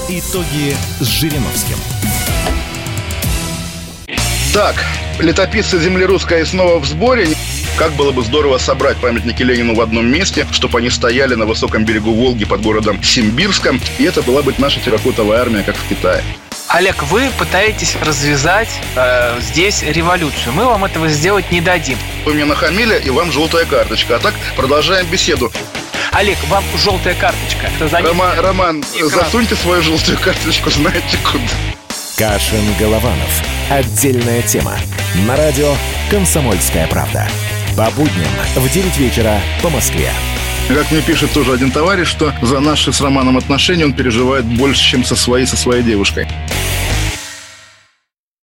Итоги 0.08 0.74
с 0.98 1.06
Жириновским. 1.06 1.76
Так, 4.54 4.76
летописцы 5.18 5.78
земли 5.78 6.06
русской 6.06 6.46
снова 6.46 6.78
в 6.78 6.86
сборе. 6.86 7.28
Как 7.76 7.92
было 7.92 8.12
бы 8.12 8.22
здорово 8.22 8.56
собрать 8.56 8.96
памятники 8.98 9.42
Ленину 9.42 9.74
в 9.74 9.80
одном 9.80 10.06
месте, 10.06 10.46
чтобы 10.52 10.78
они 10.78 10.88
стояли 10.88 11.34
на 11.34 11.44
высоком 11.44 11.84
берегу 11.84 12.12
Волги 12.12 12.44
под 12.44 12.62
городом 12.62 13.02
Симбирском, 13.02 13.80
и 13.98 14.04
это 14.04 14.22
была 14.22 14.42
бы 14.42 14.54
наша 14.58 14.80
терракотовая 14.80 15.40
армия, 15.40 15.64
как 15.64 15.74
в 15.74 15.88
Китае. 15.88 16.22
Олег, 16.68 17.02
вы 17.04 17.30
пытаетесь 17.38 17.96
развязать 17.96 18.68
э, 18.96 19.38
здесь 19.40 19.82
революцию. 19.82 20.52
Мы 20.54 20.64
вам 20.64 20.84
этого 20.84 21.08
сделать 21.08 21.50
не 21.52 21.60
дадим. 21.60 21.98
Вы 22.24 22.34
мне 22.34 22.44
нахамили, 22.44 23.00
и 23.04 23.10
вам 23.10 23.30
желтая 23.30 23.64
карточка. 23.64 24.16
А 24.16 24.18
так 24.18 24.34
продолжаем 24.56 25.06
беседу. 25.06 25.52
Олег, 26.12 26.38
вам 26.48 26.64
желтая 26.76 27.14
карточка. 27.14 27.70
Рома, 28.02 28.34
Роман, 28.38 28.84
экран. 28.94 29.10
засуньте 29.10 29.54
свою 29.56 29.82
желтую 29.82 30.18
карточку, 30.18 30.70
знаете 30.70 31.18
куда. 31.30 31.44
Кашин-Голованов. 32.16 33.42
Отдельная 33.70 34.42
тема. 34.42 34.76
На 35.26 35.36
радио 35.36 35.74
«Комсомольская 36.10 36.86
правда». 36.86 37.28
По 37.76 37.90
будням 37.90 38.30
в 38.54 38.68
9 38.68 38.96
вечера 38.98 39.40
по 39.62 39.68
Москве. 39.68 40.10
Как 40.68 40.90
мне 40.90 41.02
пишет 41.02 41.30
тоже 41.32 41.52
один 41.52 41.70
товарищ, 41.70 42.08
что 42.08 42.32
за 42.40 42.58
наши 42.58 42.92
с 42.92 43.00
Романом 43.00 43.36
отношения 43.36 43.84
он 43.84 43.92
переживает 43.92 44.46
больше, 44.46 44.82
чем 44.82 45.04
со 45.04 45.14
своей, 45.14 45.46
со 45.46 45.56
своей 45.56 45.82
девушкой. 45.82 46.26